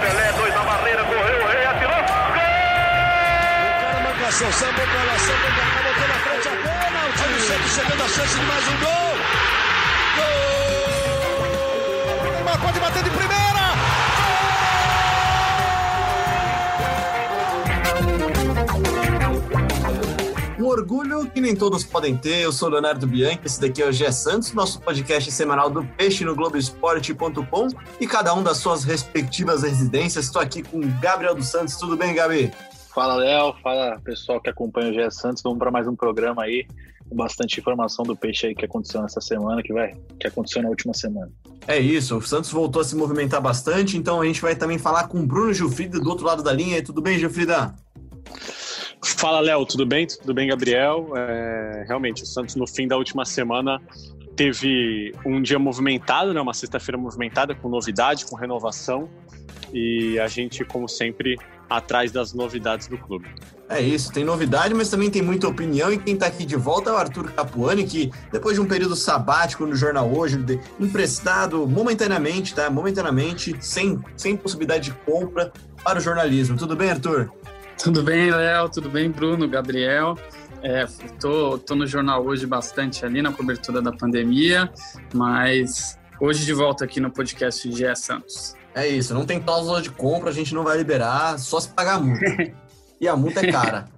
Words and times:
Pelé, 0.00 0.32
dois 0.36 0.54
na 0.54 0.62
barreira, 0.62 1.04
correu, 1.04 1.42
o 1.42 1.46
rei 1.48 1.64
atirou. 1.64 2.02
Gol! 2.34 2.44
O 3.64 3.80
cara 3.80 4.00
marcação, 4.00 4.52
sambou 4.52 4.86
pra 4.86 5.02
lá, 5.04 5.18
sambou 5.18 5.50
pra 5.50 5.64
cá, 5.64 5.80
botou 5.82 6.08
na 6.08 6.14
frente 6.14 6.48
a 6.48 6.50
pênalti. 6.50 7.22
Olha 7.24 7.36
o 7.36 7.40
Santos 7.40 7.72
chegando 7.72 8.02
a 8.02 8.08
chance 8.08 8.38
de 8.38 8.44
mais 8.44 8.68
um 8.68 8.76
gol. 8.76 9.16
Gol! 10.16 10.36
O 12.28 12.30
Neymar 12.32 12.58
pode 12.60 12.80
bater 12.80 13.02
de 13.02 13.10
primeira. 13.10 13.39
Orgulho 20.70 21.28
que 21.30 21.40
nem 21.40 21.54
todos 21.54 21.84
podem 21.84 22.16
ter. 22.16 22.42
Eu 22.42 22.52
sou 22.52 22.68
Leonardo 22.68 23.06
Bianchi, 23.06 23.40
esse 23.44 23.60
daqui 23.60 23.82
é 23.82 23.88
o 23.88 23.92
Gé 23.92 24.12
Santos, 24.12 24.52
nosso 24.52 24.80
podcast 24.80 25.30
semanal 25.32 25.68
do 25.68 25.84
Peixe 25.84 26.24
no 26.24 26.34
Globoesporte.com 26.34 27.68
e 28.00 28.06
cada 28.06 28.32
um 28.34 28.42
das 28.42 28.58
suas 28.58 28.84
respectivas 28.84 29.62
residências. 29.62 30.26
Estou 30.26 30.40
aqui 30.40 30.62
com 30.62 30.78
o 30.78 31.00
Gabriel 31.00 31.34
dos 31.34 31.48
Santos. 31.48 31.76
Tudo 31.76 31.96
bem, 31.96 32.14
Gabi? 32.14 32.52
Fala, 32.94 33.14
Léo. 33.14 33.54
Fala, 33.62 34.00
pessoal 34.04 34.40
que 34.40 34.48
acompanha 34.48 34.90
o 34.90 34.94
Gé 34.94 35.10
Santos. 35.10 35.42
Vamos 35.42 35.58
para 35.58 35.70
mais 35.70 35.88
um 35.88 35.96
programa 35.96 36.44
aí 36.44 36.66
com 37.08 37.16
bastante 37.16 37.58
informação 37.58 38.04
do 38.04 38.16
peixe 38.16 38.46
aí 38.46 38.54
que 38.54 38.64
aconteceu 38.64 39.02
nessa 39.02 39.20
semana, 39.20 39.62
que 39.62 39.72
vai, 39.72 39.92
que 40.18 40.28
aconteceu 40.28 40.62
na 40.62 40.68
última 40.68 40.94
semana. 40.94 41.30
É 41.66 41.78
isso, 41.78 42.16
o 42.16 42.22
Santos 42.22 42.52
voltou 42.52 42.80
a 42.80 42.84
se 42.84 42.94
movimentar 42.94 43.40
bastante, 43.40 43.96
então 43.96 44.20
a 44.20 44.24
gente 44.24 44.40
vai 44.40 44.54
também 44.54 44.78
falar 44.78 45.08
com 45.08 45.18
o 45.18 45.26
Bruno 45.26 45.52
Gilfrida 45.52 45.98
do 45.98 46.08
outro 46.08 46.24
lado 46.24 46.42
da 46.42 46.52
linha. 46.52 46.82
Tudo 46.82 47.02
bem, 47.02 47.18
Gilfrida? 47.18 47.74
Fala, 49.02 49.40
Léo, 49.40 49.64
tudo 49.64 49.86
bem? 49.86 50.06
Tudo 50.06 50.34
bem, 50.34 50.48
Gabriel? 50.48 51.12
É, 51.16 51.84
realmente, 51.86 52.22
o 52.22 52.26
Santos 52.26 52.54
no 52.54 52.66
fim 52.66 52.86
da 52.86 52.96
última 52.96 53.24
semana 53.24 53.80
teve 54.36 55.14
um 55.24 55.40
dia 55.40 55.58
movimentado, 55.58 56.32
né? 56.32 56.40
uma 56.40 56.54
sexta-feira 56.54 56.98
movimentada, 56.98 57.54
com 57.54 57.68
novidade, 57.68 58.26
com 58.26 58.36
renovação, 58.36 59.08
e 59.72 60.18
a 60.18 60.26
gente, 60.26 60.64
como 60.64 60.88
sempre, 60.88 61.38
atrás 61.68 62.10
das 62.10 62.32
novidades 62.32 62.88
do 62.88 62.98
clube. 62.98 63.28
É 63.68 63.80
isso, 63.80 64.12
tem 64.12 64.24
novidade, 64.24 64.74
mas 64.74 64.90
também 64.90 65.08
tem 65.08 65.22
muita 65.22 65.46
opinião. 65.46 65.92
E 65.92 65.98
quem 65.98 66.14
está 66.14 66.26
aqui 66.26 66.44
de 66.44 66.56
volta 66.56 66.90
é 66.90 66.92
o 66.92 66.96
Arthur 66.96 67.30
Capuani, 67.32 67.84
que 67.84 68.10
depois 68.32 68.56
de 68.56 68.60
um 68.60 68.66
período 68.66 68.96
sabático 68.96 69.64
no 69.64 69.76
jornal 69.76 70.12
hoje, 70.12 70.36
emprestado 70.80 71.66
momentaneamente, 71.68 72.52
tá? 72.52 72.68
Momentaneamente, 72.68 73.54
sem, 73.60 73.98
sem 74.16 74.36
possibilidade 74.36 74.90
de 74.90 74.92
compra 75.06 75.52
para 75.84 75.98
o 75.98 76.02
jornalismo. 76.02 76.56
Tudo 76.56 76.74
bem, 76.74 76.90
Arthur? 76.90 77.30
Tudo 77.82 78.02
bem, 78.02 78.30
Léo? 78.30 78.68
Tudo 78.68 78.90
bem, 78.90 79.10
Bruno, 79.10 79.48
Gabriel? 79.48 80.14
É, 80.62 80.84
tô, 81.18 81.56
tô 81.56 81.74
no 81.74 81.86
jornal 81.86 82.22
hoje 82.22 82.46
bastante 82.46 83.06
ali 83.06 83.22
na 83.22 83.32
cobertura 83.32 83.80
da 83.80 83.90
pandemia, 83.90 84.70
mas 85.14 85.98
hoje 86.20 86.44
de 86.44 86.52
volta 86.52 86.84
aqui 86.84 87.00
no 87.00 87.10
podcast 87.10 87.66
de 87.66 87.78
Gé 87.78 87.94
Santos. 87.94 88.54
É 88.74 88.86
isso, 88.86 89.14
não 89.14 89.24
tem 89.24 89.40
cláusula 89.40 89.80
de 89.80 89.88
compra, 89.88 90.28
a 90.28 90.32
gente 90.32 90.54
não 90.54 90.62
vai 90.62 90.76
liberar, 90.76 91.38
só 91.38 91.58
se 91.58 91.70
pagar 91.70 91.94
a 91.94 92.00
multa. 92.00 92.52
e 93.00 93.08
a 93.08 93.16
multa 93.16 93.40
é 93.40 93.50
cara. 93.50 93.88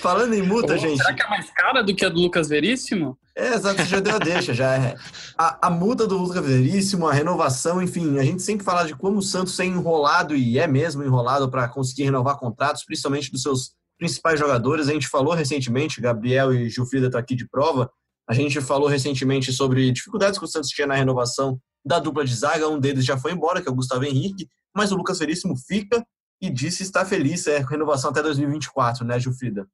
Falando 0.00 0.34
em 0.34 0.42
multa, 0.42 0.78
gente. 0.78 0.98
Será 0.98 1.12
que 1.12 1.22
é 1.22 1.28
mais 1.28 1.50
cara 1.50 1.82
do 1.82 1.92
que 1.92 2.04
a 2.04 2.08
do 2.08 2.20
Lucas 2.20 2.48
Veríssimo? 2.48 3.18
É, 3.36 3.54
exato, 3.54 3.84
já 3.84 3.98
deu 3.98 4.14
a 4.14 4.18
deixa, 4.18 4.54
já 4.54 4.76
é. 4.76 4.96
A, 5.36 5.66
a 5.66 5.70
multa 5.70 6.06
do 6.06 6.16
Lucas 6.16 6.44
Veríssimo, 6.44 7.08
a 7.08 7.12
renovação, 7.12 7.82
enfim, 7.82 8.16
a 8.18 8.22
gente 8.22 8.42
sempre 8.42 8.64
fala 8.64 8.84
de 8.84 8.94
como 8.94 9.18
o 9.18 9.22
Santos 9.22 9.58
é 9.58 9.64
enrolado, 9.64 10.36
e 10.36 10.58
é 10.58 10.68
mesmo 10.68 11.02
enrolado 11.02 11.50
para 11.50 11.68
conseguir 11.68 12.04
renovar 12.04 12.38
contratos, 12.38 12.84
principalmente 12.84 13.32
dos 13.32 13.42
seus 13.42 13.72
principais 13.98 14.38
jogadores. 14.38 14.88
A 14.88 14.92
gente 14.92 15.08
falou 15.08 15.34
recentemente, 15.34 16.00
Gabriel 16.00 16.52
e 16.52 16.70
Gilfrida 16.70 17.06
estão 17.06 17.20
aqui 17.20 17.34
de 17.34 17.48
prova, 17.48 17.90
a 18.28 18.34
gente 18.34 18.60
falou 18.60 18.88
recentemente 18.88 19.52
sobre 19.52 19.90
dificuldades 19.90 20.38
que 20.38 20.44
o 20.44 20.48
Santos 20.48 20.70
tinha 20.70 20.86
na 20.86 20.94
renovação 20.94 21.58
da 21.84 21.98
dupla 21.98 22.24
de 22.24 22.34
zaga, 22.34 22.68
um 22.68 22.78
deles 22.78 23.04
já 23.04 23.18
foi 23.18 23.32
embora, 23.32 23.60
que 23.60 23.68
é 23.68 23.72
o 23.72 23.74
Gustavo 23.74 24.04
Henrique, 24.04 24.48
mas 24.74 24.92
o 24.92 24.96
Lucas 24.96 25.18
Veríssimo 25.18 25.56
fica 25.56 26.06
e 26.40 26.48
disse 26.48 26.82
estar 26.82 27.04
feliz, 27.04 27.46
é 27.46 27.58
renovação 27.58 28.10
até 28.10 28.22
2024, 28.22 29.04
né, 29.04 29.18
Gilfrida? 29.18 29.66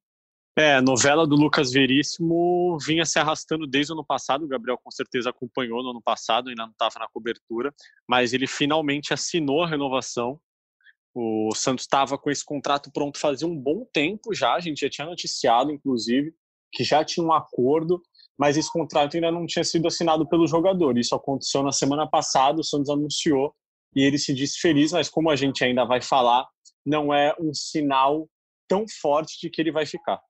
É, 0.58 0.74
a 0.74 0.82
novela 0.82 1.26
do 1.26 1.36
Lucas 1.36 1.70
Veríssimo 1.70 2.76
vinha 2.84 3.04
se 3.04 3.18
arrastando 3.18 3.66
desde 3.66 3.92
o 3.92 3.94
ano 3.94 4.04
passado. 4.04 4.44
O 4.44 4.48
Gabriel 4.48 4.78
com 4.82 4.90
certeza 4.90 5.30
acompanhou 5.30 5.82
no 5.82 5.90
ano 5.90 6.02
passado, 6.02 6.48
ainda 6.48 6.64
não 6.64 6.72
estava 6.72 6.98
na 6.98 7.08
cobertura, 7.08 7.72
mas 8.08 8.32
ele 8.32 8.46
finalmente 8.46 9.14
assinou 9.14 9.62
a 9.62 9.68
renovação. 9.68 10.40
O 11.14 11.50
Santos 11.54 11.84
estava 11.84 12.18
com 12.18 12.30
esse 12.30 12.44
contrato 12.44 12.90
pronto 12.92 13.18
fazia 13.18 13.46
um 13.46 13.56
bom 13.56 13.84
tempo 13.92 14.32
já, 14.32 14.54
a 14.54 14.60
gente 14.60 14.80
já 14.80 14.90
tinha 14.90 15.06
noticiado, 15.06 15.72
inclusive, 15.72 16.32
que 16.72 16.84
já 16.84 17.04
tinha 17.04 17.24
um 17.24 17.32
acordo, 17.32 18.00
mas 18.38 18.56
esse 18.56 18.72
contrato 18.72 19.16
ainda 19.16 19.30
não 19.30 19.46
tinha 19.46 19.64
sido 19.64 19.88
assinado 19.88 20.28
pelo 20.28 20.46
jogador. 20.46 20.98
Isso 20.98 21.14
aconteceu 21.14 21.62
na 21.62 21.72
semana 21.72 22.08
passada, 22.08 22.60
o 22.60 22.64
Santos 22.64 22.90
anunciou 22.90 23.54
e 23.94 24.02
ele 24.02 24.18
se 24.18 24.32
disse 24.32 24.58
feliz, 24.60 24.92
mas 24.92 25.08
como 25.08 25.30
a 25.30 25.36
gente 25.36 25.64
ainda 25.64 25.84
vai 25.84 26.00
falar, 26.00 26.46
não 26.84 27.12
é 27.12 27.34
um 27.40 27.52
sinal 27.52 28.28
tão 28.68 28.84
forte 29.00 29.38
de 29.40 29.50
que 29.50 29.60
ele 29.60 29.72
vai 29.72 29.84
ficar. 29.84 30.20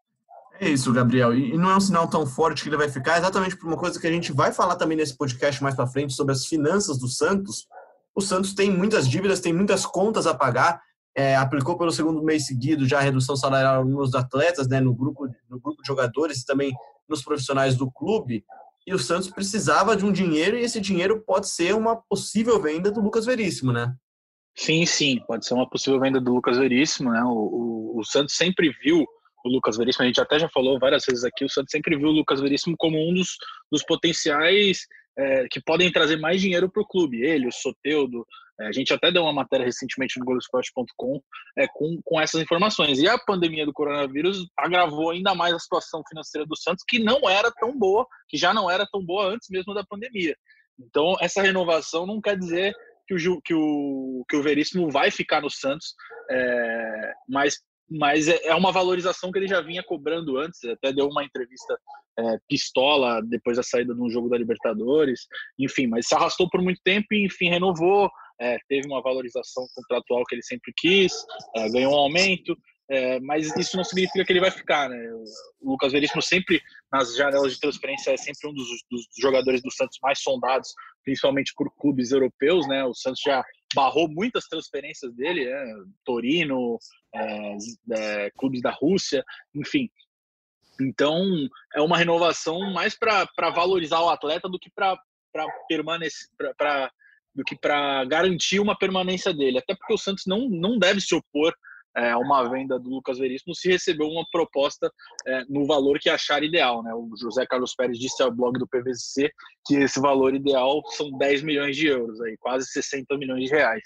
É 0.60 0.68
isso, 0.68 0.92
Gabriel. 0.92 1.34
E 1.34 1.56
não 1.56 1.70
é 1.70 1.76
um 1.76 1.80
sinal 1.80 2.06
tão 2.06 2.26
forte 2.26 2.62
que 2.62 2.68
ele 2.68 2.76
vai 2.76 2.90
ficar, 2.90 3.16
exatamente 3.16 3.56
por 3.56 3.66
uma 3.66 3.78
coisa 3.78 3.98
que 3.98 4.06
a 4.06 4.12
gente 4.12 4.30
vai 4.30 4.52
falar 4.52 4.76
também 4.76 4.94
nesse 4.94 5.16
podcast 5.16 5.62
mais 5.62 5.74
para 5.74 5.86
frente 5.86 6.12
sobre 6.12 6.34
as 6.34 6.44
finanças 6.44 6.98
do 6.98 7.08
Santos. 7.08 7.66
O 8.14 8.20
Santos 8.20 8.52
tem 8.52 8.70
muitas 8.70 9.08
dívidas, 9.08 9.40
tem 9.40 9.54
muitas 9.54 9.86
contas 9.86 10.26
a 10.26 10.34
pagar. 10.34 10.82
É, 11.16 11.34
aplicou 11.34 11.78
pelo 11.78 11.90
segundo 11.90 12.22
mês 12.22 12.46
seguido 12.46 12.86
já 12.86 12.98
a 12.98 13.02
redução 13.02 13.36
salarial 13.36 13.86
nos 13.86 14.14
atletas, 14.14 14.68
né, 14.68 14.80
no 14.80 14.94
grupo, 14.94 15.26
no 15.48 15.58
grupo 15.58 15.80
de 15.80 15.86
jogadores 15.86 16.40
e 16.42 16.44
também 16.44 16.74
nos 17.08 17.22
profissionais 17.22 17.74
do 17.74 17.90
clube. 17.90 18.44
E 18.86 18.92
o 18.92 18.98
Santos 18.98 19.30
precisava 19.30 19.96
de 19.96 20.04
um 20.04 20.12
dinheiro 20.12 20.58
e 20.58 20.62
esse 20.62 20.78
dinheiro 20.78 21.24
pode 21.26 21.48
ser 21.48 21.74
uma 21.74 21.96
possível 21.96 22.60
venda 22.60 22.90
do 22.90 23.00
Lucas 23.00 23.24
Veríssimo, 23.24 23.72
né? 23.72 23.94
Sim, 24.54 24.84
sim, 24.84 25.20
pode 25.26 25.46
ser 25.46 25.54
uma 25.54 25.68
possível 25.68 25.98
venda 25.98 26.20
do 26.20 26.34
Lucas 26.34 26.58
Veríssimo, 26.58 27.10
né? 27.10 27.22
O, 27.24 27.94
o, 27.94 27.98
o 28.00 28.04
Santos 28.04 28.36
sempre 28.36 28.70
viu 28.82 29.06
o 29.44 29.48
Lucas 29.48 29.76
Veríssimo, 29.76 30.04
a 30.04 30.06
gente 30.06 30.20
até 30.20 30.38
já 30.38 30.48
falou 30.48 30.78
várias 30.78 31.04
vezes 31.04 31.24
aqui, 31.24 31.44
o 31.44 31.48
Santos 31.48 31.70
sempre 31.70 31.96
viu 31.96 32.08
o 32.08 32.12
Lucas 32.12 32.40
Veríssimo 32.40 32.76
como 32.78 32.98
um 32.98 33.14
dos, 33.14 33.36
dos 33.70 33.84
potenciais 33.84 34.86
é, 35.18 35.46
que 35.50 35.60
podem 35.60 35.90
trazer 35.90 36.16
mais 36.16 36.40
dinheiro 36.40 36.70
para 36.70 36.82
o 36.82 36.86
clube. 36.86 37.22
Ele, 37.22 37.46
o 37.46 37.52
Soteudo, 37.52 38.26
é, 38.60 38.66
a 38.68 38.72
gente 38.72 38.92
até 38.92 39.10
deu 39.10 39.22
uma 39.22 39.32
matéria 39.32 39.64
recentemente 39.64 40.18
no 40.18 40.24
Globoesporte.com 40.24 41.20
é, 41.58 41.66
com, 41.68 42.00
com 42.04 42.20
essas 42.20 42.40
informações. 42.40 42.98
E 42.98 43.08
a 43.08 43.18
pandemia 43.18 43.66
do 43.66 43.72
coronavírus 43.72 44.46
agravou 44.56 45.10
ainda 45.10 45.34
mais 45.34 45.54
a 45.54 45.58
situação 45.58 46.02
financeira 46.08 46.46
do 46.46 46.56
Santos, 46.56 46.84
que 46.86 46.98
não 46.98 47.28
era 47.28 47.50
tão 47.52 47.76
boa, 47.76 48.06
que 48.28 48.36
já 48.36 48.54
não 48.54 48.70
era 48.70 48.86
tão 48.90 49.04
boa 49.04 49.26
antes 49.26 49.48
mesmo 49.50 49.74
da 49.74 49.84
pandemia. 49.84 50.36
Então, 50.78 51.16
essa 51.20 51.42
renovação 51.42 52.06
não 52.06 52.20
quer 52.20 52.38
dizer 52.38 52.74
que 53.06 53.14
o, 53.14 53.40
que 53.42 53.54
o, 53.54 54.24
que 54.28 54.36
o 54.36 54.42
Veríssimo 54.42 54.90
vai 54.90 55.10
ficar 55.10 55.42
no 55.42 55.50
Santos, 55.50 55.94
é, 56.30 57.12
mas 57.28 57.58
mas 57.90 58.28
é, 58.28 58.46
é 58.46 58.54
uma 58.54 58.70
valorização 58.70 59.32
que 59.32 59.38
ele 59.38 59.48
já 59.48 59.60
vinha 59.60 59.82
cobrando 59.82 60.38
antes, 60.38 60.62
até 60.64 60.92
deu 60.92 61.08
uma 61.08 61.24
entrevista 61.24 61.76
é, 62.18 62.38
pistola 62.48 63.20
depois 63.22 63.56
da 63.56 63.62
saída 63.62 63.94
de 63.94 64.00
um 64.00 64.08
jogo 64.08 64.28
da 64.28 64.38
Libertadores, 64.38 65.26
enfim, 65.58 65.86
mas 65.86 66.06
se 66.06 66.14
arrastou 66.14 66.48
por 66.48 66.62
muito 66.62 66.80
tempo 66.84 67.06
e 67.12 67.26
enfim 67.26 67.48
renovou, 67.48 68.10
é, 68.40 68.58
teve 68.68 68.86
uma 68.86 69.02
valorização 69.02 69.66
contratual 69.74 70.24
que 70.24 70.34
ele 70.34 70.42
sempre 70.42 70.72
quis, 70.76 71.12
é, 71.56 71.68
ganhou 71.68 71.92
um 71.92 71.98
aumento, 71.98 72.56
é, 72.90 73.20
mas 73.20 73.54
isso 73.56 73.76
não 73.76 73.84
significa 73.84 74.24
que 74.24 74.32
ele 74.32 74.40
vai 74.40 74.50
ficar, 74.50 74.88
né? 74.88 74.98
O 75.60 75.70
Lucas 75.70 75.92
Veríssimo 75.92 76.20
sempre 76.20 76.60
nas 76.92 77.14
janelas 77.14 77.52
de 77.52 77.60
transferência 77.60 78.10
é 78.10 78.16
sempre 78.16 78.50
um 78.50 78.52
dos, 78.52 78.66
dos 78.90 79.06
jogadores 79.16 79.62
do 79.62 79.70
Santos 79.70 79.96
mais 80.02 80.20
sondados, 80.20 80.74
principalmente 81.04 81.52
por 81.54 81.70
clubes 81.76 82.10
europeus, 82.10 82.66
né? 82.66 82.84
O 82.84 82.92
Santos 82.92 83.20
já 83.24 83.44
barrou 83.74 84.08
muitas 84.08 84.46
transferências 84.46 85.14
dele, 85.14 85.44
né? 85.44 85.84
Torino, 86.04 86.78
é, 87.14 87.56
é, 87.92 88.30
clubes 88.36 88.60
da 88.60 88.70
Rússia, 88.70 89.24
enfim. 89.54 89.88
Então 90.80 91.22
é 91.74 91.80
uma 91.80 91.96
renovação 91.96 92.72
mais 92.72 92.98
para 92.98 93.50
valorizar 93.54 94.00
o 94.00 94.08
atleta 94.08 94.48
do 94.48 94.58
que 94.58 94.70
para 94.70 94.98
permanecer, 95.68 96.28
para 96.56 96.90
do 97.32 97.44
que 97.44 97.56
para 97.56 98.04
garantir 98.06 98.58
uma 98.58 98.76
permanência 98.76 99.32
dele. 99.32 99.58
Até 99.58 99.74
porque 99.74 99.94
o 99.94 99.98
Santos 99.98 100.24
não, 100.26 100.48
não 100.48 100.78
deve 100.78 101.00
se 101.00 101.14
opor 101.14 101.54
é, 101.96 102.16
uma 102.16 102.48
venda 102.48 102.78
do 102.78 102.88
Lucas 102.88 103.18
Veríssimo 103.18 103.54
se 103.54 103.68
recebeu 103.68 104.06
uma 104.06 104.24
proposta 104.30 104.90
é, 105.26 105.44
no 105.48 105.66
valor 105.66 105.98
que 105.98 106.08
achar 106.08 106.42
ideal. 106.42 106.82
Né? 106.82 106.92
O 106.94 107.10
José 107.16 107.44
Carlos 107.46 107.74
Pérez 107.74 107.98
disse 107.98 108.22
ao 108.22 108.30
blog 108.30 108.58
do 108.58 108.68
PVC 108.68 109.30
que 109.66 109.76
esse 109.76 110.00
valor 110.00 110.34
ideal 110.34 110.82
são 110.90 111.10
10 111.18 111.42
milhões 111.42 111.76
de 111.76 111.88
euros, 111.88 112.20
aí, 112.20 112.36
quase 112.38 112.66
60 112.66 113.16
milhões 113.18 113.44
de 113.44 113.50
reais. 113.50 113.82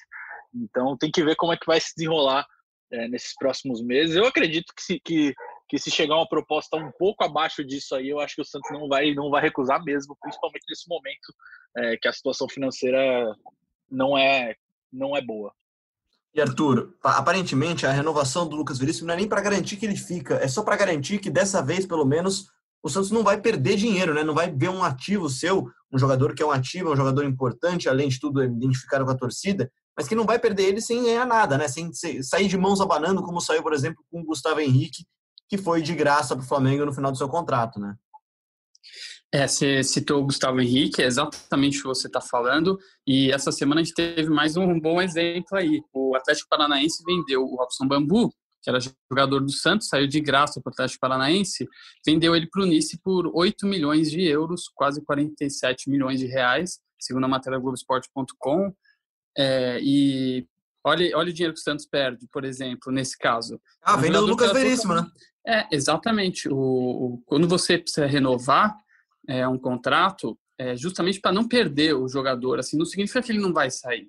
Então 0.55 0.97
tem 0.97 1.11
que 1.11 1.25
ver 1.25 1.37
como 1.37 1.53
é 1.53 1.57
que 1.57 1.67
vai 1.67 1.81
se 1.81 1.93
desenrolar 1.97 2.47
é, 2.93 3.09
nesses 3.09 3.35
próximos 3.35 3.83
meses. 3.83 4.17
Eu 4.17 4.27
acredito 4.27 4.73
que 4.75 4.83
se, 4.83 5.01
que, 5.01 5.35
que 5.69 5.79
se 5.79 5.91
chegar 5.91 6.17
uma 6.17 6.29
proposta 6.29 6.77
um 6.77 6.93
pouco 6.99 7.25
abaixo 7.25 7.65
disso 7.65 7.95
aí, 7.95 8.09
eu 8.09 8.21
acho 8.21 8.37
que 8.37 8.43
o 8.43 8.45
Santos 8.45 8.71
não 8.71 8.87
vai, 8.89 9.15
não 9.15 9.31
vai 9.31 9.43
recusar 9.43 9.83
mesmo, 9.83 10.17
principalmente 10.21 10.65
nesse 10.69 10.89
momento 10.89 11.35
é, 11.77 11.97
que 11.97 12.09
a 12.09 12.13
situação 12.13 12.49
financeira 12.49 13.35
não 13.91 14.17
é, 14.17 14.55
não 14.93 15.17
é 15.17 15.21
boa. 15.21 15.53
E 16.35 16.41
Arthur, 16.41 16.93
aparentemente 17.03 17.87
a 17.87 17.93
renovação 17.93 18.49
do 18.49 18.57
Lucas 18.57 18.77
Veríssimo 18.79 19.07
não 19.07 19.15
é 19.15 19.19
nem 19.19 19.29
para 19.29 19.41
garantir 19.41 19.77
que 19.77 19.87
ele 19.87 19.97
fica, 19.97 20.35
é 20.35 20.49
só 20.49 20.63
para 20.65 20.77
garantir 20.77 21.19
que 21.19 21.31
dessa 21.31 21.63
vez, 21.63 21.87
pelo 21.87 22.05
menos, 22.05 22.47
o 22.83 22.91
Santos 22.91 23.13
não 23.13 23.23
vai 23.23 23.41
perder 23.41 23.77
dinheiro, 23.77 24.13
né? 24.13 24.25
Não 24.25 24.35
vai 24.35 24.51
ver 24.51 24.69
um 24.69 24.83
ativo 24.83 25.31
seu, 25.31 25.71
um 25.93 25.99
jogador 25.99 26.35
que 26.35 26.43
é 26.43 26.47
um 26.47 26.51
ativo, 26.51 26.93
um 26.93 26.97
jogador 26.97 27.25
importante, 27.25 27.89
além 27.89 28.09
de 28.09 28.19
tudo, 28.19 28.43
identificado 28.43 29.05
com 29.05 29.13
a 29.13 29.17
torcida, 29.17 29.71
mas 29.97 30.09
que 30.09 30.15
não 30.15 30.25
vai 30.25 30.39
perder 30.39 30.65
ele 30.65 30.81
sem 30.81 31.05
ganhar 31.05 31.25
nada, 31.25 31.57
né? 31.57 31.69
Sem 31.69 31.93
sair 32.23 32.49
de 32.49 32.59
mãos 32.59 32.81
abanando, 32.81 33.23
como 33.23 33.41
saiu, 33.41 33.63
por 33.63 33.73
exemplo, 33.73 34.05
com 34.11 34.21
o 34.21 34.25
Gustavo 34.25 34.61
Henrique, 34.61 35.07
que 35.49 35.57
foi 35.57 35.83
de 35.83 35.95
graça 35.95 36.35
para 36.35 36.45
o 36.45 36.49
Flamengo 36.49 36.85
no 36.85 36.93
final 36.93 37.13
do 37.13 37.17
seu 37.17 37.29
contrato, 37.29 37.79
né? 37.79 37.95
É, 39.35 39.49
você 39.49 39.83
citou 39.83 40.23
o 40.23 40.27
Gustavo 40.27 40.61
Henrique, 40.61 41.03
é 41.03 41.07
exatamente 41.07 41.79
o 41.79 41.83
que 41.83 41.89
você 41.89 42.07
está 42.07 42.21
falando, 42.21 42.79
e 43.05 43.33
essa 43.33 43.51
semana 43.51 43.81
a 43.81 43.85
gente 43.85 43.93
teve 43.93 44.31
mais 44.31 44.57
um 44.57 44.79
bom 44.79 45.03
exemplo 45.03 45.59
aí. 45.59 45.83
O 45.93 46.15
Atlético 46.15 46.49
Paranaense 46.49 47.03
vendeu 47.05 47.43
o 47.43 47.57
Robson 47.57 47.85
Bambu, 47.85 48.33
que 48.63 48.71
era 48.71 48.79
jogador 49.11 49.41
do 49.41 49.51
Santos, 49.51 49.89
saiu 49.89 50.07
de 50.07 50.21
graça 50.21 50.61
para 50.61 50.71
o 50.71 50.73
Atlético 50.73 51.01
Paranaense, 51.01 51.67
vendeu 52.07 52.37
ele 52.37 52.47
para 52.47 52.63
o 52.63 52.65
Nice 52.65 52.97
por 53.03 53.29
8 53.35 53.67
milhões 53.67 54.09
de 54.09 54.23
euros, 54.23 54.69
quase 54.73 55.05
47 55.05 55.91
milhões 55.91 56.21
de 56.21 56.27
reais, 56.27 56.79
segundo 57.01 57.25
a 57.25 57.29
matéria 57.29 57.59
Globoesporte.com. 57.59 58.73
É, 59.37 59.81
e 59.83 60.47
olha, 60.87 61.19
olha 61.19 61.31
o 61.31 61.33
dinheiro 61.33 61.55
que 61.55 61.61
o 61.61 61.65
Santos 61.65 61.87
perde, 61.87 62.25
por 62.31 62.45
exemplo, 62.45 62.93
nesse 62.93 63.19
caso. 63.19 63.61
Ah, 63.83 63.97
venda 63.97 64.21
do 64.21 64.27
Lucas 64.27 64.53
Veríssimo, 64.53 64.95
né? 64.95 65.05
É, 65.45 65.67
exatamente. 65.73 66.49
O, 66.49 66.55
o, 66.55 67.23
quando 67.27 67.49
você 67.49 67.77
precisa 67.77 68.07
renovar 68.07 68.84
é, 69.29 69.47
um 69.47 69.59
contrato, 69.59 70.39
é 70.59 70.77
justamente 70.77 71.21
para 71.21 71.33
não 71.33 71.47
perder 71.47 71.95
o 71.95 72.09
jogador, 72.09 72.59
assim, 72.59 72.77
não 72.77 72.85
significa 72.85 73.23
que 73.23 73.33
ele 73.33 73.41
não 73.41 73.53
vai 73.53 73.71
sair. 73.71 74.09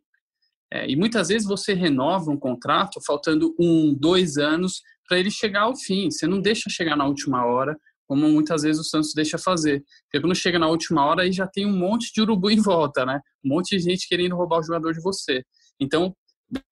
É, 0.71 0.89
e 0.89 0.95
muitas 0.95 1.27
vezes 1.29 1.47
você 1.47 1.73
renova 1.73 2.31
um 2.31 2.37
contrato 2.37 2.99
faltando 3.05 3.55
um, 3.59 3.93
dois 3.93 4.37
anos 4.37 4.81
para 5.07 5.19
ele 5.19 5.29
chegar 5.29 5.61
ao 5.61 5.75
fim. 5.75 6.09
Você 6.09 6.27
não 6.27 6.41
deixa 6.41 6.69
chegar 6.69 6.95
na 6.95 7.05
última 7.05 7.45
hora, 7.45 7.77
como 8.07 8.27
muitas 8.27 8.63
vezes 8.63 8.81
o 8.81 8.83
Santos 8.83 9.13
deixa 9.13 9.37
fazer. 9.37 9.83
Porque 10.03 10.21
quando 10.21 10.35
chega 10.35 10.59
na 10.59 10.67
última 10.67 11.05
hora, 11.05 11.23
aí 11.23 11.31
já 11.31 11.47
tem 11.47 11.65
um 11.65 11.77
monte 11.77 12.11
de 12.13 12.21
urubu 12.21 12.49
em 12.49 12.61
volta, 12.61 13.05
né? 13.05 13.19
Um 13.43 13.49
monte 13.49 13.77
de 13.77 13.83
gente 13.83 14.07
querendo 14.07 14.35
roubar 14.35 14.59
o 14.59 14.63
jogador 14.63 14.93
de 14.93 15.01
você. 15.01 15.43
Então, 15.79 16.15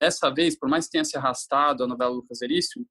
dessa 0.02 0.30
vez, 0.30 0.58
por 0.58 0.70
mais 0.70 0.86
que 0.86 0.92
tenha 0.92 1.06
se 1.06 1.18
arrastado 1.18 1.84
a 1.84 1.88
novela 1.88 2.12
Lucas 2.12 2.40
Veríssimo, 2.40 2.86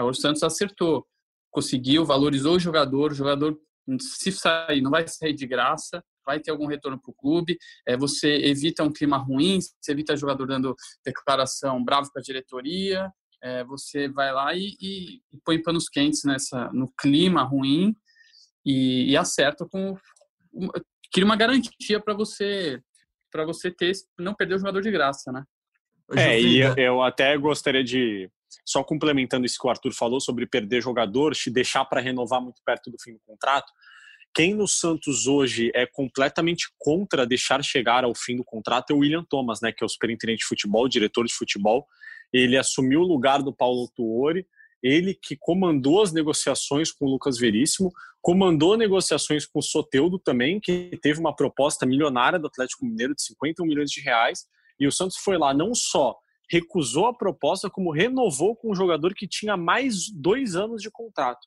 o 0.00 0.12
Santos 0.12 0.42
acertou. 0.42 1.06
Conseguiu, 1.50 2.04
valorizou 2.04 2.56
o 2.56 2.60
jogador, 2.60 3.12
o 3.12 3.14
jogador, 3.14 3.58
se 4.00 4.32
sair, 4.32 4.80
não 4.80 4.90
vai 4.90 5.06
sair 5.06 5.32
de 5.32 5.46
graça, 5.46 6.02
vai 6.26 6.40
ter 6.40 6.50
algum 6.50 6.66
retorno 6.66 7.00
para 7.00 7.10
o 7.10 7.14
clube, 7.14 7.56
é, 7.86 7.96
você 7.96 8.28
evita 8.44 8.82
um 8.82 8.92
clima 8.92 9.16
ruim, 9.16 9.60
você 9.60 9.92
evita 9.92 10.16
jogador 10.16 10.46
dando 10.46 10.74
declaração 11.04 11.82
bravo 11.82 12.10
com 12.12 12.18
a 12.18 12.22
diretoria, 12.22 13.10
é, 13.42 13.64
você 13.64 14.08
vai 14.08 14.32
lá 14.32 14.54
e, 14.54 14.76
e, 14.80 15.16
e, 15.32 15.38
põe 15.44 15.62
panos 15.62 15.88
quentes 15.88 16.24
nessa, 16.24 16.70
no 16.72 16.92
clima 17.00 17.42
ruim 17.42 17.94
e, 18.64 19.10
e 19.10 19.16
acerta 19.16 19.64
com 19.66 19.96
cria 21.12 21.24
uma 21.24 21.36
garantia 21.36 22.00
para 22.00 22.14
você 22.14 22.82
para 23.30 23.44
você 23.44 23.70
ter 23.70 23.92
não 24.18 24.34
perder 24.34 24.56
o 24.56 24.58
jogador 24.58 24.80
de 24.80 24.90
graça, 24.90 25.30
né? 25.30 25.44
É, 26.16 26.40
e 26.40 26.58
eu, 26.58 26.74
eu 26.76 27.02
até 27.02 27.36
gostaria 27.36 27.84
de 27.84 28.30
só 28.64 28.82
complementando 28.82 29.46
isso 29.46 29.58
que 29.58 29.66
o 29.66 29.70
Arthur 29.70 29.92
falou 29.92 30.20
sobre 30.20 30.46
perder 30.46 30.82
jogador, 30.82 31.34
te 31.34 31.50
deixar 31.50 31.84
para 31.84 32.00
renovar 32.00 32.40
muito 32.40 32.62
perto 32.64 32.90
do 32.90 32.96
fim 33.00 33.12
do 33.12 33.20
contrato. 33.20 33.72
Quem 34.34 34.54
no 34.54 34.68
Santos 34.68 35.26
hoje 35.26 35.70
é 35.74 35.86
completamente 35.86 36.68
contra 36.78 37.26
deixar 37.26 37.62
chegar 37.64 38.04
ao 38.04 38.14
fim 38.14 38.36
do 38.36 38.44
contrato 38.44 38.92
é 38.92 38.94
o 38.94 38.98
William 38.98 39.24
Thomas, 39.24 39.60
né, 39.60 39.72
que 39.72 39.82
é 39.82 39.86
o 39.86 39.88
superintendente 39.88 40.40
de 40.40 40.46
futebol, 40.46 40.88
diretor 40.88 41.24
de 41.26 41.34
futebol. 41.34 41.86
Ele 42.32 42.56
assumiu 42.56 43.00
o 43.00 43.06
lugar 43.06 43.42
do 43.42 43.52
Paulo 43.52 43.90
Tuori, 43.96 44.46
ele 44.82 45.14
que 45.14 45.36
comandou 45.36 46.02
as 46.02 46.12
negociações 46.12 46.92
com 46.92 47.06
o 47.06 47.10
Lucas 47.10 47.38
Veríssimo, 47.38 47.90
comandou 48.20 48.76
negociações 48.76 49.44
com 49.46 49.58
o 49.58 49.62
Soteudo 49.62 50.18
também, 50.18 50.60
que 50.60 50.96
teve 51.02 51.18
uma 51.18 51.34
proposta 51.34 51.84
milionária 51.84 52.38
do 52.38 52.46
Atlético 52.46 52.84
Mineiro 52.84 53.14
de 53.14 53.22
51 53.22 53.66
milhões 53.66 53.90
de 53.90 54.00
reais, 54.00 54.46
e 54.78 54.86
o 54.86 54.92
Santos 54.92 55.16
foi 55.16 55.36
lá 55.36 55.52
não 55.52 55.74
só 55.74 56.16
recusou 56.50 57.06
a 57.06 57.14
proposta, 57.14 57.70
como 57.70 57.92
renovou 57.92 58.56
com 58.56 58.70
um 58.70 58.74
jogador 58.74 59.14
que 59.14 59.26
tinha 59.26 59.56
mais 59.56 60.10
dois 60.10 60.56
anos 60.56 60.82
de 60.82 60.90
contrato. 60.90 61.46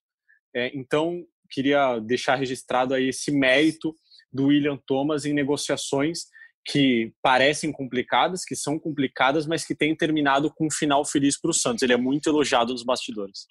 É, 0.55 0.71
então, 0.75 1.23
queria 1.49 1.99
deixar 1.99 2.35
registrado 2.35 2.93
aí 2.93 3.09
esse 3.09 3.31
mérito 3.31 3.95
do 4.31 4.47
William 4.47 4.77
Thomas 4.85 5.25
em 5.25 5.33
negociações 5.33 6.25
que 6.63 7.11
parecem 7.21 7.71
complicadas, 7.71 8.45
que 8.45 8.55
são 8.55 8.77
complicadas, 8.77 9.47
mas 9.47 9.65
que 9.65 9.75
têm 9.75 9.95
terminado 9.95 10.53
com 10.53 10.67
um 10.67 10.71
final 10.71 11.03
feliz 11.03 11.39
para 11.39 11.49
o 11.49 11.53
Santos. 11.53 11.81
Ele 11.81 11.93
é 11.93 11.97
muito 11.97 12.29
elogiado 12.29 12.71
nos 12.71 12.83
bastidores. 12.83 13.47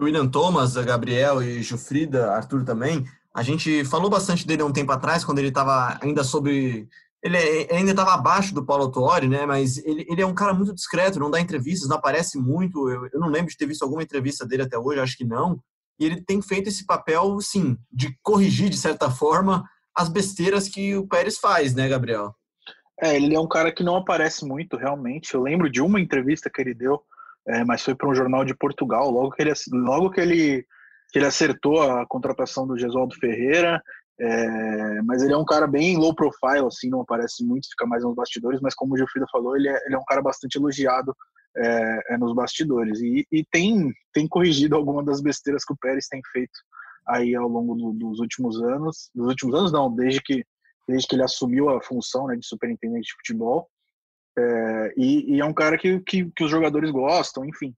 William 0.00 0.28
Thomas, 0.28 0.74
Gabriel 0.74 1.42
e 1.42 1.62
Jufrida, 1.62 2.32
Arthur 2.32 2.64
também, 2.64 3.04
a 3.34 3.42
gente 3.42 3.84
falou 3.84 4.10
bastante 4.10 4.46
dele 4.46 4.62
um 4.62 4.72
tempo 4.72 4.92
atrás, 4.92 5.24
quando 5.24 5.38
ele 5.38 5.48
estava 5.48 5.98
ainda 6.02 6.22
sobre. 6.22 6.88
Ele 7.22 7.38
ainda 7.70 7.92
estava 7.92 8.14
abaixo 8.14 8.52
do 8.52 8.66
Paulo 8.66 8.90
Tuori, 8.90 9.28
né? 9.28 9.46
Mas 9.46 9.78
ele, 9.78 10.04
ele 10.08 10.22
é 10.22 10.26
um 10.26 10.34
cara 10.34 10.52
muito 10.52 10.74
discreto, 10.74 11.20
não 11.20 11.30
dá 11.30 11.40
entrevistas, 11.40 11.88
não 11.88 11.96
aparece 11.96 12.36
muito. 12.36 12.90
Eu, 12.90 13.08
eu 13.12 13.20
não 13.20 13.28
lembro 13.28 13.50
de 13.50 13.56
ter 13.56 13.66
visto 13.66 13.82
alguma 13.82 14.02
entrevista 14.02 14.44
dele 14.44 14.62
até 14.62 14.76
hoje, 14.76 15.00
acho 15.00 15.16
que 15.16 15.24
não. 15.24 15.62
E 16.00 16.04
ele 16.04 16.20
tem 16.20 16.42
feito 16.42 16.68
esse 16.68 16.84
papel, 16.84 17.40
sim, 17.40 17.78
de 17.92 18.18
corrigir, 18.22 18.68
de 18.68 18.76
certa 18.76 19.08
forma, 19.08 19.64
as 19.96 20.08
besteiras 20.08 20.68
que 20.68 20.96
o 20.96 21.06
Pérez 21.06 21.38
faz, 21.38 21.74
né, 21.74 21.88
Gabriel? 21.88 22.34
É, 23.00 23.16
ele 23.16 23.34
é 23.34 23.40
um 23.40 23.48
cara 23.48 23.72
que 23.72 23.82
não 23.82 23.96
aparece 23.96 24.44
muito, 24.44 24.76
realmente. 24.76 25.34
Eu 25.34 25.42
lembro 25.42 25.70
de 25.70 25.80
uma 25.80 26.00
entrevista 26.00 26.50
que 26.50 26.60
ele 26.60 26.74
deu, 26.74 27.00
é, 27.46 27.64
mas 27.64 27.82
foi 27.82 27.94
para 27.94 28.08
um 28.08 28.14
jornal 28.14 28.44
de 28.44 28.54
Portugal, 28.54 29.10
logo 29.10 29.30
que 29.30 29.42
ele, 29.42 29.52
logo 29.72 30.10
que 30.10 30.20
ele, 30.20 30.66
que 31.12 31.18
ele 31.18 31.26
acertou 31.26 31.82
a 31.82 32.06
contratação 32.06 32.66
do 32.66 32.78
Gesualdo 32.78 33.14
Ferreira. 33.16 33.82
É, 34.24 35.02
mas 35.02 35.20
ele 35.20 35.32
é 35.32 35.36
um 35.36 35.44
cara 35.44 35.66
bem 35.66 35.98
low 35.98 36.14
profile, 36.14 36.64
assim, 36.64 36.88
não 36.88 37.00
aparece 37.00 37.44
muito, 37.44 37.68
fica 37.68 37.84
mais 37.86 38.04
nos 38.04 38.14
bastidores, 38.14 38.60
mas 38.60 38.72
como 38.72 38.94
o 38.94 38.96
Gilfrida 38.96 39.26
falou, 39.32 39.56
ele 39.56 39.68
é, 39.68 39.86
ele 39.86 39.96
é 39.96 39.98
um 39.98 40.04
cara 40.04 40.22
bastante 40.22 40.56
elogiado 40.56 41.12
é, 41.56 42.14
é 42.14 42.18
nos 42.18 42.32
bastidores. 42.32 43.00
E, 43.00 43.26
e, 43.32 43.44
tem, 43.50 43.92
tem 44.12 44.28
corrigido 44.28 44.76
algumas 44.76 45.04
das 45.04 45.20
besteiras 45.20 45.64
que 45.64 45.72
o 45.72 45.76
Pérez 45.76 46.06
tem 46.06 46.20
feito 46.32 46.52
aí 47.08 47.34
ao 47.34 47.48
longo 47.48 47.74
do, 47.74 47.92
dos 47.92 48.20
últimos 48.20 48.62
anos. 48.62 49.10
Dos 49.12 49.26
últimos 49.26 49.56
anos, 49.56 49.72
não, 49.72 49.92
desde 49.92 50.22
que, 50.22 50.44
desde 50.86 51.08
que 51.08 51.16
ele 51.16 51.24
assumiu 51.24 51.68
a 51.70 51.82
função 51.82 52.28
né, 52.28 52.36
de 52.36 52.46
superintendente 52.46 53.08
de 53.08 53.14
futebol. 53.14 53.68
É, 54.38 54.94
e, 54.96 55.34
e, 55.34 55.40
é 55.40 55.44
um 55.44 55.52
cara 55.52 55.76
que, 55.76 55.98
que, 56.00 56.30
que, 56.30 56.44
os 56.44 56.50
jogadores 56.50 56.92
gostam, 56.92 57.44
enfim. 57.44 57.74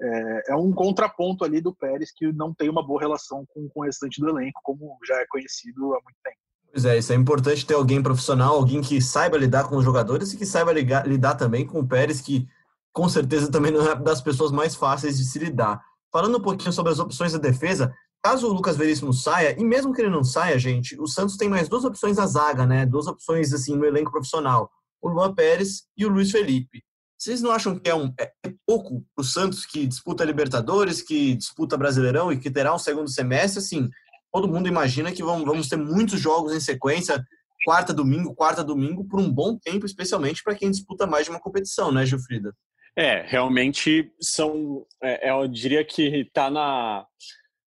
É, 0.00 0.52
é, 0.52 0.56
um 0.56 0.72
contraponto 0.72 1.44
ali 1.44 1.60
do 1.60 1.74
Pérez 1.74 2.12
que 2.14 2.32
não 2.32 2.54
tem 2.54 2.68
uma 2.68 2.86
boa 2.86 3.00
relação 3.00 3.44
com, 3.48 3.68
com 3.68 3.80
o 3.80 3.84
restante 3.84 4.20
do 4.20 4.28
elenco, 4.28 4.60
como 4.62 4.96
já 5.04 5.16
é 5.16 5.26
conhecido 5.28 5.86
há 5.94 6.00
muito 6.02 6.16
tempo. 6.22 6.36
Pois 6.70 6.84
é, 6.84 6.98
isso 6.98 7.12
é 7.12 7.16
importante 7.16 7.66
ter 7.66 7.74
alguém 7.74 8.02
profissional, 8.02 8.54
alguém 8.54 8.80
que 8.80 9.00
saiba 9.00 9.36
lidar 9.36 9.68
com 9.68 9.76
os 9.76 9.84
jogadores 9.84 10.32
e 10.32 10.36
que 10.36 10.46
saiba 10.46 10.72
ligar, 10.72 11.06
lidar 11.06 11.34
também 11.34 11.66
com 11.66 11.80
o 11.80 11.86
Pérez, 11.86 12.20
que 12.20 12.46
com 12.92 13.08
certeza 13.08 13.50
também 13.50 13.72
não 13.72 13.88
é 13.90 13.94
das 13.96 14.20
pessoas 14.20 14.52
mais 14.52 14.74
fáceis 14.74 15.18
de 15.18 15.24
se 15.24 15.38
lidar. 15.38 15.82
Falando 16.12 16.38
um 16.38 16.42
pouquinho 16.42 16.72
sobre 16.72 16.92
as 16.92 16.98
opções 16.98 17.32
da 17.32 17.38
defesa, 17.38 17.92
caso 18.22 18.48
o 18.48 18.52
Lucas 18.52 18.76
Veríssimo 18.76 19.12
saia, 19.12 19.58
e 19.58 19.64
mesmo 19.64 19.92
que 19.92 20.00
ele 20.00 20.10
não 20.10 20.24
saia, 20.24 20.58
gente, 20.58 21.00
o 21.00 21.06
Santos 21.06 21.36
tem 21.36 21.48
mais 21.48 21.68
duas 21.68 21.84
opções 21.84 22.16
na 22.16 22.26
zaga, 22.26 22.66
né? 22.66 22.86
Duas 22.86 23.06
opções 23.06 23.52
assim 23.52 23.76
no 23.76 23.84
elenco 23.84 24.10
profissional: 24.10 24.70
o 25.00 25.08
Luan 25.08 25.34
Pérez 25.34 25.84
e 25.96 26.04
o 26.04 26.08
Luiz 26.08 26.30
Felipe. 26.30 26.82
Vocês 27.18 27.42
não 27.42 27.50
acham 27.50 27.76
que 27.76 27.90
é, 27.90 27.94
um, 27.94 28.14
é, 28.18 28.32
é 28.44 28.52
pouco 28.64 29.04
o 29.16 29.24
Santos 29.24 29.66
que 29.66 29.86
disputa 29.86 30.24
Libertadores, 30.24 31.02
que 31.02 31.34
disputa 31.34 31.76
Brasileirão 31.76 32.32
e 32.32 32.38
que 32.38 32.50
terá 32.50 32.72
um 32.72 32.78
segundo 32.78 33.10
semestre? 33.10 33.58
Assim, 33.58 33.90
todo 34.32 34.46
mundo 34.46 34.68
imagina 34.68 35.10
que 35.10 35.22
vamos, 35.22 35.44
vamos 35.44 35.68
ter 35.68 35.76
muitos 35.76 36.20
jogos 36.20 36.54
em 36.54 36.60
sequência, 36.60 37.20
quarta, 37.64 37.92
domingo, 37.92 38.34
quarta, 38.36 38.62
domingo, 38.62 39.04
por 39.04 39.18
um 39.18 39.28
bom 39.28 39.58
tempo, 39.58 39.84
especialmente 39.84 40.44
para 40.44 40.54
quem 40.54 40.70
disputa 40.70 41.08
mais 41.08 41.24
de 41.24 41.30
uma 41.30 41.40
competição, 41.40 41.90
né, 41.90 42.06
Gilfrida? 42.06 42.54
É, 42.96 43.22
realmente 43.26 44.12
são. 44.20 44.86
É, 45.02 45.30
eu 45.30 45.48
diria 45.48 45.84
que 45.84 46.02
está 46.20 46.48
na 46.50 47.04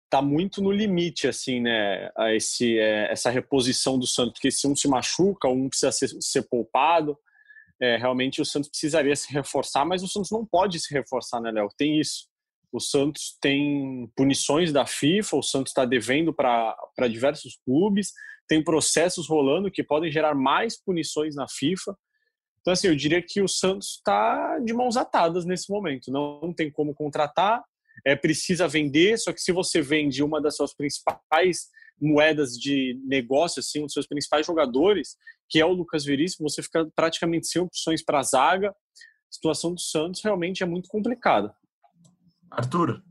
tá 0.09 0.21
muito 0.21 0.61
no 0.61 0.73
limite, 0.73 1.29
assim, 1.29 1.61
né? 1.61 2.11
Esse, 2.35 2.79
é, 2.79 3.13
essa 3.13 3.31
reposição 3.31 3.97
do 3.99 4.09
Santos, 4.09 4.35
porque 4.35 4.51
se 4.51 4.67
um 4.67 4.75
se 4.75 4.89
machuca, 4.89 5.49
um 5.49 5.69
precisa 5.69 5.93
ser, 5.93 6.09
ser 6.21 6.43
poupado. 6.43 7.17
É, 7.81 7.97
realmente 7.97 8.43
o 8.43 8.45
Santos 8.45 8.69
precisaria 8.69 9.17
se 9.17 9.33
reforçar, 9.33 9.85
mas 9.85 10.03
o 10.03 10.09
Santos 10.09 10.31
não 10.31 10.45
pode 10.45 10.79
se 10.79 10.93
reforçar, 10.93 11.41
né, 11.41 11.51
Léo? 11.51 11.69
Tem 11.77 11.99
isso. 11.99 12.29
O 12.73 12.79
Santos 12.79 13.37
tem 13.41 14.11
punições 14.15 14.73
da 14.73 14.87
FIFA, 14.87 15.37
o 15.37 15.43
Santos 15.43 15.71
está 15.71 15.85
devendo 15.85 16.33
para 16.33 16.77
diversos 17.09 17.59
clubes, 17.65 18.13
tem 18.47 18.63
processos 18.63 19.29
rolando 19.29 19.71
que 19.71 19.83
podem 19.83 20.11
gerar 20.11 20.35
mais 20.35 20.81
punições 20.81 21.35
na 21.35 21.47
FIFA. 21.49 21.97
Então, 22.61 22.73
assim, 22.73 22.89
eu 22.89 22.95
diria 22.95 23.23
que 23.23 23.41
o 23.41 23.49
Santos 23.49 23.97
está 23.97 24.59
de 24.59 24.73
mãos 24.73 24.97
atadas 24.97 25.47
nesse 25.47 25.71
momento. 25.71 26.13
Não 26.13 26.53
tem 26.53 26.71
como 26.71 26.95
contratar, 26.95 27.65
é 28.05 28.15
precisa 28.15 28.69
vender, 28.69 29.19
só 29.19 29.33
que 29.33 29.41
se 29.41 29.53
você 29.53 29.81
vende 29.81 30.23
uma 30.23 30.41
das 30.41 30.57
suas 30.57 30.75
principais 30.75 31.69
moedas 32.01 32.53
de 32.53 33.01
negócio, 33.05 33.61
assim, 33.61 33.81
um 33.81 33.85
dos 33.85 33.93
seus 33.93 34.07
principais 34.07 34.47
jogadores, 34.47 35.17
que 35.49 35.61
é 35.61 35.67
o 35.67 35.73
Lucas 35.73 36.05
Veríssimo, 36.05 36.49
você 36.49 36.63
fica 36.63 36.89
praticamente 36.95 37.47
sem 37.47 37.61
opções 37.61 38.05
para 38.05 38.21
a 38.21 38.23
zaga. 38.23 38.71
A 38.71 38.75
situação 39.33 39.75
do 39.75 39.81
Santos 39.81 40.23
realmente 40.23 40.63
é 40.63 40.67
muito 40.67 40.89
complicada. 40.89 41.55
Arthur? 42.51 43.03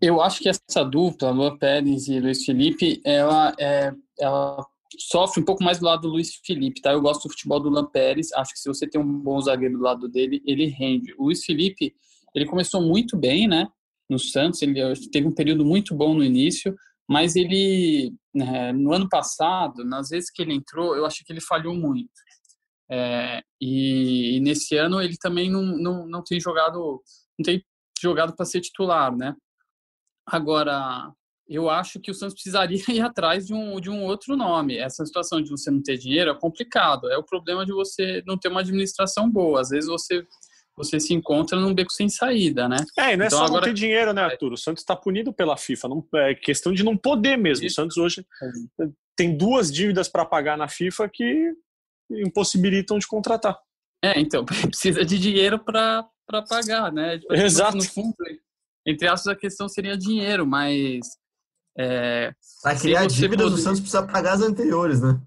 Eu 0.00 0.20
acho 0.20 0.40
que 0.40 0.48
essa 0.48 0.84
dupla, 0.84 1.30
Lua 1.30 1.58
Pérez 1.58 2.08
e 2.08 2.20
Luiz 2.20 2.44
Felipe, 2.44 3.00
ela, 3.04 3.54
é, 3.58 3.92
ela 4.18 4.64
sofre 4.98 5.40
um 5.40 5.44
pouco 5.44 5.62
mais 5.62 5.78
do 5.78 5.86
lado 5.86 6.02
do 6.02 6.08
Luiz 6.08 6.34
Felipe, 6.44 6.80
tá? 6.80 6.92
Eu 6.92 7.00
gosto 7.00 7.24
do 7.24 7.30
futebol 7.30 7.60
do 7.60 7.70
Lampérez, 7.70 8.32
acho 8.32 8.52
que 8.52 8.58
se 8.58 8.68
você 8.68 8.86
tem 8.86 9.00
um 9.00 9.18
bom 9.20 9.40
zagueiro 9.40 9.78
do 9.78 9.82
lado 9.82 10.08
dele, 10.08 10.42
ele 10.46 10.66
rende. 10.66 11.14
O 11.18 11.24
Luiz 11.24 11.44
Felipe, 11.44 11.94
ele 12.34 12.46
começou 12.46 12.82
muito 12.82 13.16
bem, 13.16 13.48
né? 13.48 13.68
No 14.08 14.18
Santos, 14.18 14.60
ele 14.60 14.74
teve 15.10 15.26
um 15.26 15.32
período 15.32 15.64
muito 15.64 15.94
bom 15.94 16.14
no 16.14 16.22
início, 16.22 16.76
mas 17.08 17.36
ele, 17.36 18.14
né, 18.34 18.72
no 18.72 18.92
ano 18.92 19.08
passado, 19.08 19.84
nas 19.84 20.08
vezes 20.08 20.30
que 20.30 20.42
ele 20.42 20.54
entrou, 20.54 20.96
eu 20.96 21.04
acho 21.04 21.24
que 21.24 21.32
ele 21.32 21.40
falhou 21.40 21.74
muito. 21.74 22.10
É, 22.90 23.42
e, 23.60 24.36
e, 24.36 24.40
nesse 24.40 24.76
ano 24.76 25.00
ele 25.00 25.16
também 25.18 25.50
não, 25.50 25.62
não, 25.62 26.06
não 26.06 26.22
tem 26.22 26.38
jogado 26.38 27.02
não 27.38 27.42
tem 27.42 27.64
jogado 28.00 28.36
para 28.36 28.44
ser 28.44 28.60
titular, 28.60 29.16
né? 29.16 29.34
Agora, 30.26 31.12
eu 31.48 31.68
acho 31.68 32.00
que 32.00 32.10
o 32.10 32.14
Santos 32.14 32.34
precisaria 32.34 32.78
ir 32.88 33.00
atrás 33.00 33.46
de 33.46 33.54
um, 33.54 33.80
de 33.80 33.90
um 33.90 34.04
outro 34.04 34.36
nome. 34.36 34.76
Essa 34.76 35.04
situação 35.04 35.42
de 35.42 35.50
você 35.50 35.70
não 35.70 35.82
ter 35.82 35.98
dinheiro 35.98 36.30
é 36.30 36.38
complicado. 36.38 37.10
É 37.10 37.18
o 37.18 37.24
problema 37.24 37.64
de 37.66 37.72
você 37.72 38.22
não 38.26 38.38
ter 38.38 38.48
uma 38.48 38.60
administração 38.60 39.30
boa. 39.30 39.60
Às 39.60 39.70
vezes 39.70 39.88
você 39.88 40.26
você 40.76 40.98
se 40.98 41.14
encontra 41.14 41.58
num 41.58 41.74
beco 41.74 41.92
sem 41.92 42.08
saída, 42.08 42.68
né? 42.68 42.76
É, 42.98 43.12
e 43.12 43.16
não 43.16 43.24
é 43.24 43.26
então, 43.28 43.38
só 43.38 43.44
agora... 43.44 43.60
não 43.60 43.72
ter 43.72 43.74
dinheiro, 43.74 44.12
né, 44.12 44.22
Arthur? 44.22 44.52
O 44.52 44.56
Santos 44.56 44.82
está 44.82 44.96
punido 44.96 45.32
pela 45.32 45.56
FIFA. 45.56 45.88
Não, 45.88 46.06
é 46.14 46.34
questão 46.34 46.72
de 46.72 46.82
não 46.82 46.96
poder 46.96 47.36
mesmo. 47.36 47.64
Isso. 47.64 47.80
O 47.80 47.84
Santos 47.84 47.96
hoje 47.96 48.26
tem 49.16 49.36
duas 49.36 49.72
dívidas 49.72 50.08
para 50.08 50.24
pagar 50.24 50.58
na 50.58 50.68
FIFA 50.68 51.08
que 51.08 51.52
impossibilitam 52.10 52.98
de 52.98 53.06
contratar. 53.06 53.58
É, 54.04 54.20
então, 54.20 54.44
precisa 54.68 55.04
de 55.04 55.18
dinheiro 55.18 55.58
para 55.58 56.08
pagar, 56.48 56.92
né? 56.92 57.18
Tipo, 57.18 57.34
Exato. 57.34 57.76
No 57.76 57.84
fundo, 57.84 58.14
entre 58.86 59.08
aspas, 59.08 59.28
a 59.28 59.36
questão 59.36 59.68
seria 59.68 59.96
dinheiro, 59.96 60.46
mas. 60.46 61.00
É, 61.76 62.32
para 62.62 62.78
criar 62.78 63.06
dívidas, 63.06 63.46
poder... 63.46 63.60
o 63.60 63.62
Santos 63.62 63.80
precisa 63.80 64.06
pagar 64.06 64.34
as 64.34 64.42
anteriores, 64.42 65.00
né? 65.00 65.20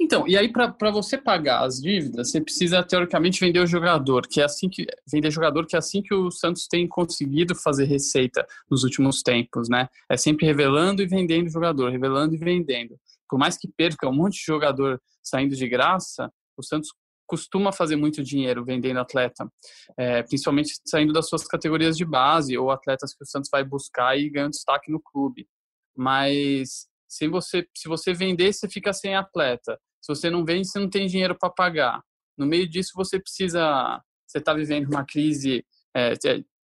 Então, 0.00 0.26
e 0.26 0.36
aí 0.36 0.50
para 0.50 0.90
você 0.90 1.16
pagar 1.18 1.64
as 1.64 1.80
dívidas, 1.80 2.30
você 2.30 2.40
precisa 2.40 2.82
teoricamente 2.82 3.40
vender 3.40 3.60
o 3.60 3.66
jogador, 3.66 4.26
que 4.26 4.40
é 4.40 4.44
assim 4.44 4.68
que 4.68 4.86
vender 5.10 5.30
jogador, 5.30 5.66
que 5.66 5.76
é 5.76 5.78
assim 5.78 6.02
que 6.02 6.14
o 6.14 6.30
Santos 6.30 6.66
tem 6.66 6.86
conseguido 6.88 7.54
fazer 7.54 7.84
receita 7.84 8.46
nos 8.70 8.84
últimos 8.84 9.22
tempos, 9.22 9.68
né? 9.68 9.88
É 10.10 10.16
sempre 10.16 10.46
revelando 10.46 11.02
e 11.02 11.06
vendendo 11.06 11.48
jogador, 11.48 11.90
revelando 11.90 12.34
e 12.34 12.38
vendendo. 12.38 12.98
Por 13.28 13.38
mais 13.38 13.56
que 13.56 13.68
perca 13.68 14.08
um 14.08 14.14
monte 14.14 14.34
de 14.34 14.44
jogador 14.44 15.00
saindo 15.22 15.54
de 15.54 15.68
graça, 15.68 16.30
o 16.56 16.62
Santos 16.62 16.90
costuma 17.26 17.72
fazer 17.72 17.96
muito 17.96 18.22
dinheiro 18.22 18.62
vendendo 18.62 18.98
atleta, 18.98 19.50
é, 19.96 20.22
principalmente 20.22 20.74
saindo 20.86 21.14
das 21.14 21.28
suas 21.28 21.46
categorias 21.46 21.96
de 21.96 22.04
base 22.04 22.58
ou 22.58 22.70
atletas 22.70 23.14
que 23.14 23.22
o 23.22 23.26
Santos 23.26 23.48
vai 23.50 23.64
buscar 23.64 24.18
e 24.18 24.28
ganhando 24.28 24.50
destaque 24.50 24.92
no 24.92 25.00
clube. 25.00 25.48
Mas 25.96 26.86
se 27.12 27.28
você, 27.28 27.68
se 27.76 27.88
você 27.88 28.14
vender, 28.14 28.54
você 28.54 28.66
fica 28.66 28.90
sem 28.90 29.14
atleta. 29.14 29.78
Se 30.00 30.14
você 30.14 30.30
não 30.30 30.46
vende, 30.46 30.66
você 30.66 30.78
não 30.78 30.88
tem 30.88 31.06
dinheiro 31.06 31.36
para 31.38 31.50
pagar. 31.50 32.02
No 32.38 32.46
meio 32.46 32.66
disso, 32.66 32.92
você 32.94 33.20
precisa. 33.20 34.02
Você 34.26 34.38
está 34.38 34.54
vivendo 34.54 34.88
uma 34.88 35.04
crise. 35.04 35.62
É, 35.94 36.14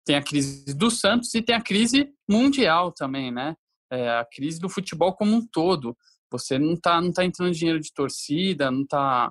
tem 0.05 0.15
a 0.15 0.23
crise 0.23 0.73
do 0.73 0.89
Santos 0.89 1.35
e 1.35 1.41
tem 1.41 1.53
a 1.53 1.61
crise 1.61 2.13
mundial 2.29 2.93
também, 2.93 3.29
né? 3.29 3.57
É, 3.91 4.09
a 4.09 4.25
crise 4.25 4.57
do 4.57 4.69
futebol 4.69 5.13
como 5.13 5.35
um 5.35 5.45
todo. 5.45 5.97
Você 6.31 6.57
não 6.57 6.75
está 6.75 7.01
não 7.01 7.11
tá 7.11 7.25
entrando 7.25 7.51
dinheiro 7.51 7.81
de 7.81 7.91
torcida, 7.93 8.71
não 8.71 8.83
está. 8.83 9.29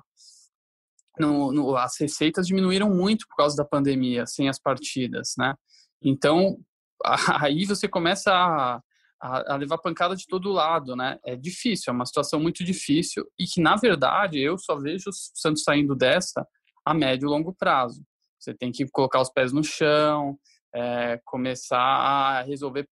No, 1.17 1.51
no, 1.51 1.75
as 1.75 1.99
receitas 1.99 2.45
diminuíram 2.45 2.91
muito 2.91 3.25
por 3.27 3.37
causa 3.37 3.55
da 3.55 3.65
pandemia, 3.65 4.27
sem 4.27 4.47
as 4.47 4.59
partidas, 4.59 5.33
né? 5.35 5.55
Então, 5.99 6.59
aí 7.41 7.65
você 7.65 7.87
começa 7.87 8.31
a, 8.31 8.79
a, 9.21 9.53
a, 9.53 9.55
levar 9.57 9.77
pancada 9.77 10.15
de 10.15 10.25
todo 10.27 10.51
lado, 10.51 10.95
né? 10.95 11.19
É 11.25 11.35
difícil, 11.35 11.91
é 11.91 11.95
uma 11.95 12.05
situação 12.05 12.39
muito 12.39 12.63
difícil 12.63 13.25
e 13.39 13.45
que, 13.45 13.61
na 13.61 13.75
verdade, 13.75 14.39
eu 14.39 14.57
só 14.57 14.75
vejo 14.75 15.09
o 15.09 15.13
Santos 15.13 15.63
saindo 15.63 15.95
dessa 15.95 16.47
a 16.85 16.93
médio 16.93 17.27
e 17.27 17.29
longo 17.29 17.53
prazo. 17.53 18.03
Você 18.39 18.53
tem 18.53 18.71
que 18.71 18.87
colocar 18.89 19.19
os 19.19 19.29
pés 19.29 19.51
no 19.51 19.63
chão, 19.63 20.37
é, 20.73 21.19
começar 21.25 21.79
a 21.79 22.41
resolver 22.43 22.87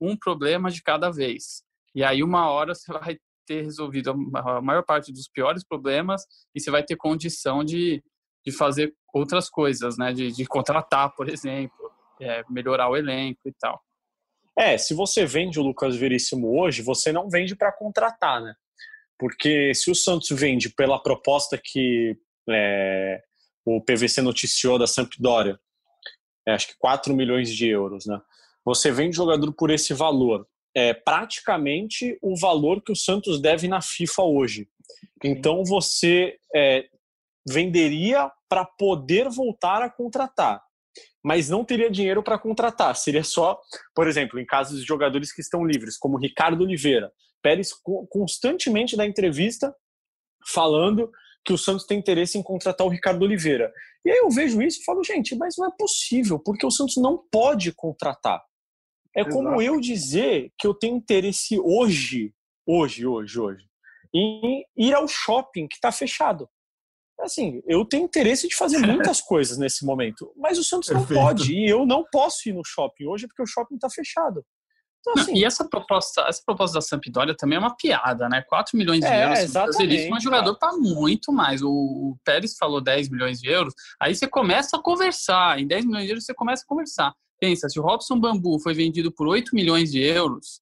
um 0.00 0.16
problema 0.16 0.70
de 0.70 0.82
cada 0.82 1.10
vez. 1.10 1.62
E 1.94 2.04
aí, 2.04 2.22
uma 2.22 2.50
hora, 2.50 2.74
você 2.74 2.92
vai 2.92 3.18
ter 3.46 3.62
resolvido 3.62 4.10
a 4.34 4.60
maior 4.60 4.84
parte 4.84 5.12
dos 5.12 5.28
piores 5.28 5.64
problemas 5.64 6.22
e 6.54 6.60
você 6.60 6.70
vai 6.70 6.82
ter 6.82 6.96
condição 6.96 7.64
de, 7.64 8.02
de 8.44 8.52
fazer 8.52 8.94
outras 9.14 9.48
coisas, 9.48 9.96
né? 9.96 10.12
De, 10.12 10.30
de 10.30 10.44
contratar, 10.44 11.14
por 11.14 11.28
exemplo, 11.30 11.90
é, 12.20 12.44
melhorar 12.50 12.90
o 12.90 12.96
elenco 12.96 13.40
e 13.46 13.52
tal. 13.58 13.80
É, 14.58 14.76
se 14.76 14.92
você 14.92 15.24
vende 15.24 15.60
o 15.60 15.62
Lucas 15.62 15.94
Veríssimo 15.94 16.60
hoje, 16.60 16.82
você 16.82 17.12
não 17.12 17.30
vende 17.30 17.54
para 17.54 17.70
contratar, 17.70 18.42
né? 18.42 18.54
Porque 19.16 19.72
se 19.72 19.88
o 19.88 19.94
Santos 19.94 20.28
vende 20.32 20.68
pela 20.68 21.00
proposta 21.00 21.56
que 21.62 22.18
é, 22.50 23.22
o 23.64 23.80
PVC 23.80 24.20
noticiou 24.20 24.76
da 24.76 24.88
Sampdoria, 24.88 25.60
é, 26.46 26.54
acho 26.54 26.66
que 26.66 26.74
4 26.76 27.14
milhões 27.14 27.54
de 27.54 27.68
euros, 27.68 28.04
né? 28.06 28.20
Você 28.64 28.90
vende 28.90 29.16
jogador 29.16 29.52
por 29.52 29.70
esse 29.70 29.94
valor. 29.94 30.44
É 30.74 30.92
praticamente 30.92 32.18
o 32.20 32.36
valor 32.36 32.82
que 32.82 32.90
o 32.90 32.96
Santos 32.96 33.40
deve 33.40 33.68
na 33.68 33.80
FIFA 33.80 34.22
hoje. 34.24 34.68
Então 35.22 35.64
você 35.64 36.36
é, 36.52 36.88
venderia 37.48 38.28
para 38.48 38.64
poder 38.64 39.28
voltar 39.28 39.82
a 39.82 39.90
contratar 39.90 40.67
mas 41.28 41.50
não 41.50 41.62
teria 41.62 41.90
dinheiro 41.90 42.22
para 42.22 42.38
contratar. 42.38 42.96
Seria 42.96 43.22
só, 43.22 43.60
por 43.94 44.08
exemplo, 44.08 44.40
em 44.40 44.46
casos 44.46 44.80
de 44.80 44.86
jogadores 44.86 45.30
que 45.30 45.42
estão 45.42 45.62
livres, 45.62 45.98
como 45.98 46.16
Ricardo 46.16 46.64
Oliveira. 46.64 47.12
Pérez 47.42 47.68
constantemente 48.08 48.96
dá 48.96 49.04
entrevista 49.04 49.76
falando 50.50 51.12
que 51.44 51.52
o 51.52 51.58
Santos 51.58 51.84
tem 51.84 51.98
interesse 51.98 52.38
em 52.38 52.42
contratar 52.42 52.86
o 52.86 52.88
Ricardo 52.88 53.22
Oliveira. 53.22 53.70
E 54.06 54.10
aí 54.10 54.16
eu 54.16 54.30
vejo 54.30 54.62
isso 54.62 54.80
e 54.80 54.84
falo, 54.84 55.04
gente, 55.04 55.36
mas 55.36 55.54
não 55.58 55.66
é 55.66 55.70
possível, 55.78 56.38
porque 56.38 56.64
o 56.64 56.70
Santos 56.70 56.96
não 56.96 57.22
pode 57.30 57.72
contratar. 57.72 58.42
É 59.14 59.20
Exato. 59.20 59.36
como 59.36 59.60
eu 59.60 59.78
dizer 59.78 60.50
que 60.58 60.66
eu 60.66 60.72
tenho 60.72 60.96
interesse 60.96 61.60
hoje, 61.60 62.32
hoje, 62.66 63.06
hoje, 63.06 63.38
hoje, 63.38 63.66
em 64.14 64.64
ir 64.74 64.94
ao 64.94 65.06
shopping 65.06 65.68
que 65.68 65.74
está 65.74 65.92
fechado 65.92 66.48
assim, 67.20 67.62
eu 67.66 67.84
tenho 67.84 68.04
interesse 68.04 68.48
de 68.48 68.54
fazer 68.54 68.78
muitas 68.78 69.20
coisas 69.22 69.58
nesse 69.58 69.84
momento, 69.84 70.32
mas 70.36 70.58
o 70.58 70.64
Santos 70.64 70.88
Perfeito. 70.88 71.14
não 71.14 71.22
pode 71.22 71.52
e 71.52 71.68
eu 71.68 71.84
não 71.86 72.04
posso 72.10 72.48
ir 72.48 72.52
no 72.52 72.62
shopping 72.64 73.06
hoje 73.06 73.26
porque 73.26 73.42
o 73.42 73.46
shopping 73.46 73.74
está 73.74 73.90
fechado. 73.90 74.44
Então, 75.00 75.22
assim, 75.22 75.32
não, 75.32 75.38
e 75.38 75.44
essa 75.44 75.66
proposta, 75.68 76.22
essa 76.22 76.42
proposta 76.44 76.74
da 76.74 76.80
Sampdoria 76.80 77.34
também 77.36 77.56
é 77.56 77.58
uma 77.58 77.76
piada, 77.76 78.28
né? 78.28 78.42
4 78.48 78.76
milhões 78.76 79.00
de 79.00 79.06
é, 79.06 79.24
euros. 79.24 79.38
Exatamente. 79.38 80.12
Um 80.12 80.20
jogador 80.20 80.58
para 80.58 80.76
muito 80.76 81.32
mais. 81.32 81.62
O, 81.62 81.70
o, 81.70 82.16
Pérez 82.24 82.56
falou 82.58 82.80
10 82.80 83.08
milhões 83.08 83.40
de 83.40 83.48
euros. 83.48 83.74
Aí 84.00 84.14
você 84.14 84.26
começa 84.26 84.76
a 84.76 84.82
conversar. 84.82 85.58
Em 85.58 85.66
10 85.66 85.86
milhões 85.86 86.04
de 86.04 86.10
euros 86.10 86.24
você 86.24 86.34
começa 86.34 86.62
a 86.64 86.66
conversar. 86.66 87.14
Pensa, 87.40 87.68
se 87.68 87.78
o 87.78 87.82
Robson 87.82 88.18
Bambu 88.18 88.58
foi 88.60 88.74
vendido 88.74 89.12
por 89.12 89.28
8 89.28 89.54
milhões 89.54 89.92
de 89.92 90.02
euros, 90.02 90.60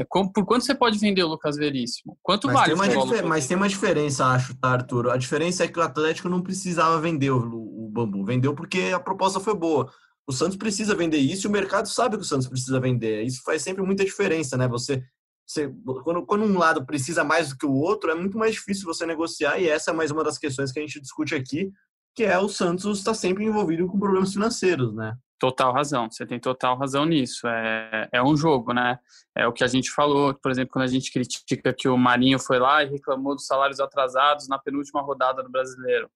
é, 0.00 0.04
como, 0.08 0.32
por 0.32 0.44
quanto 0.44 0.64
você 0.64 0.74
pode 0.74 0.98
vender 0.98 1.22
o 1.22 1.28
Lucas 1.28 1.56
Veríssimo? 1.56 2.18
Quanto 2.22 2.46
mas 2.46 2.54
vale? 2.54 2.90
Tem 2.90 2.96
uma 2.96 3.22
mas 3.22 3.46
tem 3.46 3.56
uma 3.56 3.68
diferença, 3.68 4.26
acho, 4.26 4.54
tá, 4.56 4.70
Arthur? 4.70 5.10
A 5.10 5.16
diferença 5.16 5.64
é 5.64 5.68
que 5.68 5.78
o 5.78 5.82
Atlético 5.82 6.28
não 6.28 6.42
precisava 6.42 7.00
vender 7.00 7.30
o, 7.30 7.38
o, 7.38 7.90
Bambu. 7.90 8.24
Vendeu 8.24 8.54
porque 8.54 8.90
a 8.94 9.00
proposta 9.00 9.38
foi 9.40 9.54
boa. 9.54 9.92
O 10.26 10.32
Santos 10.32 10.56
precisa 10.56 10.94
vender 10.94 11.18
isso 11.18 11.46
e 11.46 11.48
o 11.48 11.52
mercado 11.52 11.88
sabe 11.88 12.16
que 12.16 12.22
o 12.22 12.26
Santos 12.26 12.48
precisa 12.48 12.80
vender. 12.80 13.22
Isso 13.22 13.42
faz 13.44 13.62
sempre 13.62 13.82
muita 13.82 14.04
diferença, 14.04 14.56
né? 14.56 14.66
Você, 14.68 15.02
você 15.46 15.72
quando, 16.04 16.24
quando 16.24 16.44
um 16.44 16.58
lado 16.58 16.86
precisa 16.86 17.24
mais 17.24 17.50
do 17.50 17.58
que 17.58 17.66
o 17.66 17.74
outro, 17.74 18.10
é 18.10 18.14
muito 18.14 18.38
mais 18.38 18.54
difícil 18.54 18.84
você 18.84 19.04
negociar 19.04 19.58
e 19.58 19.68
essa 19.68 19.90
é 19.90 19.94
mais 19.94 20.10
uma 20.10 20.24
das 20.24 20.38
questões 20.38 20.72
que 20.72 20.78
a 20.78 20.82
gente 20.82 21.00
discute 21.00 21.34
aqui, 21.34 21.70
que 22.14 22.24
é 22.24 22.38
o 22.38 22.48
Santos 22.48 22.98
está 22.98 23.14
sempre 23.14 23.44
envolvido 23.44 23.86
com 23.86 23.98
problemas 23.98 24.32
financeiros, 24.32 24.94
né? 24.94 25.16
Total 25.38 25.72
razão, 25.72 26.08
você 26.08 26.24
tem 26.24 26.38
total 26.38 26.76
razão 26.76 27.04
nisso. 27.04 27.48
É, 27.48 28.08
é 28.12 28.22
um 28.22 28.36
jogo, 28.36 28.72
né? 28.72 28.98
É 29.34 29.46
o 29.46 29.52
que 29.52 29.64
a 29.64 29.66
gente 29.66 29.90
falou, 29.90 30.32
por 30.34 30.52
exemplo, 30.52 30.72
quando 30.72 30.84
a 30.84 30.88
gente 30.88 31.10
critica 31.10 31.72
que 31.72 31.88
o 31.88 31.98
Marinho 31.98 32.38
foi 32.38 32.60
lá 32.60 32.84
e 32.84 32.90
reclamou 32.90 33.34
dos 33.34 33.46
salários 33.46 33.80
atrasados 33.80 34.46
na 34.48 34.58
penúltima 34.58 35.02
rodada 35.02 35.42
do 35.42 35.50
brasileiro. 35.50 36.08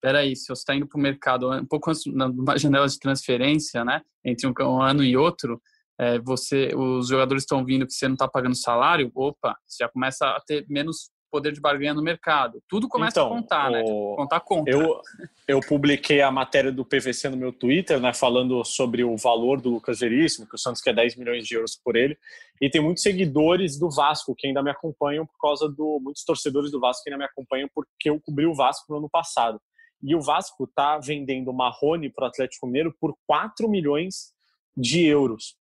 Peraí, 0.00 0.34
se 0.34 0.46
você 0.46 0.52
está 0.52 0.74
indo 0.74 0.86
para 0.86 0.98
o 0.98 1.02
mercado 1.02 1.50
um 1.50 1.66
pouco 1.66 1.90
antes, 1.90 2.06
numa 2.06 2.56
janela 2.58 2.88
de 2.88 2.98
transferência, 2.98 3.84
né? 3.84 4.00
Entre 4.24 4.46
um, 4.46 4.54
um 4.60 4.80
ano 4.80 5.04
e 5.04 5.16
outro, 5.16 5.60
é, 5.98 6.18
você, 6.18 6.70
os 6.74 7.08
jogadores 7.08 7.42
estão 7.42 7.64
vindo 7.64 7.86
que 7.86 7.92
você 7.92 8.08
não 8.08 8.14
está 8.14 8.26
pagando 8.26 8.56
salário, 8.56 9.12
opa, 9.14 9.56
você 9.66 9.84
já 9.84 9.88
começa 9.88 10.26
a 10.26 10.40
ter 10.40 10.64
menos 10.68 11.10
poder 11.34 11.52
de 11.52 11.60
barganha 11.60 11.92
no 11.92 12.00
mercado. 12.00 12.62
Tudo 12.68 12.88
começa 12.88 13.18
então, 13.18 13.26
a 13.26 13.28
contar, 13.28 13.68
né? 13.68 13.82
o... 13.84 14.10
né? 14.10 14.16
Contar 14.16 14.38
conta. 14.38 14.70
Eu, 14.70 15.00
eu 15.48 15.60
publiquei 15.60 16.20
a 16.20 16.30
matéria 16.30 16.70
do 16.70 16.84
PVC 16.84 17.28
no 17.28 17.36
meu 17.36 17.52
Twitter, 17.52 17.98
né? 17.98 18.14
Falando 18.14 18.64
sobre 18.64 19.02
o 19.02 19.16
valor 19.16 19.60
do 19.60 19.68
Lucas 19.70 19.98
Veríssimo, 19.98 20.46
que 20.46 20.54
o 20.54 20.58
Santos 20.58 20.80
quer 20.80 20.94
10 20.94 21.16
milhões 21.16 21.44
de 21.44 21.56
euros 21.56 21.76
por 21.82 21.96
ele. 21.96 22.16
E 22.60 22.70
tem 22.70 22.80
muitos 22.80 23.02
seguidores 23.02 23.76
do 23.76 23.90
Vasco 23.90 24.32
que 24.38 24.46
ainda 24.46 24.62
me 24.62 24.70
acompanham 24.70 25.26
por 25.26 25.36
causa 25.40 25.68
do. 25.68 25.98
Muitos 26.00 26.22
torcedores 26.24 26.70
do 26.70 26.78
Vasco 26.78 27.02
que 27.02 27.10
ainda 27.10 27.18
me 27.18 27.24
acompanham 27.24 27.68
porque 27.74 28.08
eu 28.08 28.20
cobri 28.20 28.46
o 28.46 28.54
Vasco 28.54 28.84
no 28.90 28.98
ano 28.98 29.10
passado. 29.10 29.60
E 30.00 30.14
o 30.14 30.20
Vasco 30.20 30.64
está 30.64 30.98
vendendo 30.98 31.50
o 31.50 31.54
Marrone 31.54 32.10
para 32.10 32.26
o 32.26 32.28
Atlético 32.28 32.68
Mineiro 32.68 32.94
por 33.00 33.12
4 33.26 33.68
milhões 33.68 34.32
de 34.76 35.04
euros. 35.04 35.56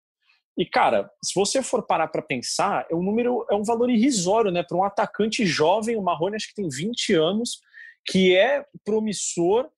E, 0.56 0.66
cara, 0.66 1.10
se 1.24 1.32
você 1.34 1.62
for 1.62 1.82
parar 1.86 2.08
para 2.08 2.20
pensar, 2.20 2.86
é 2.90 2.94
um 2.94 3.02
número, 3.02 3.46
é 3.50 3.54
um 3.54 3.62
valor 3.62 3.88
irrisório, 3.88 4.50
né? 4.50 4.62
Para 4.62 4.76
um 4.76 4.84
atacante 4.84 5.46
jovem, 5.46 5.96
o 5.96 6.02
Marrone 6.02 6.36
acho 6.36 6.48
que 6.48 6.54
tem 6.54 6.68
20 6.68 7.14
anos, 7.14 7.60
que 8.06 8.36
é 8.36 8.66
promissor, 8.84 9.70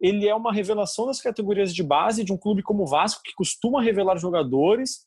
ele 0.00 0.26
é 0.26 0.34
uma 0.34 0.52
revelação 0.52 1.06
das 1.06 1.20
categorias 1.20 1.74
de 1.74 1.82
base 1.82 2.24
de 2.24 2.32
um 2.32 2.36
clube 2.36 2.62
como 2.62 2.82
o 2.82 2.86
Vasco, 2.86 3.22
que 3.22 3.34
costuma 3.34 3.82
revelar 3.82 4.16
jogadores, 4.16 5.06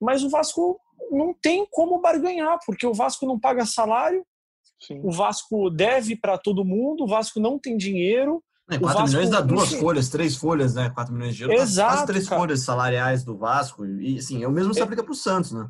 mas 0.00 0.24
o 0.24 0.28
Vasco 0.28 0.80
não 1.10 1.32
tem 1.32 1.66
como 1.70 2.00
barganhar, 2.00 2.58
porque 2.66 2.86
o 2.86 2.92
Vasco 2.92 3.24
não 3.24 3.38
paga 3.38 3.64
salário, 3.64 4.26
Sim. 4.80 5.00
o 5.04 5.12
Vasco 5.12 5.70
deve 5.70 6.16
para 6.16 6.36
todo 6.36 6.64
mundo, 6.64 7.04
o 7.04 7.06
Vasco 7.06 7.38
não 7.38 7.58
tem 7.58 7.76
dinheiro, 7.76 8.42
é, 8.76 8.78
4 8.78 8.98
Vasco, 8.98 9.08
milhões 9.08 9.30
dá 9.30 9.40
duas 9.40 9.72
folhas, 9.74 10.08
três 10.08 10.36
folhas, 10.36 10.74
né? 10.74 10.90
4 10.90 11.14
milhões 11.14 11.36
de 11.36 11.42
euros. 11.44 11.60
Exato, 11.60 11.92
quase 11.92 12.06
três 12.06 12.28
cara. 12.28 12.40
folhas 12.40 12.60
salariais 12.60 13.24
do 13.24 13.36
Vasco. 13.36 13.84
E, 13.86 14.18
assim, 14.18 14.42
é 14.42 14.48
o 14.48 14.52
mesmo 14.52 14.74
se 14.74 14.82
aplica 14.82 15.02
para 15.02 15.12
o 15.12 15.16
Santos, 15.16 15.52
né? 15.52 15.68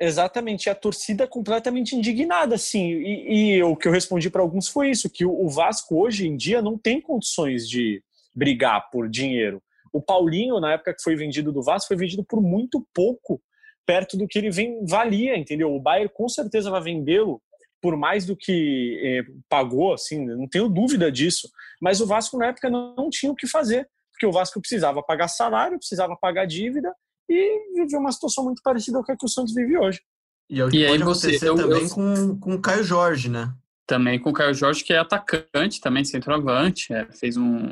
Exatamente, 0.00 0.68
a 0.68 0.74
torcida 0.74 1.26
completamente 1.26 1.94
indignada, 1.94 2.56
assim. 2.56 2.92
E, 2.92 3.56
e 3.56 3.62
o 3.62 3.76
que 3.76 3.86
eu 3.86 3.92
respondi 3.92 4.28
para 4.28 4.42
alguns 4.42 4.68
foi 4.68 4.90
isso: 4.90 5.08
que 5.08 5.24
o 5.24 5.48
Vasco 5.48 5.96
hoje 6.02 6.26
em 6.26 6.36
dia 6.36 6.60
não 6.60 6.76
tem 6.76 7.00
condições 7.00 7.68
de 7.68 8.02
brigar 8.34 8.90
por 8.90 9.08
dinheiro. 9.08 9.62
O 9.92 10.02
Paulinho, 10.02 10.58
na 10.58 10.72
época 10.72 10.92
que 10.92 11.02
foi 11.02 11.14
vendido 11.14 11.52
do 11.52 11.62
Vasco, 11.62 11.88
foi 11.88 11.96
vendido 11.96 12.24
por 12.24 12.42
muito 12.42 12.84
pouco, 12.92 13.40
perto 13.86 14.16
do 14.16 14.26
que 14.26 14.36
ele 14.36 14.50
vem, 14.50 14.84
valia, 14.84 15.38
entendeu? 15.38 15.72
O 15.72 15.80
Bayern 15.80 16.10
com 16.12 16.28
certeza 16.28 16.70
vai 16.70 16.82
vendê-lo 16.82 17.40
por 17.84 17.98
mais 17.98 18.24
do 18.24 18.34
que 18.34 18.98
eh, 19.04 19.30
pagou, 19.46 19.92
assim, 19.92 20.24
não 20.24 20.48
tenho 20.48 20.70
dúvida 20.70 21.12
disso. 21.12 21.50
Mas 21.82 22.00
o 22.00 22.06
Vasco 22.06 22.38
na 22.38 22.46
época 22.46 22.70
não, 22.70 22.94
não, 22.96 23.10
tinha 23.10 23.30
o 23.30 23.36
que 23.36 23.46
fazer, 23.46 23.86
porque 24.10 24.24
o 24.24 24.32
Vasco 24.32 24.58
precisava 24.58 25.02
pagar 25.02 25.28
salário, 25.28 25.76
precisava 25.76 26.16
pagar 26.16 26.46
dívida 26.46 26.90
e 27.28 27.74
viveu 27.74 28.00
uma 28.00 28.10
situação 28.10 28.42
muito 28.42 28.62
parecida 28.62 29.02
com 29.02 29.12
a 29.12 29.14
que 29.14 29.26
o 29.26 29.28
Santos 29.28 29.52
vive 29.52 29.76
hoje. 29.76 30.00
E, 30.48 30.62
é 30.62 30.64
o 30.64 30.70
que 30.70 30.78
e 30.78 30.88
pode 30.88 31.02
acontecer 31.02 31.46
eu, 31.46 31.56
também 31.56 31.82
eu, 31.82 31.90
com, 31.90 32.38
com 32.38 32.54
o 32.54 32.58
Caio 32.62 32.82
Jorge, 32.82 33.28
né? 33.28 33.52
Também 33.86 34.18
com 34.18 34.30
o 34.30 34.32
Caio 34.32 34.54
Jorge, 34.54 34.82
que 34.82 34.94
é 34.94 34.98
atacante, 34.98 35.78
também 35.78 36.02
centroavante, 36.02 36.90
é, 36.90 37.04
fez 37.12 37.36
um. 37.36 37.68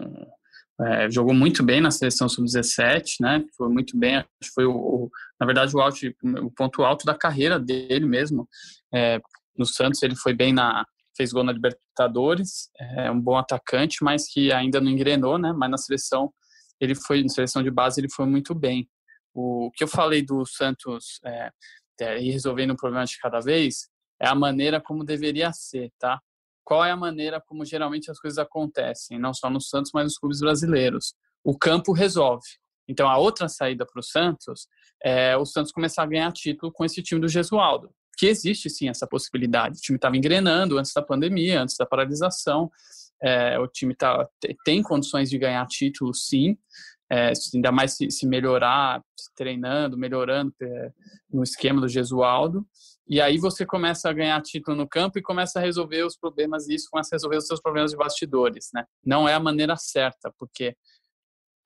É, 0.79 1.11
jogou 1.11 1.33
muito 1.33 1.63
bem 1.63 1.81
na 1.81 1.91
seleção 1.91 2.29
sub-17, 2.29 3.15
né? 3.19 3.43
Foi 3.57 3.71
muito 3.71 3.97
bem, 3.97 4.17
acho 4.17 4.27
que 4.43 4.51
foi 4.55 4.67
o, 4.67 4.75
o, 4.77 5.11
na 5.41 5.47
verdade 5.47 5.75
o, 5.75 5.81
alto, 5.81 5.97
o 6.23 6.51
ponto 6.51 6.83
alto 6.83 7.07
da 7.07 7.15
carreira 7.15 7.59
dele 7.59 8.05
mesmo. 8.05 8.47
É, 8.93 9.19
no 9.57 9.67
Santos 9.67 10.03
ele 10.03 10.17
foi 10.17 10.35
bem 10.35 10.53
na 10.53 10.85
fez 11.17 11.33
gol 11.33 11.45
na 11.45 11.53
Libertadores, 11.53 12.71
é 12.79 13.11
um 13.11 13.21
bom 13.21 13.37
atacante, 13.37 14.03
mas 14.03 14.27
que 14.27 14.51
ainda 14.51 14.81
não 14.81 14.91
engrenou, 14.91 15.39
né? 15.39 15.53
Mas 15.53 15.71
na 15.71 15.77
seleção 15.77 16.33
ele 16.81 16.95
foi 16.95 17.23
na 17.23 17.29
seleção 17.29 17.63
de 17.63 17.71
base 17.71 18.01
ele 18.01 18.11
foi 18.11 18.27
muito 18.27 18.55
bem. 18.55 18.89
O 19.35 19.71
que 19.75 19.85
eu 19.85 19.89
falei 19.89 20.23
do 20.23 20.45
Santos 20.47 21.21
é, 21.25 21.51
é, 22.01 22.19
resolvendo 22.19 22.73
um 22.73 22.77
problema 22.77 23.05
de 23.05 23.19
cada 23.19 23.41
vez 23.41 23.89
é 24.21 24.27
a 24.27 24.35
maneira 24.35 24.81
como 24.81 25.05
deveria 25.05 25.53
ser, 25.53 25.91
tá? 25.99 26.21
Qual 26.65 26.85
é 26.85 26.91
a 26.91 26.97
maneira 26.97 27.41
como 27.47 27.65
geralmente 27.65 28.11
as 28.11 28.19
coisas 28.19 28.39
acontecem, 28.39 29.19
não 29.19 29.35
só 29.35 29.51
no 29.51 29.61
Santos, 29.61 29.91
mas 29.93 30.05
nos 30.05 30.19
clubes 30.19 30.41
brasileiros? 30.41 31.15
O 31.45 31.59
campo 31.59 31.93
resolve. 31.93 32.47
Então, 32.89 33.09
a 33.09 33.19
outra 33.19 33.49
saída 33.49 33.85
para 33.85 34.01
o 34.01 34.03
Santos 34.03 34.67
é 35.03 35.37
o 35.37 35.45
Santos 35.45 35.73
começar 35.73 36.05
a 36.05 36.07
ganhar 36.07 36.33
título 36.33 36.73
com 36.73 36.85
esse 36.85 37.03
time 37.03 37.21
do 37.21 37.29
Gesualdo 37.29 37.93
que 38.23 38.27
existe 38.29 38.71
sim 38.71 38.89
essa 38.89 39.05
possibilidade. 39.05 39.79
O 39.79 39.81
time 39.81 39.97
estava 39.97 40.17
engrenando 40.17 40.79
antes 40.79 40.93
da 40.93 41.03
pandemia, 41.03 41.61
antes 41.61 41.77
da 41.77 41.85
paralisação. 41.85 42.71
É, 43.21 43.59
o 43.59 43.67
time 43.67 43.97
tá, 43.97 44.29
tem 44.65 44.81
condições 44.81 45.29
de 45.29 45.37
ganhar 45.37 45.67
título, 45.67 46.15
sim. 46.15 46.57
É, 47.11 47.33
ainda 47.53 47.73
mais 47.73 47.97
se, 47.97 48.09
se 48.13 48.25
melhorar, 48.25 49.03
se 49.19 49.29
treinando, 49.35 49.99
melhorando 49.99 50.55
é, 50.63 50.93
no 51.33 51.43
esquema 51.43 51.81
do 51.81 51.89
Gesualdo. 51.89 52.65
E 53.09 53.21
aí 53.21 53.39
você 53.39 53.67
começa 53.67 54.09
a 54.09 54.13
ganhar 54.13 54.41
título 54.41 54.77
no 54.77 54.89
campo 54.89 55.19
e 55.19 55.23
começa 55.23 55.59
a 55.59 55.63
resolver 55.63 56.05
os 56.05 56.17
problemas, 56.17 56.69
e 56.69 56.77
isso 56.77 56.87
começa 56.93 57.17
a 57.17 57.17
resolver 57.17 57.39
os 57.39 57.47
seus 57.49 57.61
problemas 57.61 57.91
de 57.91 57.97
bastidores. 57.97 58.69
Né? 58.73 58.85
Não 59.05 59.29
é 59.29 59.35
a 59.35 59.41
maneira 59.41 59.75
certa, 59.75 60.33
porque 60.39 60.77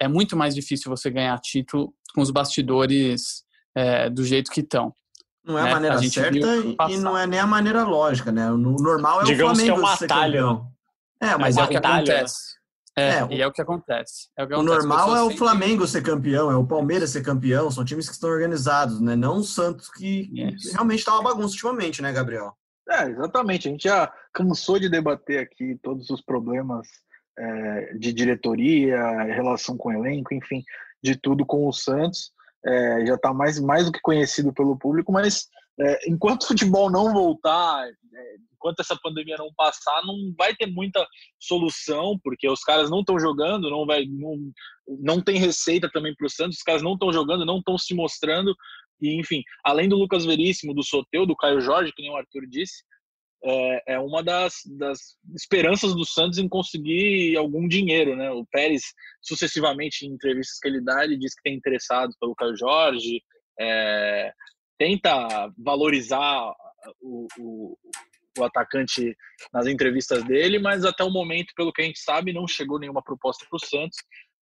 é 0.00 0.08
muito 0.08 0.34
mais 0.34 0.54
difícil 0.54 0.88
você 0.88 1.10
ganhar 1.10 1.38
título 1.38 1.94
com 2.14 2.22
os 2.22 2.30
bastidores 2.30 3.44
é, 3.74 4.08
do 4.08 4.24
jeito 4.24 4.50
que 4.50 4.60
estão. 4.60 4.94
Não 5.46 5.58
é 5.58 5.62
né? 5.62 5.70
a 5.70 5.74
maneira 5.74 5.96
a 5.96 6.02
certa 6.02 6.38
e 6.90 6.98
não 6.98 7.16
é 7.16 7.26
nem 7.26 7.38
a 7.38 7.46
maneira 7.46 7.84
lógica, 7.84 8.32
né? 8.32 8.50
O 8.50 8.56
normal 8.56 9.22
é 9.22 9.24
Digamos 9.24 9.58
o 9.58 9.64
Flamengo 9.64 9.80
que 9.80 9.84
é 9.84 9.84
um 9.84 9.86
atalho. 9.86 10.66
É, 11.20 11.38
mas 11.38 11.56
é, 11.56 11.60
é 11.60 11.64
o 11.64 11.68
que 11.68 11.76
acontece. 11.76 12.56
É, 12.98 13.08
é, 13.08 13.28
e 13.30 13.42
é 13.42 13.46
o 13.46 13.52
que 13.52 13.62
acontece. 13.62 14.28
É 14.36 14.42
o, 14.42 14.48
que 14.48 14.54
o 14.54 14.62
normal 14.62 15.14
é 15.14 15.22
o 15.22 15.30
Flamengo 15.30 15.86
ser 15.86 16.02
campeão, 16.02 16.50
é 16.50 16.56
o 16.56 16.66
Palmeiras 16.66 17.10
ser 17.10 17.22
campeão, 17.22 17.70
são 17.70 17.84
times 17.84 18.08
que 18.08 18.14
estão 18.14 18.30
organizados, 18.30 19.00
né? 19.00 19.14
Não 19.14 19.36
o 19.36 19.44
Santos, 19.44 19.88
que 19.88 20.30
yes. 20.34 20.72
realmente 20.72 21.00
está 21.00 21.12
uma 21.12 21.22
bagunça 21.22 21.52
ultimamente, 21.52 22.02
né, 22.02 22.12
Gabriel? 22.12 22.56
É, 22.88 23.08
exatamente. 23.08 23.68
A 23.68 23.70
gente 23.70 23.84
já 23.84 24.12
cansou 24.32 24.78
de 24.80 24.88
debater 24.88 25.40
aqui 25.40 25.78
todos 25.80 26.10
os 26.10 26.22
problemas 26.22 26.88
é, 27.38 27.94
de 27.94 28.12
diretoria, 28.12 29.22
relação 29.24 29.76
com 29.76 29.90
o 29.90 29.92
elenco, 29.92 30.34
enfim, 30.34 30.64
de 31.02 31.14
tudo 31.16 31.46
com 31.46 31.68
o 31.68 31.72
Santos 31.72 32.34
é, 32.64 33.06
já 33.06 33.14
está 33.14 33.32
mais, 33.32 33.58
mais 33.60 33.86
do 33.86 33.92
que 33.92 34.00
conhecido 34.00 34.52
pelo 34.52 34.78
público, 34.78 35.12
mas 35.12 35.48
é, 35.78 36.10
enquanto 36.10 36.42
o 36.42 36.46
futebol 36.46 36.90
não 36.90 37.12
voltar, 37.12 37.86
é, 37.86 38.36
enquanto 38.54 38.80
essa 38.80 38.96
pandemia 38.96 39.36
não 39.36 39.52
passar, 39.54 40.02
não 40.04 40.34
vai 40.36 40.54
ter 40.54 40.66
muita 40.66 41.06
solução, 41.38 42.18
porque 42.22 42.48
os 42.48 42.60
caras 42.60 42.90
não 42.90 43.00
estão 43.00 43.18
jogando, 43.18 43.70
não 43.70 43.84
vai, 43.86 44.04
não, 44.06 44.36
não 45.00 45.22
tem 45.22 45.38
receita 45.38 45.90
também 45.92 46.14
para 46.14 46.26
o 46.26 46.30
Santos, 46.30 46.56
os 46.56 46.62
caras 46.62 46.82
não 46.82 46.94
estão 46.94 47.12
jogando, 47.12 47.44
não 47.44 47.58
estão 47.58 47.76
se 47.76 47.94
mostrando, 47.94 48.54
e 49.00 49.20
enfim, 49.20 49.42
além 49.64 49.88
do 49.88 49.96
Lucas 49.96 50.24
Veríssimo, 50.24 50.74
do 50.74 50.82
Soteu, 50.82 51.26
do 51.26 51.36
Caio 51.36 51.60
Jorge, 51.60 51.92
que 51.94 52.02
nem 52.02 52.10
o 52.10 52.16
Arthur 52.16 52.46
disse, 52.48 52.82
é, 53.44 53.94
é 53.94 53.98
uma 53.98 54.22
das, 54.22 54.54
das 54.78 55.16
esperanças 55.34 55.94
do 55.94 56.04
Santos 56.04 56.38
em 56.38 56.48
conseguir 56.48 57.36
algum 57.36 57.68
dinheiro, 57.68 58.16
né? 58.16 58.30
O 58.30 58.44
Pérez, 58.46 58.82
sucessivamente, 59.22 60.06
em 60.06 60.10
entrevistas 60.10 60.58
que 60.58 60.68
ele 60.68 60.80
dá, 60.80 61.04
ele 61.04 61.16
diz 61.16 61.34
que 61.34 61.42
tem 61.42 61.54
interessado 61.54 62.12
pelo 62.20 62.34
Caio 62.34 62.56
Jorge, 62.56 63.22
é, 63.60 64.32
tenta 64.78 65.50
valorizar 65.56 66.52
o, 67.00 67.26
o, 67.38 67.78
o, 68.38 68.44
atacante 68.44 69.16
nas 69.52 69.66
entrevistas 69.66 70.22
dele, 70.24 70.58
mas 70.58 70.84
até 70.84 71.02
o 71.04 71.10
momento, 71.10 71.52
pelo 71.56 71.72
que 71.72 71.82
a 71.82 71.84
gente 71.84 72.00
sabe, 72.00 72.32
não 72.32 72.46
chegou 72.46 72.78
nenhuma 72.78 73.02
proposta 73.02 73.46
para 73.48 73.56
o 73.56 73.66
Santos. 73.66 73.98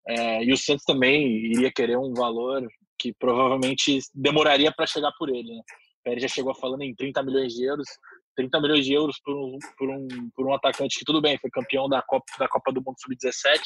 É, 0.07 0.45
e 0.45 0.53
o 0.53 0.57
Santos 0.57 0.85
também 0.85 1.47
iria 1.47 1.73
querer 1.73 1.97
um 1.97 2.13
valor 2.13 2.67
que 2.99 3.13
provavelmente 3.13 3.99
demoraria 4.15 4.73
para 4.73 4.87
chegar 4.87 5.13
por 5.19 5.29
ele. 5.29 5.55
Né? 5.55 5.61
O 5.61 6.03
Pérez 6.05 6.23
já 6.23 6.29
chegou 6.29 6.55
falando 6.55 6.83
em 6.83 6.95
30 6.95 7.23
milhões 7.23 7.53
de 7.55 7.65
euros. 7.65 7.89
30 8.35 8.61
milhões 8.61 8.85
de 8.85 8.93
euros 8.93 9.21
por 9.25 9.35
um, 9.35 9.59
por 9.79 9.91
um, 9.91 10.09
por 10.35 10.47
um 10.47 10.55
atacante 10.55 10.99
que, 10.99 11.05
tudo 11.05 11.21
bem, 11.21 11.39
foi 11.39 11.51
campeão 11.51 11.89
da 11.89 12.03
Copa, 12.03 12.27
da 12.39 12.49
Copa 12.49 12.73
do 12.73 12.83
Mundo 12.85 12.97
Sub-17, 13.01 13.61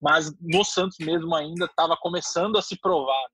mas 0.00 0.32
no 0.40 0.64
Santos 0.64 0.96
mesmo 1.00 1.34
ainda 1.34 1.66
estava 1.66 1.96
começando 1.96 2.56
a 2.56 2.62
se 2.62 2.78
provar. 2.80 3.26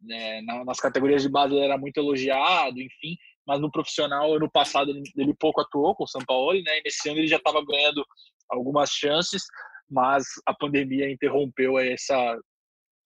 Né? 0.00 0.40
Nas 0.64 0.80
categorias 0.80 1.22
de 1.22 1.28
base 1.28 1.54
ele 1.54 1.64
era 1.64 1.76
muito 1.76 1.98
elogiado, 1.98 2.80
enfim, 2.80 3.16
mas 3.46 3.60
no 3.60 3.70
profissional, 3.70 4.38
no 4.38 4.50
passado, 4.50 4.90
ele, 4.90 5.02
ele 5.16 5.34
pouco 5.34 5.60
atuou 5.60 5.94
com 5.94 6.04
o 6.04 6.08
São 6.08 6.22
Paulo, 6.24 6.52
né? 6.52 6.78
e 6.78 6.82
nesse 6.84 7.08
ano 7.08 7.18
ele 7.18 7.26
já 7.26 7.36
estava 7.36 7.64
ganhando 7.64 8.04
algumas 8.48 8.90
chances, 8.90 9.42
mas 9.90 10.24
a 10.46 10.54
pandemia 10.54 11.10
interrompeu 11.10 11.78
essa, 11.78 12.38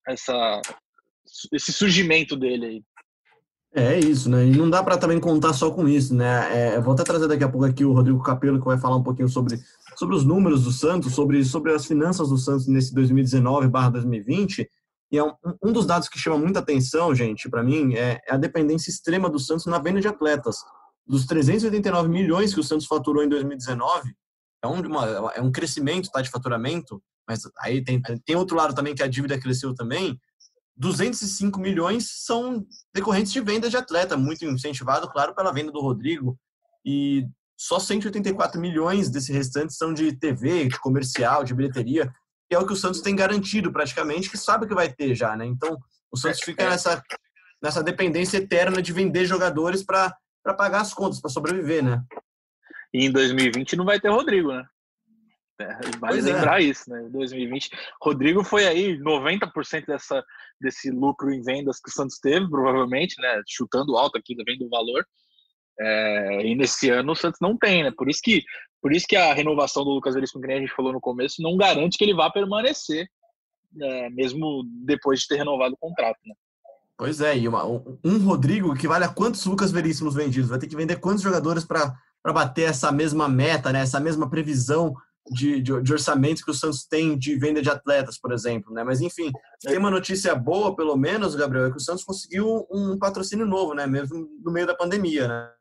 essa, 0.07 0.61
esse 1.51 1.73
surgimento 1.73 2.35
dele 2.35 2.65
aí. 2.65 2.83
É 3.77 3.99
isso, 3.99 4.29
né? 4.29 4.45
E 4.47 4.55
não 4.55 4.69
dá 4.69 4.81
para 4.81 4.97
também 4.97 5.19
contar 5.19 5.51
só 5.51 5.69
com 5.69 5.85
isso, 5.85 6.15
né? 6.15 6.75
É, 6.75 6.79
vou 6.79 6.93
até 6.93 7.03
trazer 7.03 7.27
daqui 7.27 7.43
a 7.43 7.49
pouco 7.49 7.65
aqui 7.65 7.83
o 7.83 7.91
Rodrigo 7.91 8.23
Capello, 8.23 8.57
que 8.57 8.65
vai 8.65 8.77
falar 8.77 8.95
um 8.95 9.03
pouquinho 9.03 9.27
sobre, 9.27 9.59
sobre 9.97 10.15
os 10.15 10.23
números 10.23 10.63
do 10.63 10.71
Santos, 10.71 11.13
sobre, 11.13 11.43
sobre 11.43 11.73
as 11.73 11.85
finanças 11.85 12.29
do 12.29 12.37
Santos 12.37 12.67
nesse 12.67 12.95
2019/2020. 12.95 14.65
E 15.11 15.17
é 15.17 15.23
um, 15.25 15.33
um 15.61 15.73
dos 15.73 15.85
dados 15.85 16.07
que 16.07 16.17
chama 16.17 16.37
muita 16.37 16.59
atenção, 16.59 17.13
gente, 17.13 17.49
para 17.49 17.61
mim, 17.61 17.95
é, 17.95 18.21
é, 18.25 18.33
a 18.33 18.37
dependência 18.37 18.89
extrema 18.89 19.29
do 19.29 19.39
Santos 19.39 19.65
na 19.65 19.77
venda 19.77 19.99
de 19.99 20.07
atletas. 20.07 20.55
Dos 21.05 21.25
389 21.25 22.07
milhões 22.07 22.53
que 22.53 22.61
o 22.61 22.63
Santos 22.63 22.87
faturou 22.87 23.25
em 23.25 23.29
2019, 23.29 24.15
é 24.63 24.67
um, 24.67 24.79
uma, 24.79 25.33
é 25.35 25.41
um 25.41 25.51
crescimento 25.51 26.09
tá, 26.09 26.21
de 26.21 26.29
faturamento, 26.29 27.03
mas 27.27 27.41
aí 27.59 27.83
tem, 27.83 28.01
tem 28.25 28.35
outro 28.37 28.55
lado 28.55 28.73
também 28.73 28.95
que 28.95 29.03
a 29.03 29.07
dívida 29.07 29.37
cresceu 29.37 29.75
também. 29.75 30.17
205 30.77 31.59
milhões 31.59 32.09
são 32.25 32.65
decorrentes 32.93 33.31
de 33.31 33.41
venda 33.41 33.69
de 33.69 33.77
atleta, 33.77 34.17
muito 34.17 34.43
incentivado, 34.45 35.09
claro, 35.09 35.33
pela 35.33 35.53
venda 35.53 35.71
do 35.71 35.79
Rodrigo. 35.79 36.37
E 36.85 37.25
só 37.57 37.79
184 37.79 38.59
milhões 38.59 39.09
desse 39.09 39.31
restante 39.31 39.73
são 39.73 39.93
de 39.93 40.11
TV, 40.13 40.67
de 40.67 40.79
comercial, 40.79 41.43
de 41.43 41.53
bilheteria, 41.53 42.13
que 42.49 42.55
é 42.55 42.59
o 42.59 42.65
que 42.65 42.73
o 42.73 42.75
Santos 42.75 43.01
tem 43.01 43.15
garantido 43.15 43.71
praticamente, 43.71 44.29
que 44.29 44.37
sabe 44.37 44.67
que 44.67 44.75
vai 44.75 44.91
ter 44.91 45.15
já, 45.15 45.35
né? 45.35 45.45
Então, 45.45 45.77
o 46.11 46.17
Santos 46.17 46.41
fica 46.41 46.63
é. 46.63 46.69
nessa, 46.69 47.01
nessa 47.61 47.81
dependência 47.81 48.37
eterna 48.37 48.81
de 48.81 48.91
vender 48.91 49.25
jogadores 49.25 49.83
para 49.83 50.13
pagar 50.57 50.81
as 50.81 50.93
contas, 50.93 51.21
para 51.21 51.31
sobreviver, 51.31 51.83
né? 51.83 52.03
E 52.93 53.05
em 53.05 53.11
2020 53.11 53.75
não 53.75 53.85
vai 53.85 53.99
ter 53.99 54.09
Rodrigo, 54.09 54.53
né? 54.53 54.65
É, 55.59 55.67
vale 55.99 55.99
pois 55.99 56.27
é. 56.27 56.33
lembrar 56.33 56.61
é. 56.61 56.65
isso, 56.65 56.89
né? 56.89 57.07
2020. 57.11 57.69
Rodrigo 58.01 58.43
foi 58.43 58.67
aí 58.67 58.97
90% 58.99 59.85
dessa, 59.85 60.23
desse 60.59 60.91
lucro 60.91 61.31
em 61.31 61.41
vendas 61.41 61.79
que 61.79 61.89
o 61.89 61.93
Santos 61.93 62.19
teve, 62.19 62.49
provavelmente, 62.49 63.15
né? 63.21 63.41
Chutando 63.47 63.97
alto 63.97 64.17
aqui, 64.17 64.35
vendo 64.45 64.65
o 64.65 64.69
valor. 64.69 65.05
É, 65.79 66.45
e 66.45 66.55
nesse 66.55 66.89
ano 66.89 67.11
o 67.11 67.15
Santos 67.15 67.39
não 67.41 67.57
tem, 67.57 67.83
né? 67.83 67.91
Por 67.95 68.09
isso 68.09 68.21
que, 68.23 68.43
por 68.81 68.93
isso 68.93 69.05
que 69.07 69.15
a 69.15 69.33
renovação 69.33 69.83
do 69.83 69.91
Lucas 69.91 70.13
Veríssimo, 70.13 70.41
que 70.41 70.47
nem 70.47 70.57
a 70.57 70.61
gente 70.61 70.75
falou 70.75 70.91
no 70.91 71.01
começo, 71.01 71.41
não 71.41 71.57
garante 71.57 71.97
que 71.97 72.03
ele 72.03 72.13
vá 72.13 72.29
permanecer, 72.29 73.07
é, 73.81 74.09
mesmo 74.09 74.63
depois 74.85 75.21
de 75.21 75.27
ter 75.27 75.37
renovado 75.37 75.73
o 75.73 75.77
contrato, 75.77 76.19
né? 76.25 76.33
Pois 76.97 77.19
é, 77.19 77.37
e 77.37 77.45
uma, 77.45 77.65
um 77.65 78.17
Rodrigo 78.25 78.73
que 78.73 78.87
vale 78.87 79.03
a 79.03 79.09
quantos 79.09 79.45
Lucas 79.45 79.69
Veríssimos 79.69 80.15
vendidos? 80.15 80.49
Vai 80.49 80.59
ter 80.59 80.67
que 80.67 80.77
vender 80.77 80.95
quantos 80.97 81.21
jogadores 81.21 81.65
para 81.65 81.93
bater 82.23 82.69
essa 82.69 82.89
mesma 82.89 83.27
meta, 83.27 83.71
né? 83.73 83.81
essa 83.81 83.99
mesma 83.99 84.29
previsão 84.29 84.95
de, 85.31 85.61
de, 85.61 85.81
de 85.81 85.93
orçamento 85.93 86.43
que 86.43 86.51
o 86.51 86.53
Santos 86.53 86.85
tem 86.85 87.17
de 87.17 87.35
venda 87.35 87.61
de 87.61 87.69
atletas, 87.69 88.19
por 88.19 88.31
exemplo, 88.31 88.73
né? 88.73 88.83
Mas 88.83 89.01
enfim, 89.01 89.31
tem 89.61 89.77
uma 89.77 89.89
notícia 89.89 90.35
boa, 90.35 90.75
pelo 90.75 90.95
menos, 90.95 91.35
Gabriel, 91.35 91.67
é 91.67 91.71
que 91.71 91.77
o 91.77 91.81
Santos 91.81 92.03
conseguiu 92.03 92.67
um 92.71 92.97
patrocínio 92.97 93.45
novo, 93.45 93.73
né? 93.73 93.87
Mesmo 93.87 94.27
no 94.43 94.51
meio 94.51 94.67
da 94.67 94.75
pandemia, 94.75 95.27
né? 95.27 95.51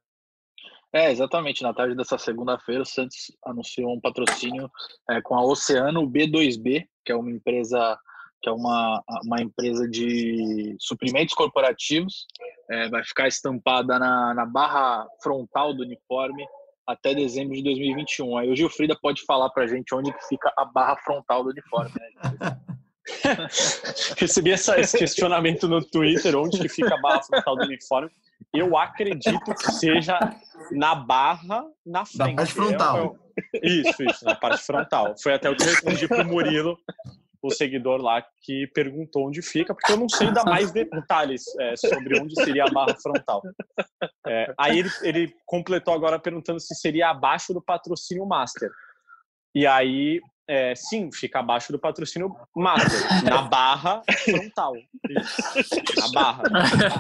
É, 0.93 1.11
exatamente. 1.11 1.63
Na 1.63 1.75
tarde 1.75 1.97
dessa 1.97 2.17
segunda-feira, 2.19 2.83
o 2.83 2.87
Santos 2.87 3.33
anunciou 3.45 3.93
um 3.93 4.01
patrocínio 4.01 4.71
é, 5.11 5.21
com 5.21 5.35
a 5.35 5.45
Oceano 5.45 6.09
B2B, 6.09 6.87
que 7.05 7.11
é 7.11 7.17
uma 7.17 7.31
empresa 7.31 7.99
que 8.41 8.51
é 8.51 8.53
uma, 8.53 9.03
uma 9.25 9.41
empresa 9.41 9.89
de 9.89 10.77
suprimentos 10.79 11.35
corporativos. 11.35 12.27
É, 12.71 12.91
vai 12.91 13.03
ficar 13.03 13.27
estampada 13.27 13.99
na, 13.99 14.35
na 14.35 14.45
barra 14.45 15.09
frontal 15.23 15.73
do 15.73 15.83
uniforme 15.83 16.47
até 16.87 17.15
dezembro 17.15 17.55
de 17.55 17.63
2021. 17.63 18.39
Aí 18.39 18.51
o 18.51 18.57
Gilfrida 18.57 18.97
pode 19.01 19.23
falar 19.25 19.51
para 19.51 19.65
a 19.65 19.67
gente 19.67 19.95
onde 19.95 20.13
que 20.13 20.29
fica 20.29 20.53
a 20.57 20.65
barra 20.65 20.97
frontal 20.97 21.43
do 21.43 21.51
uniforme. 21.51 21.91
Né? 21.95 22.59
Recebi 24.19 24.53
essa, 24.53 24.79
esse 24.79 24.97
questionamento 24.97 25.69
no 25.69 25.85
Twitter, 25.85 26.37
onde 26.37 26.59
que 26.59 26.69
fica 26.69 26.95
a 26.95 27.01
barra 27.01 27.23
frontal 27.23 27.57
do 27.57 27.65
uniforme. 27.65 28.11
Eu 28.53 28.77
acredito 28.77 29.55
que 29.55 29.73
seja 29.73 30.19
na 30.71 30.95
barra 30.95 31.65
na 31.85 32.05
frente. 32.05 32.31
Na 32.31 32.37
parte 32.37 32.53
frontal. 32.53 33.17
Isso, 33.63 34.03
isso, 34.05 34.25
na 34.25 34.35
parte 34.35 34.63
frontal. 34.63 35.15
Foi 35.21 35.35
até 35.35 35.51
o 35.51 35.57
que 35.57 35.65
eu 35.65 35.69
respondi 35.69 36.07
pro 36.07 36.25
Murilo 36.25 36.79
o 37.47 37.51
seguidor 37.51 38.01
lá 38.01 38.25
que 38.43 38.67
perguntou 38.69 39.29
onde 39.29 39.43
fica, 39.43 39.75
porque 39.75 39.93
eu 39.93 39.99
não 39.99 40.09
sei 40.09 40.33
dar 40.33 40.45
mais 40.45 40.73
detalhes 40.73 41.43
é, 41.61 41.77
sobre 41.77 42.19
onde 42.19 42.35
seria 42.43 42.65
a 42.65 42.71
barra 42.71 42.97
frontal. 42.97 43.43
É, 44.27 44.55
aí 44.59 44.79
ele, 44.79 44.91
ele, 45.03 45.35
completou 45.45 45.93
agora 45.93 46.19
perguntando 46.19 46.59
se 46.59 46.75
seria 46.75 47.11
abaixo 47.11 47.53
do 47.53 47.63
patrocínio 47.63 48.25
Master. 48.25 48.71
E 49.55 49.67
aí, 49.67 50.21
é, 50.47 50.75
sim, 50.75 51.11
fica 51.11 51.41
abaixo 51.41 51.73
do 51.73 51.79
patrocínio 51.79 52.35
Master, 52.55 53.25
na 53.25 53.43
barra 53.43 54.03
frontal. 54.25 54.75
Isso. 54.77 56.01
Na 56.01 56.13
barra 56.13 56.43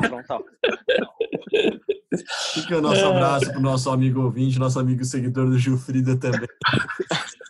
frontal. 0.08 0.44
Fica 2.54 2.78
o 2.78 2.80
nosso 2.80 3.04
abraço 3.04 3.50
para 3.50 3.58
o 3.58 3.62
nosso 3.62 3.90
amigo 3.90 4.22
ouvinte, 4.22 4.58
nosso 4.58 4.78
amigo 4.78 5.04
seguidor 5.04 5.50
do 5.50 5.58
Gilfrida 5.58 6.16
também. 6.16 6.48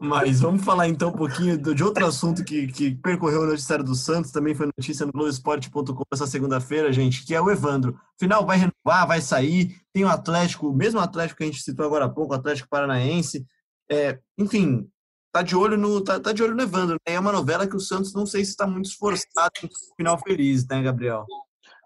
Mas 0.01 0.41
vamos 0.41 0.65
falar 0.65 0.89
então 0.89 1.11
um 1.11 1.17
pouquinho 1.17 1.57
de 1.57 1.85
outro 1.85 2.05
assunto 2.07 2.45
que, 2.45 2.67
que 2.67 2.95
percorreu 2.97 3.43
o 3.43 3.47
noticiário 3.47 3.85
do 3.85 3.95
Santos, 3.95 4.33
também 4.33 4.55
foi 4.55 4.67
notícia 4.67 5.07
no 5.07 5.13
Globoesporte.com 5.13 6.03
essa 6.13 6.27
segunda-feira, 6.27 6.93
gente, 6.93 7.25
que 7.25 7.35
é 7.35 7.41
o 7.41 7.51
Evandro. 7.51 7.97
Final 8.19 8.45
vai 8.45 8.57
renovar, 8.57 9.07
vai 9.07 9.21
sair, 9.21 9.77
tem 9.93 10.05
o 10.05 10.09
Atlético, 10.09 10.69
o 10.69 10.75
mesmo 10.75 10.99
Atlético 10.99 11.39
que 11.39 11.45
a 11.45 11.47
gente 11.47 11.63
citou 11.63 11.87
agora 11.87 12.07
há 12.07 12.09
pouco, 12.09 12.33
o 12.33 12.37
Atlético 12.37 12.69
Paranaense. 12.69 13.47
É, 13.91 14.19
enfim, 14.39 14.89
tá 15.35 15.43
de 15.43 15.57
olho 15.57 15.77
no 15.77 16.01
tá, 16.01 16.21
tá 16.21 16.33
de 16.33 16.45
olho 16.45 16.55
no 16.55 16.63
Evandro. 16.63 16.95
Né? 17.07 17.17
É 17.17 17.19
uma 17.19 17.33
novela 17.33 17.67
que 17.67 17.75
o 17.75 17.81
Santos 17.81 18.15
não 18.15 18.25
sei 18.25 18.45
se 18.45 18.53
está 18.53 18.69
muito 18.69 18.87
esforçado 18.87 19.51
em 19.65 19.69
final 19.97 20.17
feliz, 20.17 20.65
né, 20.69 20.81
Gabriel? 20.81 21.27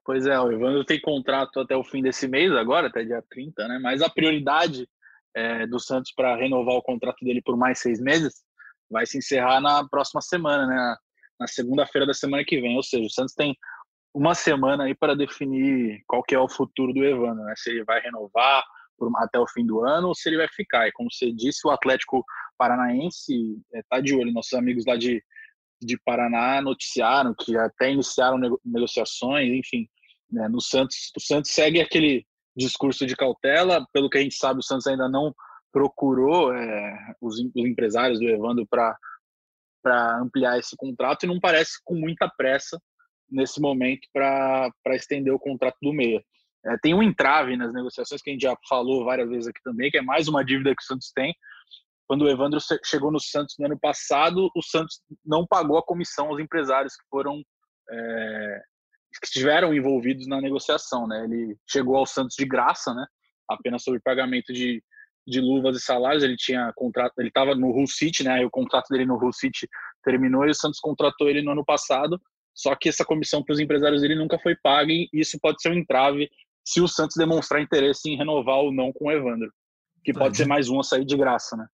Pois 0.04 0.26
é, 0.26 0.38
o 0.38 0.52
Evandro 0.52 0.84
tem 0.84 1.00
contrato 1.00 1.58
até 1.60 1.74
o 1.74 1.82
fim 1.82 2.02
desse 2.02 2.28
mês, 2.28 2.52
agora, 2.52 2.88
até 2.88 3.02
dia 3.02 3.24
30, 3.30 3.66
né? 3.66 3.78
Mas 3.82 4.02
a 4.02 4.10
prioridade 4.10 4.86
é, 5.34 5.66
do 5.66 5.80
Santos 5.80 6.12
para 6.14 6.36
renovar 6.36 6.74
o 6.74 6.82
contrato 6.82 7.24
dele 7.24 7.40
por 7.42 7.56
mais 7.56 7.78
seis 7.78 7.98
meses 7.98 8.34
vai 8.90 9.06
se 9.06 9.16
encerrar 9.16 9.62
na 9.62 9.86
próxima 9.88 10.20
semana, 10.20 10.66
né? 10.66 10.96
Na 11.40 11.46
segunda-feira 11.46 12.06
da 12.06 12.14
semana 12.14 12.44
que 12.44 12.60
vem. 12.60 12.76
Ou 12.76 12.82
seja, 12.82 13.06
o 13.06 13.10
Santos 13.10 13.32
tem 13.34 13.56
uma 14.12 14.34
semana 14.34 14.84
aí 14.84 14.94
para 14.94 15.16
definir 15.16 16.02
qual 16.06 16.22
que 16.22 16.34
é 16.34 16.38
o 16.38 16.48
futuro 16.48 16.92
do 16.92 17.02
Evandro, 17.02 17.44
né? 17.44 17.54
Se 17.56 17.70
ele 17.70 17.84
vai 17.84 18.00
renovar 18.00 18.62
até 19.16 19.38
o 19.38 19.48
fim 19.48 19.64
do 19.64 19.84
ano 19.84 20.08
ou 20.08 20.14
se 20.14 20.28
ele 20.28 20.38
vai 20.38 20.48
ficar. 20.48 20.88
E 20.88 20.92
como 20.92 21.10
você 21.10 21.32
disse, 21.32 21.66
o 21.66 21.70
Atlético 21.70 22.24
Paranaense 22.56 23.56
está 23.72 23.98
é, 23.98 24.02
de 24.02 24.14
olho. 24.14 24.32
Nossos 24.32 24.52
amigos 24.54 24.84
lá 24.86 24.96
de, 24.96 25.22
de 25.80 25.98
Paraná 25.98 26.60
noticiaram 26.60 27.34
que 27.38 27.56
até 27.56 27.92
iniciaram 27.92 28.38
negociações, 28.64 29.52
enfim. 29.52 29.88
Né? 30.30 30.48
No 30.48 30.60
Santos, 30.60 31.10
o 31.16 31.20
Santos 31.20 31.52
segue 31.52 31.80
aquele 31.80 32.26
discurso 32.56 33.06
de 33.06 33.16
cautela. 33.16 33.86
Pelo 33.92 34.10
que 34.10 34.18
a 34.18 34.20
gente 34.20 34.34
sabe, 34.34 34.60
o 34.60 34.62
Santos 34.62 34.86
ainda 34.86 35.08
não 35.08 35.34
procurou 35.72 36.52
é, 36.52 37.14
os, 37.20 37.38
os, 37.38 37.64
empresários 37.64 38.18
do 38.18 38.28
Evandro 38.28 38.66
para 38.66 40.18
ampliar 40.20 40.58
esse 40.58 40.76
contrato 40.76 41.24
e 41.24 41.26
não 41.26 41.38
parece 41.38 41.78
com 41.84 41.94
muita 41.94 42.28
pressa 42.36 42.80
nesse 43.30 43.60
momento 43.60 44.08
para 44.12 44.72
estender 44.88 45.32
o 45.32 45.38
contrato 45.38 45.76
do 45.82 45.92
meia. 45.92 46.22
É, 46.66 46.76
tem 46.82 46.94
um 46.94 47.02
entrave 47.02 47.56
nas 47.56 47.72
negociações 47.72 48.20
que 48.20 48.30
a 48.30 48.32
gente 48.32 48.42
já 48.42 48.56
falou 48.68 49.04
várias 49.04 49.28
vezes 49.28 49.48
aqui 49.48 49.60
também, 49.62 49.90
que 49.90 49.98
é 49.98 50.02
mais 50.02 50.28
uma 50.28 50.44
dívida 50.44 50.74
que 50.74 50.82
o 50.82 50.86
Santos 50.86 51.12
tem. 51.12 51.34
Quando 52.06 52.22
o 52.22 52.28
Evandro 52.28 52.58
chegou 52.84 53.12
no 53.12 53.20
Santos 53.20 53.54
no 53.58 53.66
ano 53.66 53.78
passado, 53.78 54.50
o 54.54 54.62
Santos 54.62 55.00
não 55.24 55.46
pagou 55.46 55.78
a 55.78 55.84
comissão 55.84 56.28
aos 56.28 56.40
empresários 56.40 56.96
que 56.96 57.04
foram 57.10 57.42
é, 57.90 58.60
que 59.20 59.26
estiveram 59.26 59.74
envolvidos 59.74 60.26
na 60.26 60.40
negociação, 60.40 61.06
né? 61.06 61.24
Ele 61.24 61.56
chegou 61.68 61.96
ao 61.96 62.06
Santos 62.06 62.36
de 62.36 62.44
graça, 62.44 62.94
né? 62.94 63.06
Apenas 63.48 63.82
sobre 63.82 64.00
pagamento 64.00 64.52
de, 64.52 64.82
de 65.26 65.40
luvas 65.40 65.76
e 65.76 65.80
salários. 65.80 66.22
Ele 66.22 66.36
tinha 66.36 66.72
contrato, 66.74 67.14
ele 67.18 67.28
estava 67.28 67.54
no 67.54 67.68
Hull 67.68 67.86
City, 67.86 68.24
né? 68.24 68.44
O 68.44 68.50
contrato 68.50 68.88
dele 68.88 69.06
no 69.06 69.16
Hull 69.16 69.32
City 69.32 69.68
terminou 70.04 70.46
e 70.46 70.50
o 70.50 70.54
Santos 70.54 70.80
contratou 70.80 71.28
ele 71.28 71.42
no 71.42 71.52
ano 71.52 71.64
passado. 71.64 72.20
Só 72.54 72.74
que 72.74 72.88
essa 72.88 73.04
comissão 73.04 73.42
para 73.42 73.52
os 73.52 73.60
empresários 73.60 74.02
dele 74.02 74.14
nunca 74.14 74.38
foi 74.38 74.56
paga 74.56 74.92
e 74.92 75.08
isso 75.12 75.38
pode 75.40 75.62
ser 75.62 75.70
um 75.70 75.78
entrave 75.78 76.28
se 76.68 76.82
o 76.82 76.86
Santos 76.86 77.16
demonstrar 77.16 77.62
interesse 77.62 78.10
em 78.10 78.16
renovar 78.16 78.56
ou 78.56 78.70
não 78.70 78.92
com 78.92 79.06
o 79.06 79.10
Evandro, 79.10 79.50
que 80.04 80.12
pode 80.12 80.36
ser 80.36 80.46
mais 80.46 80.68
um 80.68 80.78
a 80.78 80.84
sair 80.84 81.04
de 81.04 81.16
graça, 81.16 81.56
né? 81.56 81.66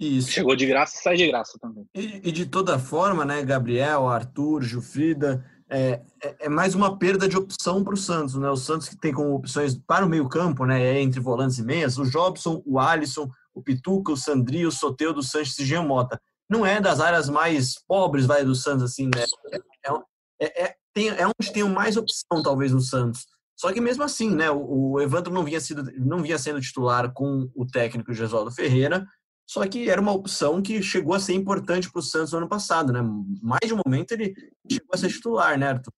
Isso. 0.00 0.30
Chegou 0.30 0.56
de 0.56 0.66
graça, 0.66 0.98
sai 1.02 1.16
de 1.16 1.26
graça 1.26 1.58
também. 1.60 1.86
E, 1.94 2.28
e 2.28 2.32
de 2.32 2.46
toda 2.46 2.78
forma, 2.78 3.26
né, 3.26 3.44
Gabriel, 3.44 4.08
Arthur, 4.08 4.62
Jufrida, 4.62 5.44
é, 5.68 6.00
é, 6.22 6.36
é, 6.40 6.48
mais 6.48 6.74
uma 6.74 6.98
perda 6.98 7.28
de 7.28 7.36
opção 7.36 7.84
para 7.84 7.92
o 7.92 7.96
Santos, 7.96 8.34
né? 8.34 8.48
O 8.48 8.56
Santos 8.56 8.88
que 8.88 8.96
tem 8.96 9.12
como 9.12 9.34
opções 9.34 9.78
para 9.86 10.04
o 10.04 10.08
meio 10.08 10.26
campo, 10.28 10.64
né? 10.64 11.00
Entre 11.00 11.20
volantes 11.20 11.58
e 11.58 11.62
meias, 11.62 11.98
o 11.98 12.10
Jobson, 12.10 12.62
o 12.64 12.78
Alisson, 12.78 13.30
o 13.54 13.62
Pituca, 13.62 14.12
o 14.12 14.16
Sandri, 14.16 14.66
o 14.66 14.72
Soteudo, 14.72 15.20
o 15.20 15.22
Sanches 15.22 15.58
e 15.58 15.62
o 15.62 15.66
Giamota. 15.66 16.18
Não 16.48 16.64
é 16.64 16.80
das 16.80 17.00
áreas 17.00 17.28
mais 17.28 17.74
pobres, 17.86 18.24
vai, 18.24 18.44
do 18.44 18.54
Santos, 18.54 18.82
assim, 18.84 19.10
né? 19.14 19.24
É, 19.52 20.44
é, 20.44 20.64
é, 20.64 20.74
tem, 20.94 21.08
é 21.08 21.26
onde 21.26 21.52
tem 21.52 21.64
mais 21.64 21.98
opção, 21.98 22.42
talvez, 22.42 22.72
no 22.72 22.80
Santos. 22.80 23.26
Só 23.56 23.72
que 23.72 23.80
mesmo 23.80 24.02
assim, 24.02 24.34
né? 24.34 24.50
O, 24.50 24.92
o 24.92 25.00
Evandro 25.00 25.32
não 25.32 25.44
vinha, 25.44 25.60
sido, 25.60 25.84
não 25.98 26.22
vinha 26.22 26.38
sendo 26.38 26.60
titular 26.60 27.12
com 27.12 27.50
o 27.54 27.66
técnico 27.66 28.12
Gesualdo 28.12 28.50
Ferreira, 28.50 29.06
só 29.48 29.66
que 29.66 29.88
era 29.90 30.00
uma 30.00 30.12
opção 30.12 30.62
que 30.62 30.82
chegou 30.82 31.14
a 31.14 31.20
ser 31.20 31.34
importante 31.34 31.90
para 31.90 32.00
o 32.00 32.02
Santos 32.02 32.32
no 32.32 32.38
ano 32.38 32.48
passado, 32.48 32.92
né? 32.92 33.00
Mais 33.42 33.66
de 33.66 33.74
um 33.74 33.80
momento 33.84 34.12
ele 34.12 34.34
chegou 34.70 34.90
a 34.92 34.96
ser 34.96 35.08
titular, 35.08 35.58
né, 35.58 35.68
Arthur? 35.68 35.92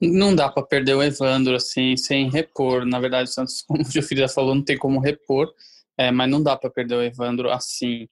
Não 0.00 0.34
dá 0.34 0.48
para 0.50 0.62
perder 0.62 0.94
o 0.94 1.02
Evandro 1.02 1.54
assim, 1.54 1.96
sem 1.96 2.30
repor. 2.30 2.84
Na 2.84 3.00
verdade, 3.00 3.30
o 3.30 3.32
Santos, 3.32 3.62
como 3.66 3.82
o 3.82 3.90
Gilfrida 3.90 4.28
falou, 4.28 4.54
não 4.54 4.62
tem 4.62 4.76
como 4.76 5.00
repor, 5.00 5.52
é, 5.96 6.10
mas 6.10 6.30
não 6.30 6.42
dá 6.42 6.56
para 6.56 6.70
perder 6.70 6.96
o 6.96 7.02
Evandro 7.02 7.50
assim, 7.50 8.08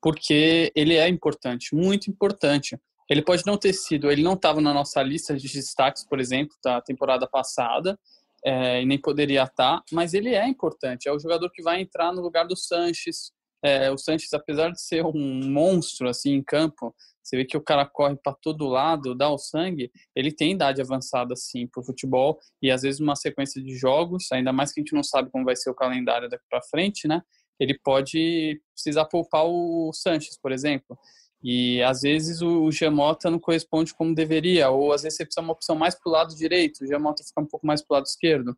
porque 0.00 0.72
ele 0.74 0.94
é 0.94 1.08
importante, 1.08 1.74
muito 1.74 2.10
importante. 2.10 2.78
Ele 3.08 3.22
pode 3.22 3.46
não 3.46 3.56
ter 3.56 3.72
sido, 3.72 4.10
ele 4.10 4.22
não 4.22 4.34
estava 4.34 4.60
na 4.60 4.72
nossa 4.72 5.02
lista 5.02 5.36
de 5.36 5.48
destaques, 5.50 6.04
por 6.04 6.20
exemplo, 6.20 6.54
da 6.62 6.80
temporada 6.80 7.26
passada, 7.26 7.98
é, 8.44 8.82
e 8.82 8.86
nem 8.86 9.00
poderia 9.00 9.44
estar, 9.44 9.78
tá, 9.78 9.84
mas 9.92 10.14
ele 10.14 10.34
é 10.34 10.46
importante. 10.46 11.08
É 11.08 11.12
o 11.12 11.18
jogador 11.18 11.50
que 11.50 11.62
vai 11.62 11.80
entrar 11.80 12.12
no 12.12 12.20
lugar 12.20 12.46
do 12.46 12.56
Sanches, 12.56 13.32
é, 13.62 13.90
o 13.90 13.98
Sanches, 13.98 14.32
apesar 14.32 14.70
de 14.70 14.80
ser 14.80 15.04
um 15.04 15.50
monstro 15.50 16.08
assim 16.08 16.34
em 16.34 16.42
campo, 16.42 16.94
você 17.28 17.36
vê 17.36 17.44
que 17.44 17.56
o 17.56 17.60
cara 17.60 17.84
corre 17.84 18.16
para 18.16 18.32
todo 18.32 18.66
lado, 18.66 19.14
dá 19.14 19.28
o 19.28 19.36
sangue, 19.36 19.92
ele 20.16 20.32
tem 20.32 20.52
idade 20.52 20.80
avançada 20.80 21.34
assim 21.34 21.66
para 21.66 21.82
o 21.82 21.84
futebol 21.84 22.38
e 22.62 22.70
às 22.70 22.82
vezes 22.82 23.00
uma 23.00 23.14
sequência 23.14 23.62
de 23.62 23.76
jogos, 23.76 24.32
ainda 24.32 24.50
mais 24.50 24.72
que 24.72 24.80
a 24.80 24.82
gente 24.82 24.94
não 24.94 25.02
sabe 25.02 25.30
como 25.30 25.44
vai 25.44 25.54
ser 25.54 25.68
o 25.68 25.74
calendário 25.74 26.30
daqui 26.30 26.44
para 26.48 26.62
frente, 26.62 27.06
né? 27.06 27.20
Ele 27.60 27.78
pode 27.78 28.58
precisar 28.72 29.04
poupar 29.04 29.44
o 29.44 29.92
Sanches, 29.92 30.38
por 30.40 30.52
exemplo. 30.52 30.98
E 31.42 31.82
às 31.82 32.00
vezes 32.02 32.42
o 32.42 32.70
Gemota 32.70 33.30
não 33.30 33.38
corresponde 33.38 33.94
como 33.94 34.14
deveria, 34.14 34.70
ou 34.70 34.92
às 34.92 35.02
vezes 35.02 35.16
você 35.16 35.24
precisa 35.24 35.40
uma 35.40 35.52
opção 35.52 35.76
mais 35.76 35.94
para 35.94 36.10
o 36.10 36.12
lado 36.12 36.34
direito, 36.34 36.82
o 36.82 36.86
Gemota 36.86 37.22
fica 37.22 37.40
um 37.40 37.46
pouco 37.46 37.66
mais 37.66 37.80
para 37.80 37.94
o 37.94 37.96
lado 37.98 38.06
esquerdo. 38.06 38.56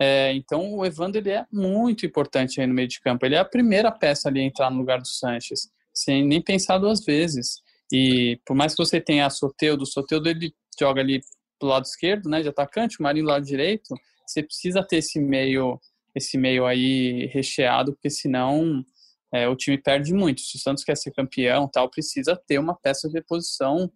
É, 0.00 0.32
então 0.32 0.74
o 0.74 0.86
Evandro 0.86 1.20
ele 1.20 1.30
é 1.30 1.44
muito 1.52 2.06
importante 2.06 2.60
aí 2.60 2.66
no 2.66 2.74
meio 2.74 2.86
de 2.88 3.00
campo. 3.00 3.26
Ele 3.26 3.34
é 3.34 3.38
a 3.38 3.44
primeira 3.44 3.90
peça 3.90 4.28
ali 4.28 4.40
a 4.40 4.44
entrar 4.44 4.70
no 4.70 4.78
lugar 4.78 5.00
do 5.00 5.08
Sanches. 5.08 5.70
sem 5.92 6.24
nem 6.24 6.40
pensar 6.40 6.78
duas 6.78 7.04
vezes. 7.04 7.60
E 7.92 8.38
por 8.46 8.54
mais 8.54 8.74
que 8.74 8.84
você 8.84 9.00
tenha 9.00 9.26
a 9.26 9.30
Soteudo, 9.30 9.82
o 9.82 9.86
Soteudo 9.86 10.28
ele 10.28 10.54
joga 10.78 11.00
ali 11.00 11.20
pro 11.58 11.68
lado 11.68 11.84
esquerdo, 11.84 12.28
né, 12.28 12.42
de 12.42 12.48
atacante, 12.48 12.98
o 13.00 13.02
Marinho 13.02 13.24
do 13.24 13.30
lado 13.30 13.44
direito, 13.44 13.94
você 14.26 14.42
precisa 14.42 14.82
ter 14.82 14.98
esse 14.98 15.18
meio, 15.20 15.80
esse 16.14 16.38
meio 16.38 16.66
aí 16.66 17.26
recheado, 17.32 17.92
porque 17.94 18.10
senão 18.10 18.84
é, 19.32 19.48
o 19.48 19.56
time 19.56 19.76
perde 19.76 20.12
muito. 20.12 20.40
Se 20.40 20.56
o 20.56 20.60
Santos 20.60 20.84
quer 20.84 20.96
ser 20.96 21.12
campeão, 21.12 21.68
tal, 21.68 21.90
precisa 21.90 22.40
ter 22.46 22.58
uma 22.58 22.74
peça 22.74 23.08
de 23.08 23.14
reposição 23.14 23.90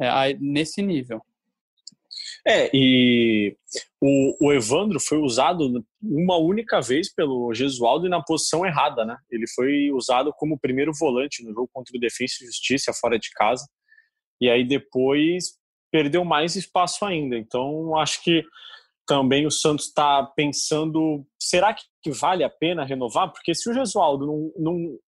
é, 0.00 0.34
nesse 0.40 0.82
nível. 0.82 1.20
É, 2.46 2.70
e 2.74 3.56
o, 4.00 4.48
o, 4.48 4.52
Evandro 4.52 4.98
foi 4.98 5.18
usado 5.18 5.84
uma 6.02 6.36
única 6.38 6.80
vez 6.80 7.12
pelo 7.12 7.54
Gesualdo 7.54 8.06
e 8.06 8.10
na 8.10 8.20
posição 8.22 8.66
errada, 8.66 9.04
né? 9.04 9.16
Ele 9.30 9.46
foi 9.54 9.92
usado 9.92 10.32
como 10.36 10.58
primeiro 10.58 10.92
volante 10.92 11.44
no 11.44 11.52
jogo 11.52 11.70
contra 11.72 11.96
o 11.96 12.00
Defensa 12.00 12.36
e 12.40 12.46
Justiça 12.46 12.92
fora 12.92 13.18
de 13.18 13.30
casa. 13.30 13.64
E 14.40 14.50
aí 14.50 14.66
depois 14.66 15.56
perdeu 15.90 16.24
mais 16.24 16.56
espaço 16.56 17.04
ainda. 17.04 17.36
Então, 17.36 17.96
acho 17.96 18.22
que 18.24 18.42
também 19.06 19.46
o 19.46 19.50
Santos 19.50 19.86
está 19.86 20.24
pensando: 20.24 21.24
será 21.38 21.72
que 21.72 21.84
vale 22.10 22.44
a 22.44 22.50
pena 22.50 22.84
renovar? 22.84 23.30
Porque 23.32 23.54
se 23.54 23.70
o 23.70 23.74
Gesualdo 23.74 24.26
não, 24.26 24.52
não, 24.56 24.98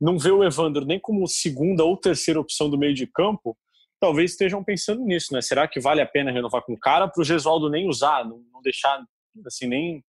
não 0.00 0.18
vê 0.18 0.30
o 0.30 0.44
Evandro 0.44 0.84
nem 0.84 0.98
como 0.98 1.26
segunda 1.26 1.84
ou 1.84 1.96
terceira 1.96 2.40
opção 2.40 2.70
do 2.70 2.78
meio 2.78 2.94
de 2.94 3.06
campo, 3.06 3.56
talvez 4.00 4.32
estejam 4.32 4.62
pensando 4.62 5.04
nisso, 5.04 5.32
né? 5.32 5.42
Será 5.42 5.66
que 5.66 5.80
vale 5.80 6.00
a 6.00 6.06
pena 6.06 6.30
renovar 6.30 6.62
com 6.62 6.72
o 6.72 6.78
cara 6.78 7.08
para 7.08 7.20
o 7.20 7.24
Gesualdo 7.24 7.68
nem 7.68 7.88
usar, 7.88 8.24
não, 8.24 8.42
não 8.52 8.62
deixar 8.62 9.02
assim 9.46 9.66
nem 9.66 10.04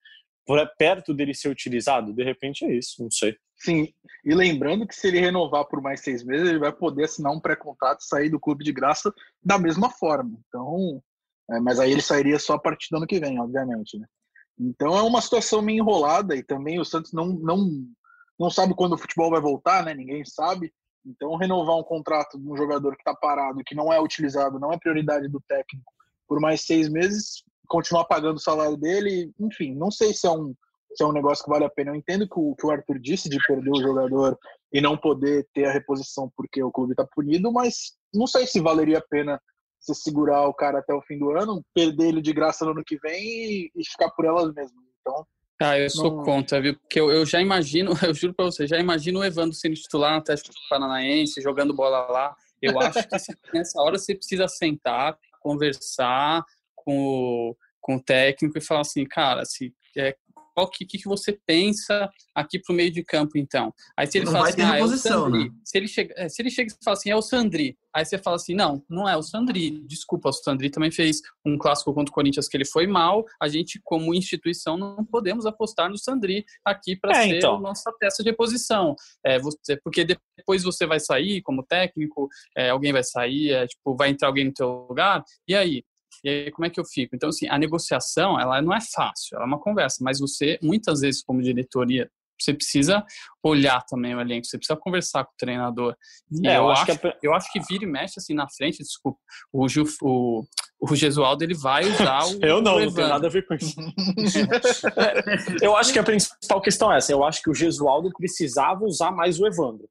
perto 0.79 1.13
dele 1.13 1.35
ser 1.35 1.49
utilizado? 1.49 2.13
De 2.13 2.23
repente 2.23 2.65
é 2.65 2.73
isso, 2.73 3.03
não 3.03 3.11
sei. 3.11 3.37
Sim, 3.57 3.93
e 4.25 4.35
lembrando 4.35 4.87
que 4.87 4.95
se 4.95 5.09
ele 5.09 5.19
renovar 5.19 5.65
por 5.65 5.83
mais 5.83 6.01
seis 6.01 6.23
meses, 6.25 6.49
ele 6.49 6.61
vai 6.61 6.73
poder 6.73 7.05
assinar 7.05 7.33
um 7.33 7.41
pré-contrato 7.41 8.01
e 8.01 8.05
sair 8.05 8.29
do 8.29 8.39
clube 8.39 8.63
de 8.63 8.73
graça 8.73 9.13
da 9.43 9.59
mesma 9.59 9.91
forma. 9.91 10.39
Então, 10.47 11.03
é, 11.51 11.59
mas 11.59 11.81
aí 11.81 11.91
ele 11.91 12.01
sairia 12.01 12.39
só 12.39 12.55
a 12.55 12.59
partir 12.59 12.89
do 12.91 12.99
ano 12.99 13.07
que 13.07 13.19
vem, 13.19 13.41
obviamente, 13.41 13.99
né? 13.99 14.07
Então 14.59 14.97
é 14.97 15.03
uma 15.03 15.21
situação 15.21 15.63
meio 15.63 15.79
enrolada 15.79 16.35
e 16.35 16.43
também 16.43 16.81
o 16.81 16.85
Santos 16.85 17.13
não, 17.13 17.29
não, 17.29 17.71
não 18.39 18.51
sabe 18.51 18.75
quando 18.75 18.95
o 18.95 18.99
futebol 18.99 19.31
vai 19.31 19.41
voltar, 19.41 19.85
né? 19.85 19.95
Ninguém 19.95 20.25
sabe. 20.25 20.73
Então, 21.07 21.37
renovar 21.37 21.77
um 21.77 21.83
contrato 21.83 22.39
de 22.39 22.47
um 22.47 22.57
jogador 22.57 22.95
que 22.95 23.01
está 23.01 23.15
parado, 23.15 23.63
que 23.65 23.75
não 23.75 23.93
é 23.93 24.01
utilizado, 24.01 24.59
não 24.59 24.73
é 24.73 24.79
prioridade 24.79 25.29
do 25.29 25.41
técnico, 25.49 25.91
por 26.27 26.39
mais 26.41 26.67
seis 26.67 26.89
meses, 26.89 27.43
continuar 27.67 28.05
pagando 28.05 28.37
o 28.37 28.41
salário 28.41 28.77
dele, 28.77 29.33
enfim, 29.41 29.75
não 29.75 29.91
sei 29.91 30.13
se 30.13 30.27
é 30.27 30.31
um, 30.31 30.55
se 30.95 31.03
é 31.03 31.07
um 31.07 31.13
negócio 31.13 31.45
que 31.45 31.51
vale 31.51 31.65
a 31.65 31.71
pena. 31.71 31.93
Eu 31.93 31.95
entendo 31.95 32.29
que 32.29 32.39
o 32.39 32.55
que 32.55 32.67
o 32.67 32.71
Arthur 32.71 32.99
disse 32.99 33.29
de 33.29 33.39
perder 33.47 33.71
o 33.71 33.81
jogador 33.81 34.39
e 34.73 34.81
não 34.81 34.97
poder 34.97 35.49
ter 35.55 35.65
a 35.65 35.73
reposição 35.73 36.31
porque 36.37 36.63
o 36.63 36.71
clube 36.71 36.93
está 36.93 37.07
punido, 37.07 37.51
mas 37.51 37.95
não 38.13 38.27
sei 38.27 38.47
se 38.47 38.61
valeria 38.61 38.99
a 38.99 39.07
pena 39.09 39.41
você 39.95 40.03
segurar 40.03 40.47
o 40.47 40.55
cara 40.55 40.79
até 40.79 40.95
o 40.95 41.03
fim 41.03 41.19
do 41.19 41.31
ano, 41.31 41.63
perder 41.75 42.09
ele 42.09 42.23
de 42.23 42.33
graça 42.33 42.65
no 42.65 42.73
ano 42.73 42.83
que 42.85 42.99
vem 42.99 43.71
e, 43.75 43.85
ficar 43.91 44.11
por 44.11 44.25
elas 44.25 44.53
mesmas. 44.55 44.85
Então, 45.01 45.27
ah, 45.61 45.79
eu 45.79 45.91
sou 45.91 46.17
não... 46.17 46.25
contra, 46.25 46.61
viu? 46.61 46.79
Porque 46.79 47.01
eu, 47.01 47.11
eu, 47.11 47.27
já 47.27 47.41
imagino, 47.41 47.91
eu 48.07 48.15
juro 48.15 48.35
pra 48.35 48.45
você, 48.45 48.67
já 48.67 48.79
imagino 48.79 49.21
o 49.21 49.25
Evandro 49.25 49.55
sendo 49.55 49.75
titular 49.75 50.13
no 50.13 50.19
Atlético 50.19 50.55
Paranaense, 50.71 51.43
jogando 51.43 51.75
bola 51.75 52.07
lá. 52.07 52.37
Eu 52.63 52.79
acho 52.81 53.03
que 53.03 53.09
nessa 53.55 53.81
hora 53.81 53.99
você 53.99 54.15
precisa 54.15 54.47
sentar, 54.47 55.17
conversar 55.41 56.45
com 56.75 57.01
o, 57.01 57.57
com 57.81 57.97
o 57.97 58.03
técnico 58.03 58.59
e 58.59 58.61
falar 58.61 58.83
assim, 58.83 59.05
cara, 59.05 59.45
se 59.45 59.75
é, 59.97 60.17
qual 60.59 60.69
que, 60.69 60.85
que 60.85 61.05
você 61.05 61.39
pensa 61.47 62.11
aqui 62.35 62.59
para 62.59 62.73
o 62.73 62.77
meio 62.77 62.91
de 62.91 63.05
campo, 63.05 63.39
então? 63.39 63.73
Aí 63.97 64.09
se 64.09 64.19
ele 64.19 64.25
não 64.25 64.33
fala 64.33 64.49
assim, 64.49 64.63
ah, 64.63 64.77
é 64.77 64.83
o 64.83 64.89
Sandri. 64.89 65.45
Né? 65.45 65.51
Se 65.65 65.79
ele, 65.79 65.87
chega, 65.87 66.15
é, 66.17 66.29
se 66.29 66.43
ele 66.43 66.51
chega 66.51 66.73
e 66.73 66.85
fala 66.85 66.97
assim, 66.97 67.11
é 67.11 67.15
o 67.15 67.23
Sandri. 67.23 67.79
Aí 67.95 68.05
você 68.05 68.19
fala 68.19 68.35
assim, 68.35 68.55
não, 68.55 68.83
não 68.91 69.09
é 69.09 69.17
o 69.17 69.23
Sandri. 69.23 69.85
Desculpa, 69.87 70.31
o 70.31 70.33
Sandri 70.33 70.69
também 70.69 70.91
fez 70.91 71.21
um 71.47 71.57
clássico 71.57 71.95
contra 71.95 72.11
o 72.11 72.15
Corinthians 72.15 72.49
que 72.49 72.57
ele 72.57 72.65
foi 72.65 72.89
mal. 72.89 73.25
A 73.41 73.47
gente, 73.47 73.81
como 73.85 74.13
instituição, 74.13 74.77
não 74.77 75.05
podemos 75.05 75.47
apostar 75.47 75.89
no 75.89 75.97
Sandri 75.97 76.45
aqui 76.65 76.97
para 76.97 77.17
é, 77.17 77.29
ser 77.29 77.37
então. 77.37 77.55
a 77.55 77.61
nossa 77.61 77.93
peça 77.93 78.21
de 78.25 78.31
reposição. 78.31 78.97
É, 79.25 79.39
você, 79.39 79.77
porque 79.77 80.05
depois 80.05 80.65
você 80.65 80.87
vai 80.87 80.99
sair 80.99 81.41
como 81.43 81.63
técnico, 81.63 82.29
é, 82.57 82.71
alguém 82.71 82.93
vai 82.93 83.05
sair, 83.05 83.53
é, 83.53 83.67
tipo, 83.69 83.95
vai 83.95 84.11
entrar 84.11 84.27
alguém 84.27 84.47
no 84.47 84.53
teu 84.53 84.87
lugar. 84.89 85.23
E 85.47 85.55
aí? 85.55 85.85
E 86.25 86.29
aí, 86.29 86.51
como 86.51 86.67
é 86.67 86.71
que 86.71 86.81
eu 86.81 86.85
fico? 86.85 87.15
Então, 87.15 87.29
assim, 87.29 87.49
a 87.49 87.59
negociação, 87.59 88.39
ela 88.39 88.61
não 88.61 88.75
é 88.75 88.81
fácil, 88.81 89.37
ela 89.37 89.45
é 89.45 89.47
uma 89.47 89.61
conversa, 89.61 90.03
mas 90.03 90.19
você, 90.19 90.59
muitas 90.63 91.01
vezes, 91.01 91.23
como 91.23 91.43
diretoria, 91.43 92.11
você 92.41 92.55
precisa 92.55 93.05
olhar 93.43 93.83
também 93.85 94.15
o 94.15 94.21
elenco, 94.21 94.47
você 94.47 94.57
precisa 94.57 94.79
conversar 94.79 95.25
com 95.25 95.33
o 95.33 95.37
treinador. 95.37 95.97
É, 96.45 96.51
eu, 96.51 96.63
eu, 96.63 96.71
acho, 96.71 96.87
que, 96.87 97.17
eu 97.23 97.35
acho 97.35 97.53
que 97.53 97.61
vira 97.69 97.85
e 97.85 97.87
mexe 97.87 98.15
assim 98.19 98.35
na 98.35 98.49
frente, 98.49 98.79
desculpa, 98.79 99.19
o, 99.53 99.69
Gil, 99.69 99.85
o, 100.03 100.45
o 100.81 100.95
Gesualdo 100.95 101.43
ele 101.43 101.55
vai 101.55 101.85
usar 101.85 102.25
o. 102.31 102.45
eu 102.45 102.63
não, 102.63 102.77
o 102.77 102.85
não 102.85 102.95
tem 102.95 103.09
nada 103.09 103.27
a 103.27 103.31
ver 103.31 103.47
com 103.47 103.55
isso. 103.55 103.75
eu 105.61 105.77
acho 105.77 105.93
que 105.93 105.99
a 105.99 106.05
principal 106.05 106.61
questão 106.61 106.93
é 106.93 106.99
essa, 106.99 107.13
eu 107.13 107.25
acho 107.25 107.43
que 107.43 107.51
o 107.51 107.55
Gesualdo 107.55 108.11
precisava 108.17 108.85
usar 108.85 109.11
mais 109.11 109.41
o 109.41 109.47
Evandro. 109.47 109.89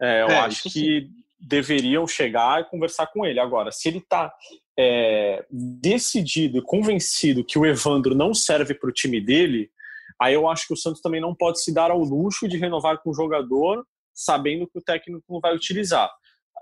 É, 0.00 0.22
eu 0.22 0.28
é, 0.28 0.38
acho 0.40 0.62
que 0.64 0.70
sim. 0.70 1.10
deveriam 1.40 2.06
chegar 2.06 2.60
e 2.60 2.70
conversar 2.70 3.08
com 3.08 3.26
ele. 3.26 3.40
Agora, 3.40 3.72
se 3.72 3.88
ele 3.88 3.98
está 3.98 4.32
é, 4.78 5.44
decidido 5.50 6.58
e 6.58 6.62
convencido 6.62 7.44
que 7.44 7.58
o 7.58 7.66
Evandro 7.66 8.14
não 8.14 8.32
serve 8.32 8.74
para 8.74 8.88
o 8.88 8.92
time 8.92 9.20
dele, 9.20 9.70
aí 10.20 10.34
eu 10.34 10.48
acho 10.48 10.68
que 10.68 10.72
o 10.72 10.76
Santos 10.76 11.00
também 11.00 11.20
não 11.20 11.34
pode 11.34 11.62
se 11.62 11.74
dar 11.74 11.90
ao 11.90 12.00
luxo 12.00 12.46
de 12.46 12.56
renovar 12.56 12.98
com 13.02 13.10
o 13.10 13.14
jogador 13.14 13.84
sabendo 14.14 14.66
que 14.66 14.78
o 14.78 14.82
técnico 14.82 15.24
não 15.28 15.40
vai 15.40 15.54
utilizar. 15.54 16.10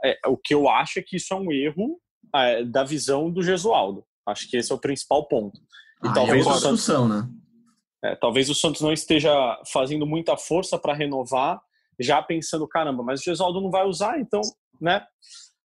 É, 0.04 0.18
o 0.26 0.36
que 0.36 0.54
eu 0.54 0.68
acho 0.68 0.98
é 0.98 1.02
que 1.02 1.16
isso 1.16 1.32
é 1.32 1.36
um 1.36 1.50
erro 1.50 1.98
é, 2.34 2.64
da 2.64 2.84
visão 2.84 3.30
do 3.30 3.42
Gesualdo. 3.42 4.04
Acho 4.26 4.48
que 4.48 4.56
esse 4.56 4.70
é 4.70 4.74
o 4.74 4.80
principal 4.80 5.26
ponto. 5.26 5.58
E 6.04 6.08
ah, 6.08 6.12
talvez, 6.12 6.46
é 6.46 6.50
o 6.50 6.54
Santos, 6.54 7.08
né? 7.08 7.28
É, 8.04 8.14
talvez 8.14 8.50
o 8.50 8.54
Santos 8.54 8.82
não 8.82 8.92
esteja 8.92 9.32
fazendo 9.72 10.06
muita 10.06 10.36
força 10.36 10.78
para 10.78 10.92
renovar, 10.92 11.60
já 11.98 12.22
pensando, 12.22 12.68
caramba, 12.68 13.02
mas 13.02 13.20
o 13.20 13.24
Gesualdo 13.24 13.60
não 13.60 13.70
vai 13.70 13.86
usar, 13.86 14.20
então, 14.20 14.42
né? 14.78 15.02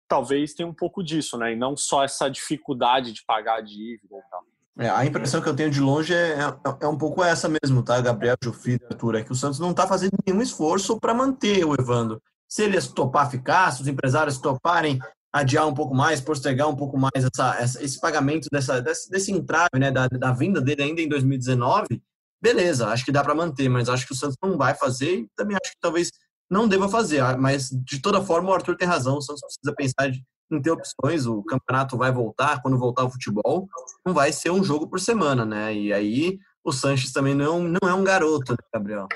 Talvez 0.09 0.55
tenha 0.55 0.69
um 0.69 0.75
pouco 0.75 1.03
disso, 1.03 1.37
né? 1.37 1.53
E 1.53 1.57
não 1.57 1.77
só 1.77 2.03
essa 2.03 2.29
dificuldade 2.29 3.13
de 3.13 3.23
pagar 3.25 3.59
a 3.59 3.61
dívida 3.61 4.17
e 4.17 4.31
tal. 4.31 4.43
É, 4.79 4.89
a 4.89 5.05
impressão 5.05 5.43
que 5.43 5.49
eu 5.49 5.57
tenho 5.57 5.71
de 5.71 5.81
longe 5.81 6.15
é, 6.15 6.39
é, 6.39 6.45
é 6.83 6.87
um 6.87 6.97
pouco 6.97 7.23
essa 7.23 7.49
mesmo, 7.49 7.83
tá, 7.83 8.01
Gabriel, 8.01 8.37
Jufri, 8.43 8.79
Arthur, 8.89 9.17
é 9.17 9.25
que 9.25 9.33
o 9.33 9.35
Santos 9.35 9.59
não 9.59 9.73
está 9.73 9.89
fazendo 9.89 10.13
nenhum 10.25 10.41
esforço 10.41 11.01
para 11.01 11.13
manter 11.13 11.65
o 11.65 11.75
Evandro. 11.75 12.23
Se 12.49 12.63
eles 12.63 12.87
topar 12.87 13.29
ficar, 13.29 13.73
se 13.73 13.83
os 13.83 13.89
empresários 13.89 14.39
toparem 14.39 15.01
adiar 15.33 15.67
um 15.67 15.75
pouco 15.75 15.95
mais, 15.95 16.21
postergar 16.21 16.69
um 16.69 16.77
pouco 16.77 16.97
mais 16.97 17.13
essa, 17.17 17.57
essa, 17.59 17.85
esse 17.85 18.01
pagamento 18.01 18.49
dessa, 18.53 18.81
desse, 18.81 19.11
desse 19.11 19.33
entrave, 19.33 19.79
né, 19.79 19.91
da, 19.91 20.07
da 20.07 20.33
vinda 20.33 20.61
dele 20.61 20.83
ainda 20.83 21.01
em 21.01 21.09
2019, 21.09 22.01
beleza, 22.41 22.89
acho 22.89 23.05
que 23.05 23.13
dá 23.13 23.23
para 23.23 23.35
manter, 23.35 23.69
mas 23.69 23.89
acho 23.89 24.07
que 24.07 24.13
o 24.13 24.17
Santos 24.17 24.37
não 24.41 24.57
vai 24.57 24.75
fazer 24.75 25.21
e 25.21 25.29
também 25.37 25.57
acho 25.57 25.73
que 25.73 25.81
talvez 25.81 26.11
não 26.51 26.69
deva 26.69 26.89
fazer. 26.89 27.21
Ah, 27.21 27.37
mas, 27.37 27.71
de 27.71 28.01
toda 28.01 28.23
forma, 28.23 28.51
o 28.51 28.55
Arthur 28.55 28.77
tem 28.77 28.89
razão. 28.89 29.17
O 29.17 29.23
Santos 29.23 29.43
precisa 29.43 29.75
pensar 29.75 30.11
em 30.51 30.63
ter 30.63 30.71
opções. 30.71 31.27
O 31.27 31.43
campeonato 31.43 31.97
vai 31.97 32.11
voltar. 32.11 32.63
Quando 32.63 32.79
voltar 32.79 33.05
o 33.05 33.11
futebol, 33.11 33.69
não 34.05 34.15
vai 34.15 34.33
ser 34.33 34.51
um 34.51 34.65
jogo 34.65 34.89
por 34.89 35.01
semana, 35.01 35.45
né? 35.45 35.75
E 35.75 35.93
aí, 35.93 36.39
o 36.65 36.73
Sanches 36.73 37.13
também 37.13 37.35
não, 37.35 37.61
não 37.61 37.89
é 37.89 37.95
um 37.95 38.05
garoto, 38.05 38.53
né, 38.53 38.59
Gabriel? 38.73 39.07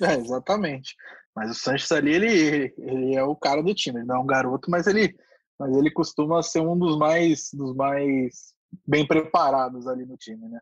É, 0.00 0.14
exatamente. 0.14 0.94
Mas 1.34 1.50
o 1.50 1.54
Sanches 1.54 1.90
ali, 1.92 2.12
ele, 2.12 2.74
ele 2.78 3.14
é 3.14 3.22
o 3.22 3.36
cara 3.36 3.62
do 3.62 3.74
time. 3.74 4.00
Ele 4.00 4.06
não 4.06 4.16
é 4.16 4.18
um 4.18 4.26
garoto, 4.26 4.70
mas 4.70 4.86
ele, 4.86 5.16
mas 5.58 5.74
ele 5.76 5.90
costuma 5.90 6.42
ser 6.42 6.60
um 6.60 6.78
dos 6.78 6.98
mais, 6.98 7.50
dos 7.52 7.74
mais 7.74 8.52
bem 8.86 9.06
preparados 9.06 9.86
ali 9.86 10.04
no 10.04 10.16
time, 10.16 10.48
né? 10.48 10.60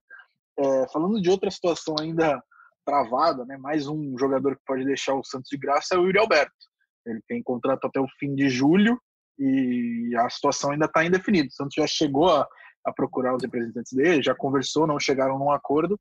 É, 0.58 0.88
falando 0.88 1.20
de 1.20 1.30
outra 1.30 1.50
situação 1.50 1.94
ainda 1.98 2.42
travada, 2.90 3.44
né? 3.44 3.56
Mais 3.56 3.86
um 3.86 4.18
jogador 4.18 4.56
que 4.56 4.64
pode 4.66 4.84
deixar 4.84 5.14
o 5.14 5.22
Santos 5.22 5.48
de 5.48 5.56
graça 5.56 5.94
é 5.94 5.98
o 5.98 6.06
Yuri 6.06 6.18
Alberto. 6.18 6.52
Ele 7.06 7.20
tem 7.28 7.40
contrato 7.40 7.86
até 7.86 8.00
o 8.00 8.08
fim 8.18 8.34
de 8.34 8.48
julho 8.48 9.00
e 9.38 10.12
a 10.18 10.28
situação 10.28 10.72
ainda 10.72 10.86
está 10.86 11.04
indefinida. 11.04 11.48
O 11.48 11.52
Santos 11.52 11.74
já 11.76 11.86
chegou 11.86 12.28
a, 12.28 12.46
a, 12.84 12.92
procurar 12.92 13.36
os 13.36 13.42
representantes 13.42 13.92
dele, 13.92 14.22
já 14.22 14.34
conversou, 14.34 14.88
não 14.88 14.98
chegaram 14.98 15.38
num 15.38 15.52
acordo, 15.52 15.98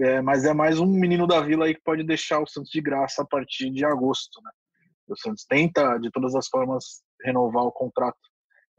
é, 0.00 0.20
mas 0.20 0.44
é 0.44 0.52
mais 0.52 0.80
um 0.80 0.86
menino 0.86 1.28
da 1.28 1.40
vila 1.40 1.66
aí 1.66 1.74
que 1.74 1.82
pode 1.82 2.02
deixar 2.02 2.40
o 2.40 2.46
Santos 2.46 2.70
de 2.70 2.80
graça 2.80 3.22
a 3.22 3.26
partir 3.26 3.70
de 3.70 3.84
agosto, 3.84 4.42
né? 4.42 4.50
O 5.08 5.16
Santos 5.16 5.44
tenta, 5.48 5.96
de 5.98 6.10
todas 6.10 6.34
as 6.34 6.48
formas, 6.48 7.02
renovar 7.22 7.62
o 7.62 7.72
contrato 7.72 8.18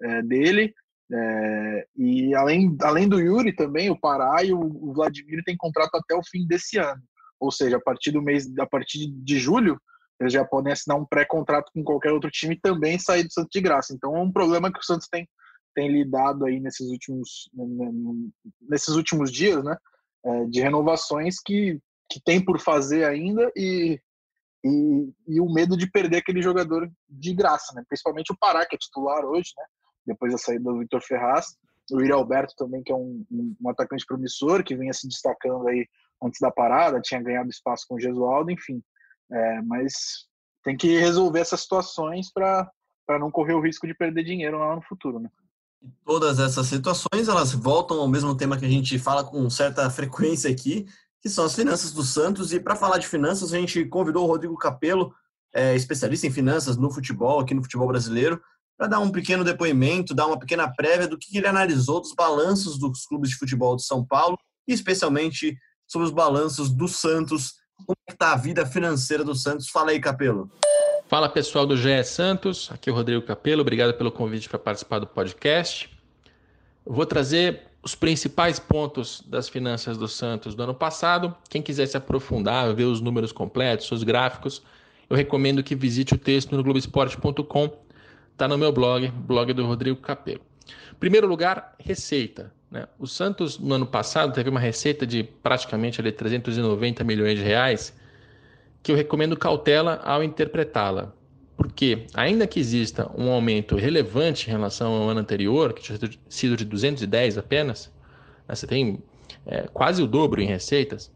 é, 0.03 0.21
dele. 0.21 0.73
É, 1.09 1.87
e 1.95 2.35
além, 2.35 2.75
além 2.81 3.07
do 3.07 3.21
Yuri 3.21 3.55
também, 3.55 3.89
o 3.89 3.97
Pará 3.97 4.43
e 4.43 4.51
o, 4.51 4.59
o 4.59 4.93
Vladimir 4.93 5.41
têm 5.45 5.55
contrato 5.55 5.95
até 5.95 6.13
o 6.13 6.21
fim 6.21 6.45
desse 6.45 6.77
ano 6.77 7.01
ou 7.39 7.51
seja, 7.51 7.77
a 7.77 7.81
partir 7.81 8.11
do 8.11 8.21
mês, 8.21 8.47
a 8.57 8.65
partir 8.65 9.07
de 9.07 9.39
julho, 9.39 9.79
eles 10.19 10.33
já 10.33 10.43
podem 10.43 10.73
assinar 10.73 10.97
um 10.97 11.05
pré-contrato 11.05 11.71
com 11.71 11.83
qualquer 11.83 12.11
outro 12.11 12.29
time 12.31 12.55
e 12.55 12.59
também 12.59 12.97
sair 12.97 13.23
do 13.23 13.31
Santos 13.31 13.51
de 13.51 13.61
graça. 13.61 13.93
Então 13.93 14.15
é 14.15 14.19
um 14.19 14.31
problema 14.31 14.71
que 14.71 14.79
o 14.79 14.83
Santos 14.83 15.07
tem, 15.07 15.29
tem 15.75 15.91
lidado 15.91 16.45
aí 16.45 16.59
nesses 16.59 16.89
últimos, 16.89 17.49
nesses 18.61 18.95
últimos 18.95 19.31
dias, 19.31 19.63
né? 19.63 19.77
É, 20.25 20.45
de 20.45 20.59
renovações 20.59 21.35
que, 21.39 21.79
que 22.09 22.19
tem 22.25 22.43
por 22.43 22.59
fazer 22.59 23.05
ainda 23.05 23.51
e, 23.55 24.01
e, 24.65 25.13
e, 25.27 25.39
o 25.39 25.53
medo 25.53 25.77
de 25.77 25.89
perder 25.89 26.17
aquele 26.17 26.41
jogador 26.41 26.91
de 27.07 27.33
graça, 27.33 27.73
né? 27.75 27.83
Principalmente 27.87 28.33
o 28.33 28.37
Pará, 28.37 28.65
que 28.65 28.75
é 28.75 28.79
titular 28.79 29.23
hoje, 29.23 29.51
né? 29.55 29.63
Depois 30.07 30.31
da 30.31 30.37
saída 30.39 30.63
do 30.63 30.79
Vitor 30.79 31.01
Ferraz. 31.01 31.55
O 31.91 32.01
Yuri 32.01 32.11
Alberto 32.11 32.53
também, 32.57 32.83
que 32.83 32.91
é 32.91 32.95
um, 32.95 33.23
um, 33.31 33.69
atacante 33.69 34.05
promissor, 34.05 34.63
que 34.63 34.75
vinha 34.75 34.91
se 34.91 35.07
destacando 35.07 35.67
aí 35.67 35.87
antes 36.23 36.39
da 36.39 36.51
parada, 36.51 37.01
tinha 37.01 37.21
ganhado 37.21 37.49
espaço 37.49 37.85
com 37.87 37.95
o 37.95 37.99
Gesualdo, 37.99 38.51
enfim. 38.51 38.81
É, 39.31 39.61
mas 39.61 39.93
tem 40.63 40.75
que 40.75 40.99
resolver 40.99 41.39
essas 41.39 41.61
situações 41.61 42.31
para 42.31 42.69
não 43.19 43.31
correr 43.31 43.53
o 43.53 43.61
risco 43.61 43.87
de 43.87 43.93
perder 43.93 44.23
dinheiro 44.23 44.59
lá 44.59 44.75
no 44.75 44.81
futuro, 44.81 45.19
né? 45.19 45.29
Todas 46.03 46.39
essas 46.39 46.67
situações, 46.67 47.27
elas 47.27 47.53
voltam 47.53 47.99
ao 47.99 48.07
mesmo 48.07 48.35
tema 48.35 48.57
que 48.57 48.65
a 48.65 48.69
gente 48.69 48.97
fala 48.97 49.23
com 49.23 49.49
certa 49.49 49.89
frequência 49.89 50.49
aqui, 50.49 50.85
que 51.21 51.29
são 51.29 51.45
as 51.45 51.55
finanças 51.55 51.91
do 51.91 52.03
Santos. 52.03 52.51
E 52.51 52.59
para 52.59 52.75
falar 52.75 52.97
de 52.97 53.07
finanças, 53.07 53.53
a 53.53 53.57
gente 53.57 53.85
convidou 53.85 54.23
o 54.23 54.27
Rodrigo 54.27 54.57
Capello, 54.57 55.13
é, 55.53 55.75
especialista 55.75 56.27
em 56.27 56.31
finanças 56.31 56.77
no 56.77 56.91
futebol, 56.91 57.39
aqui 57.39 57.53
no 57.53 57.61
futebol 57.63 57.87
brasileiro, 57.87 58.41
para 58.77 58.87
dar 58.87 58.99
um 58.99 59.11
pequeno 59.11 59.43
depoimento, 59.43 60.13
dar 60.13 60.27
uma 60.27 60.37
pequena 60.37 60.71
prévia 60.71 61.07
do 61.07 61.17
que 61.17 61.37
ele 61.37 61.47
analisou 61.47 61.99
dos 61.99 62.13
balanços 62.13 62.77
dos 62.77 63.05
clubes 63.05 63.29
de 63.29 63.37
futebol 63.37 63.75
de 63.75 63.85
São 63.85 64.05
Paulo 64.05 64.37
e 64.67 64.73
especialmente 64.73 65.57
sobre 65.87 66.05
os 66.05 66.13
balanços 66.13 66.69
do 66.69 66.87
Santos. 66.87 67.55
Como 67.85 67.97
é 68.07 68.11
está 68.11 68.33
a 68.33 68.35
vida 68.35 68.65
financeira 68.65 69.23
do 69.23 69.33
Santos? 69.33 69.69
Fala 69.69 69.91
aí, 69.91 69.99
Capelo. 69.99 70.51
Fala 71.07 71.29
pessoal 71.29 71.65
do 71.65 71.77
GE 71.77 72.03
Santos, 72.03 72.69
aqui 72.69 72.89
é 72.89 72.91
o 72.91 72.95
Rodrigo 72.95 73.25
Capelo, 73.25 73.61
obrigado 73.61 73.93
pelo 73.93 74.11
convite 74.11 74.49
para 74.49 74.59
participar 74.59 74.99
do 74.99 75.07
podcast. 75.07 75.89
Vou 76.85 77.05
trazer 77.05 77.61
os 77.81 77.95
principais 77.95 78.59
pontos 78.59 79.23
das 79.25 79.47
finanças 79.47 79.97
do 79.97 80.09
Santos 80.09 80.53
do 80.53 80.63
ano 80.63 80.73
passado. 80.73 81.33
Quem 81.49 81.61
quiser 81.61 81.85
se 81.85 81.95
aprofundar, 81.95 82.73
ver 82.73 82.83
os 82.83 82.99
números 82.99 83.31
completos, 83.31 83.89
os 83.89 84.03
gráficos, 84.03 84.61
eu 85.09 85.15
recomendo 85.15 85.63
que 85.63 85.75
visite 85.75 86.13
o 86.13 86.17
texto 86.17 86.53
no 86.53 86.61
Globoesporte.com. 86.61 87.71
Está 88.33 88.45
no 88.47 88.57
meu 88.57 88.73
blog, 88.73 89.07
blog 89.07 89.53
do 89.53 89.65
Rodrigo 89.65 90.01
Capelo. 90.01 90.41
Primeiro 90.99 91.27
lugar, 91.27 91.75
receita. 91.79 92.51
Né? 92.69 92.87
O 92.99 93.07
Santos, 93.07 93.57
no 93.57 93.75
ano 93.75 93.85
passado, 93.85 94.33
teve 94.33 94.49
uma 94.49 94.59
receita 94.59 95.05
de 95.05 95.23
praticamente 95.23 96.01
ali, 96.01 96.11
390 96.11 97.03
milhões 97.03 97.37
de 97.37 97.43
reais 97.43 97.93
que 98.83 98.91
eu 98.91 98.95
recomendo 98.95 99.35
cautela 99.35 100.01
ao 100.03 100.23
interpretá-la. 100.23 101.13
Porque, 101.55 102.05
ainda 102.13 102.45
que 102.45 102.59
exista 102.59 103.11
um 103.17 103.31
aumento 103.31 103.75
relevante 103.75 104.47
em 104.47 104.51
relação 104.51 104.93
ao 104.93 105.09
ano 105.09 105.19
anterior, 105.19 105.73
que 105.73 105.81
tinha 105.81 105.97
sido 106.29 106.55
de 106.55 106.63
210 106.63 107.37
apenas, 107.37 107.91
né, 108.47 108.53
você 108.53 108.67
tem 108.67 109.03
é, 109.45 109.67
quase 109.73 110.03
o 110.03 110.07
dobro 110.07 110.39
em 110.39 110.45
receitas, 110.45 111.11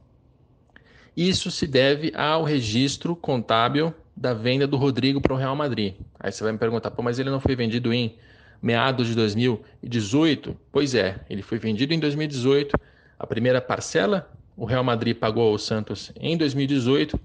isso 1.15 1.51
se 1.51 1.67
deve 1.67 2.11
ao 2.15 2.43
registro 2.43 3.15
contábil 3.15 3.93
da 4.15 4.33
venda 4.33 4.65
do 4.65 4.77
Rodrigo 4.77 5.21
para 5.21 5.33
o 5.33 5.37
Real 5.37 5.55
Madrid. 5.55 5.95
Aí 6.19 6.31
você 6.31 6.43
vai 6.43 6.53
me 6.53 6.57
perguntar, 6.57 6.91
Pô, 6.91 7.03
mas 7.03 7.19
ele 7.19 7.29
não 7.29 7.39
foi 7.39 7.55
vendido 7.55 7.93
em 7.93 8.15
meados 8.61 9.07
de 9.07 9.15
2018? 9.15 10.55
Pois 10.71 10.95
é, 10.95 11.19
ele 11.29 11.41
foi 11.41 11.57
vendido 11.57 11.93
em 11.93 11.99
2018. 11.99 12.77
A 13.17 13.27
primeira 13.27 13.61
parcela 13.61 14.31
o 14.57 14.65
Real 14.65 14.83
Madrid 14.83 15.17
pagou 15.17 15.49
ao 15.49 15.57
Santos 15.57 16.11
em 16.19 16.37
2018 16.37 17.19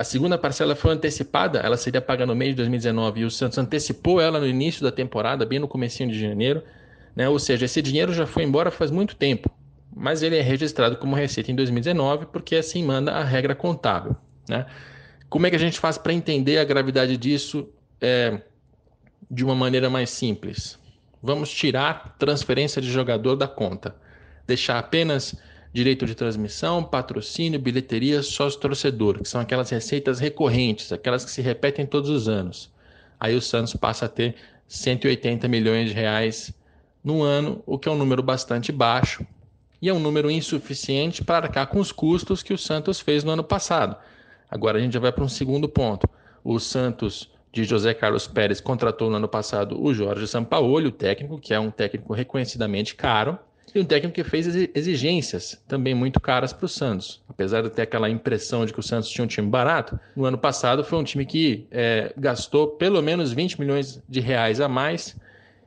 a 0.00 0.04
segunda 0.04 0.38
parcela 0.38 0.74
foi 0.74 0.92
antecipada, 0.92 1.58
ela 1.58 1.76
seria 1.76 2.00
paga 2.00 2.24
no 2.24 2.34
mês 2.34 2.52
de 2.52 2.56
2019 2.56 3.20
e 3.20 3.24
o 3.24 3.30
Santos 3.30 3.58
antecipou 3.58 4.18
ela 4.18 4.40
no 4.40 4.46
início 4.46 4.82
da 4.82 4.90
temporada, 4.90 5.44
bem 5.44 5.58
no 5.58 5.68
comecinho 5.68 6.10
de 6.10 6.18
janeiro, 6.18 6.62
né? 7.14 7.28
Ou 7.28 7.38
seja, 7.38 7.66
esse 7.66 7.82
dinheiro 7.82 8.12
já 8.14 8.26
foi 8.26 8.44
embora 8.44 8.70
faz 8.70 8.90
muito 8.90 9.16
tempo, 9.16 9.50
mas 9.94 10.22
ele 10.22 10.38
é 10.38 10.40
registrado 10.40 10.96
como 10.96 11.14
receita 11.14 11.50
em 11.50 11.54
2019 11.54 12.26
porque 12.32 12.56
assim 12.56 12.82
manda 12.82 13.12
a 13.12 13.22
regra 13.22 13.54
contábil, 13.54 14.16
né? 14.48 14.64
Como 15.28 15.46
é 15.46 15.50
que 15.50 15.56
a 15.56 15.60
gente 15.60 15.78
faz 15.78 15.98
para 15.98 16.12
entender 16.12 16.56
a 16.56 16.64
gravidade 16.64 17.16
disso 17.18 17.68
é, 18.00 18.40
de 19.28 19.44
uma 19.44 19.54
maneira 19.54 19.90
mais 19.90 20.10
simples? 20.10 20.78
Vamos 21.22 21.50
tirar 21.50 22.16
transferência 22.18 22.80
de 22.80 22.90
jogador 22.90 23.36
da 23.36 23.48
conta, 23.48 23.96
deixar 24.46 24.78
apenas 24.78 25.34
direito 25.72 26.06
de 26.06 26.14
transmissão, 26.14 26.82
patrocínio, 26.82 27.60
bilheteria, 27.60 28.22
sócio-torcedor, 28.22 29.18
que 29.18 29.28
são 29.28 29.40
aquelas 29.40 29.70
receitas 29.70 30.18
recorrentes, 30.18 30.92
aquelas 30.92 31.24
que 31.24 31.30
se 31.30 31.42
repetem 31.42 31.86
todos 31.86 32.10
os 32.10 32.28
anos. 32.28 32.70
Aí 33.18 33.34
o 33.34 33.42
Santos 33.42 33.74
passa 33.74 34.06
a 34.06 34.08
ter 34.08 34.34
180 34.66 35.46
milhões 35.48 35.88
de 35.88 35.94
reais 35.94 36.52
no 37.02 37.22
ano, 37.22 37.62
o 37.66 37.78
que 37.78 37.88
é 37.88 37.92
um 37.92 37.98
número 37.98 38.22
bastante 38.22 38.72
baixo 38.72 39.26
e 39.82 39.88
é 39.88 39.94
um 39.94 39.98
número 39.98 40.30
insuficiente 40.30 41.24
para 41.24 41.46
arcar 41.46 41.66
com 41.68 41.78
os 41.78 41.90
custos 41.90 42.42
que 42.42 42.52
o 42.52 42.58
Santos 42.58 43.00
fez 43.00 43.24
no 43.24 43.32
ano 43.32 43.44
passado. 43.44 43.96
Agora 44.50 44.78
a 44.78 44.80
gente 44.80 44.92
já 44.92 45.00
vai 45.00 45.12
para 45.12 45.24
um 45.24 45.28
segundo 45.28 45.68
ponto. 45.68 46.08
O 46.44 46.58
Santos 46.58 47.30
de 47.52 47.64
José 47.64 47.92
Carlos 47.94 48.26
Pérez 48.26 48.60
contratou 48.60 49.10
no 49.10 49.16
ano 49.16 49.28
passado 49.28 49.82
o 49.82 49.92
Jorge 49.92 50.26
Sampaoli, 50.26 50.86
o 50.86 50.92
técnico, 50.92 51.38
que 51.38 51.52
é 51.52 51.58
um 51.58 51.70
técnico 51.70 52.12
reconhecidamente 52.12 52.94
caro, 52.94 53.38
e 53.74 53.78
um 53.78 53.84
técnico 53.84 54.14
que 54.14 54.24
fez 54.24 54.46
exigências 54.74 55.60
também 55.68 55.94
muito 55.94 56.20
caras 56.20 56.52
para 56.52 56.66
o 56.66 56.68
Santos. 56.68 57.22
Apesar 57.28 57.62
de 57.62 57.70
ter 57.70 57.82
aquela 57.82 58.10
impressão 58.10 58.66
de 58.66 58.72
que 58.72 58.80
o 58.80 58.82
Santos 58.82 59.08
tinha 59.08 59.24
um 59.24 59.28
time 59.28 59.48
barato, 59.48 59.98
no 60.16 60.24
ano 60.24 60.38
passado 60.38 60.82
foi 60.82 60.98
um 60.98 61.04
time 61.04 61.24
que 61.24 61.66
é, 61.70 62.12
gastou 62.16 62.68
pelo 62.68 63.00
menos 63.00 63.32
20 63.32 63.60
milhões 63.60 64.02
de 64.08 64.20
reais 64.20 64.60
a 64.60 64.68
mais 64.68 65.16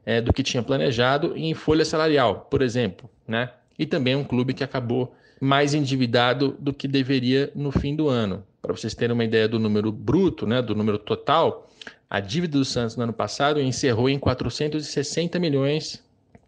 é, 0.06 0.20
do 0.20 0.34
que 0.34 0.44
tinha 0.44 0.62
planejado 0.62 1.34
em 1.38 1.54
folha 1.54 1.86
salarial, 1.86 2.48
por 2.52 2.62
exemplo. 2.62 3.10
Né? 3.26 3.50
E 3.80 3.86
também 3.86 4.16
um 4.16 4.24
clube 4.24 4.54
que 4.54 4.64
acabou 4.64 5.16
mais 5.40 5.74
endividado 5.74 6.56
do 6.60 6.74
que 6.74 6.88
deveria 6.88 7.52
no 7.56 7.72
fim 7.72 7.96
do 7.96 8.10
ano. 8.10 8.44
Para 8.62 8.74
vocês 8.74 8.94
terem 8.94 9.14
uma 9.14 9.26
ideia 9.26 9.48
do 9.48 9.60
número 9.60 9.92
bruto, 9.92 10.48
né, 10.48 10.62
do 10.62 10.74
número 10.74 10.98
total, 10.98 11.70
a 12.14 12.20
dívida 12.20 12.60
do 12.60 12.64
Santos 12.64 12.96
no 12.96 13.02
ano 13.02 13.12
passado 13.12 13.60
encerrou 13.60 14.08
em 14.08 14.20
460 14.20 15.40
milhões 15.40 16.04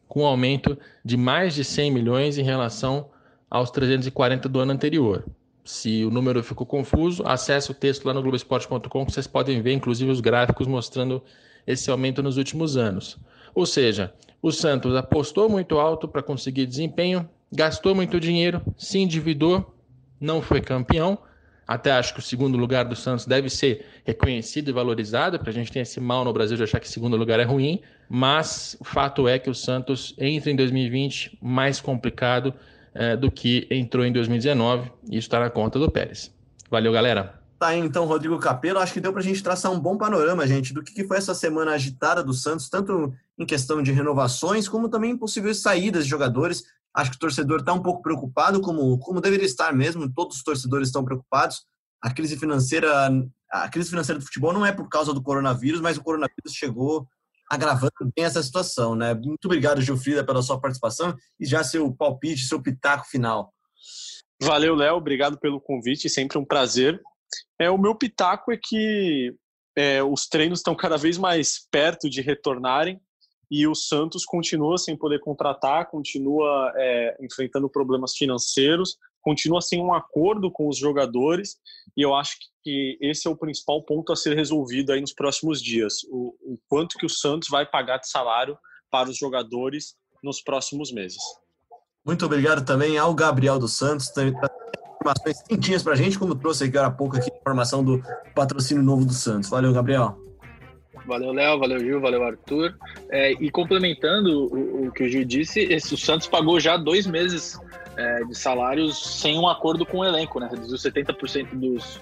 com 0.07 0.21
um 0.21 0.25
aumento 0.27 0.77
de 1.03 1.17
mais 1.17 1.55
de 1.55 1.63
100 1.63 1.89
milhões 1.89 2.37
em 2.37 2.43
relação 2.43 3.09
aos 3.49 3.71
340 3.71 4.47
do 4.47 4.59
ano 4.59 4.73
anterior. 4.73 5.25
Se 5.63 6.05
o 6.05 6.11
número 6.11 6.43
ficou 6.43 6.67
confuso, 6.67 7.23
acesse 7.25 7.71
o 7.71 7.73
texto 7.73 8.05
lá 8.05 8.13
no 8.13 8.21
Globoesporte.com 8.21 9.05
que 9.07 9.11
vocês 9.11 9.25
podem 9.25 9.59
ver, 9.59 9.73
inclusive, 9.73 10.11
os 10.11 10.21
gráficos 10.21 10.67
mostrando 10.67 11.23
esse 11.65 11.89
aumento 11.89 12.21
nos 12.21 12.37
últimos 12.37 12.77
anos. 12.77 13.17
Ou 13.55 13.65
seja, 13.65 14.13
o 14.43 14.51
Santos 14.51 14.95
apostou 14.95 15.49
muito 15.49 15.79
alto 15.79 16.07
para 16.07 16.21
conseguir 16.21 16.67
desempenho, 16.67 17.27
gastou 17.51 17.95
muito 17.95 18.19
dinheiro, 18.19 18.61
se 18.77 18.99
endividou, 18.99 19.73
não 20.21 20.43
foi 20.43 20.61
campeão, 20.61 21.17
até 21.67 21.91
acho 21.91 22.13
que 22.13 22.19
o 22.19 22.23
segundo 22.23 22.57
lugar 22.57 22.85
do 22.85 22.95
Santos 22.95 23.25
deve 23.25 23.49
ser 23.49 23.85
reconhecido 24.03 24.69
e 24.69 24.71
valorizado, 24.71 25.37
porque 25.37 25.49
a 25.49 25.53
gente 25.53 25.71
tem 25.71 25.81
esse 25.81 25.99
mal 25.99 26.23
no 26.23 26.31
Brasil 26.31 26.55
de 26.57 26.63
achar 26.63 26.79
que 26.79 26.87
segundo 26.87 27.17
lugar 27.17 27.39
é 27.39 27.43
ruim, 27.43 27.81
mas 28.07 28.77
o 28.79 28.83
fato 28.83 29.27
é 29.27 29.39
que 29.39 29.49
o 29.49 29.55
Santos 29.55 30.13
entra 30.17 30.51
em 30.51 30.55
2020 30.55 31.37
mais 31.41 31.81
complicado 31.81 32.53
é, 32.93 33.15
do 33.15 33.31
que 33.31 33.67
entrou 33.69 34.05
em 34.05 34.11
2019, 34.11 34.91
e 35.09 35.17
isso 35.17 35.27
está 35.27 35.39
na 35.39 35.49
conta 35.49 35.79
do 35.79 35.89
Pérez. 35.89 36.33
Valeu, 36.69 36.91
galera! 36.91 37.44
Tá 37.65 37.69
aí, 37.69 37.79
então, 37.79 38.05
Rodrigo 38.05 38.37
Capelo. 38.37 38.77
Acho 38.77 38.93
que 38.93 39.01
deu 39.01 39.11
para 39.11 39.21
a 39.21 39.23
gente 39.23 39.41
traçar 39.41 39.71
um 39.71 39.79
bom 39.79 39.97
panorama, 39.97 40.45
gente, 40.45 40.71
do 40.71 40.83
que 40.83 41.03
foi 41.03 41.17
essa 41.17 41.33
semana 41.33 41.71
agitada 41.71 42.23
do 42.23 42.31
Santos, 42.31 42.69
tanto 42.69 43.11
em 43.39 43.43
questão 43.43 43.81
de 43.81 43.91
renovações, 43.91 44.69
como 44.69 44.87
também 44.87 45.17
possíveis 45.17 45.63
saídas 45.63 46.03
de 46.03 46.09
jogadores. 46.11 46.63
Acho 46.93 47.09
que 47.09 47.17
o 47.17 47.19
torcedor 47.19 47.61
está 47.61 47.73
um 47.73 47.81
pouco 47.81 48.03
preocupado, 48.03 48.61
como, 48.61 48.99
como 48.99 49.19
deveria 49.19 49.47
estar 49.47 49.73
mesmo, 49.73 50.07
todos 50.13 50.37
os 50.37 50.43
torcedores 50.43 50.89
estão 50.89 51.03
preocupados. 51.03 51.65
A 51.99 52.13
crise 52.13 52.37
financeira, 52.37 53.09
a 53.51 53.67
crise 53.67 53.89
financeira 53.89 54.19
do 54.19 54.25
futebol 54.25 54.53
não 54.53 54.63
é 54.63 54.71
por 54.71 54.87
causa 54.87 55.11
do 55.11 55.23
coronavírus, 55.23 55.81
mas 55.81 55.97
o 55.97 56.03
coronavírus 56.03 56.53
chegou 56.53 57.07
agravando 57.49 57.93
bem 58.15 58.25
essa 58.25 58.43
situação, 58.43 58.93
né? 58.93 59.15
Muito 59.15 59.45
obrigado, 59.45 59.81
Gilfrida, 59.81 60.23
pela 60.23 60.43
sua 60.43 60.61
participação 60.61 61.15
e 61.39 61.47
já 61.47 61.63
seu 61.63 61.91
palpite, 61.91 62.45
seu 62.45 62.61
pitaco 62.61 63.07
final. 63.07 63.51
Valeu, 64.39 64.75
Léo, 64.75 64.97
obrigado 64.97 65.39
pelo 65.39 65.59
convite, 65.59 66.07
sempre 66.07 66.37
um 66.37 66.45
prazer. 66.45 67.01
É, 67.59 67.69
o 67.69 67.77
meu 67.77 67.95
pitaco 67.95 68.51
é 68.51 68.59
que 68.61 69.33
é, 69.75 70.03
os 70.03 70.27
treinos 70.27 70.59
estão 70.59 70.75
cada 70.75 70.97
vez 70.97 71.17
mais 71.17 71.67
perto 71.69 72.09
de 72.09 72.21
retornarem 72.21 72.99
e 73.49 73.67
o 73.67 73.75
Santos 73.75 74.25
continua 74.25 74.77
sem 74.77 74.97
poder 74.97 75.19
contratar, 75.19 75.89
continua 75.89 76.71
é, 76.75 77.17
enfrentando 77.21 77.69
problemas 77.69 78.13
financeiros, 78.17 78.97
continua 79.21 79.61
sem 79.61 79.81
um 79.81 79.93
acordo 79.93 80.51
com 80.51 80.67
os 80.67 80.77
jogadores 80.77 81.57
e 81.95 82.01
eu 82.01 82.13
acho 82.15 82.37
que 82.63 82.97
esse 83.01 83.27
é 83.27 83.31
o 83.31 83.37
principal 83.37 83.83
ponto 83.83 84.11
a 84.11 84.15
ser 84.15 84.35
resolvido 84.35 84.91
aí 84.91 85.01
nos 85.01 85.13
próximos 85.13 85.61
dias, 85.61 86.03
o, 86.09 86.35
o 86.41 86.59
quanto 86.67 86.97
que 86.97 87.05
o 87.05 87.09
Santos 87.09 87.49
vai 87.49 87.65
pagar 87.65 87.97
de 87.97 88.09
salário 88.09 88.57
para 88.89 89.09
os 89.09 89.17
jogadores 89.17 89.95
nos 90.23 90.41
próximos 90.41 90.91
meses. 90.91 91.21
Muito 92.03 92.25
obrigado 92.25 92.65
também 92.65 92.97
ao 92.97 93.13
Gabriel 93.13 93.59
dos 93.59 93.73
Santos, 93.73 94.09
também 94.09 94.33
informações 95.05 95.41
quentinhas 95.43 95.83
para 95.83 95.93
a 95.93 95.95
gente, 95.95 96.17
como 96.17 96.33
trouxe 96.35 96.65
aqui 96.65 96.77
há 96.77 96.89
pouco 96.89 97.15
aqui 97.15 97.31
a 97.31 97.37
informação 97.37 97.83
do 97.83 98.03
patrocínio 98.33 98.83
novo 98.83 99.05
do 99.05 99.13
Santos. 99.13 99.49
Valeu, 99.49 99.71
Gabriel. 99.71 100.17
Valeu, 101.05 101.31
Léo, 101.31 101.59
valeu, 101.59 101.79
Gil, 101.79 102.01
valeu, 102.01 102.23
Arthur. 102.23 102.75
É, 103.11 103.33
e 103.33 103.51
complementando 103.51 104.45
o, 104.45 104.87
o, 104.87 104.91
que 104.91 105.03
o 105.03 105.07
Gil 105.07 105.23
disse, 105.23 105.59
esse, 105.59 105.93
o 105.93 105.97
Santos 105.97 106.25
pagou 106.25 106.59
já 106.59 106.77
dois 106.77 107.05
meses 107.05 107.59
é, 107.95 108.23
de 108.23 108.35
salários 108.35 109.21
sem 109.21 109.37
um 109.37 109.47
acordo 109.47 109.85
com 109.85 109.99
o 109.99 110.05
elenco, 110.05 110.39
né? 110.39 110.47
Reduziu 110.49 110.77
70% 110.77 111.53
dos, 111.53 112.01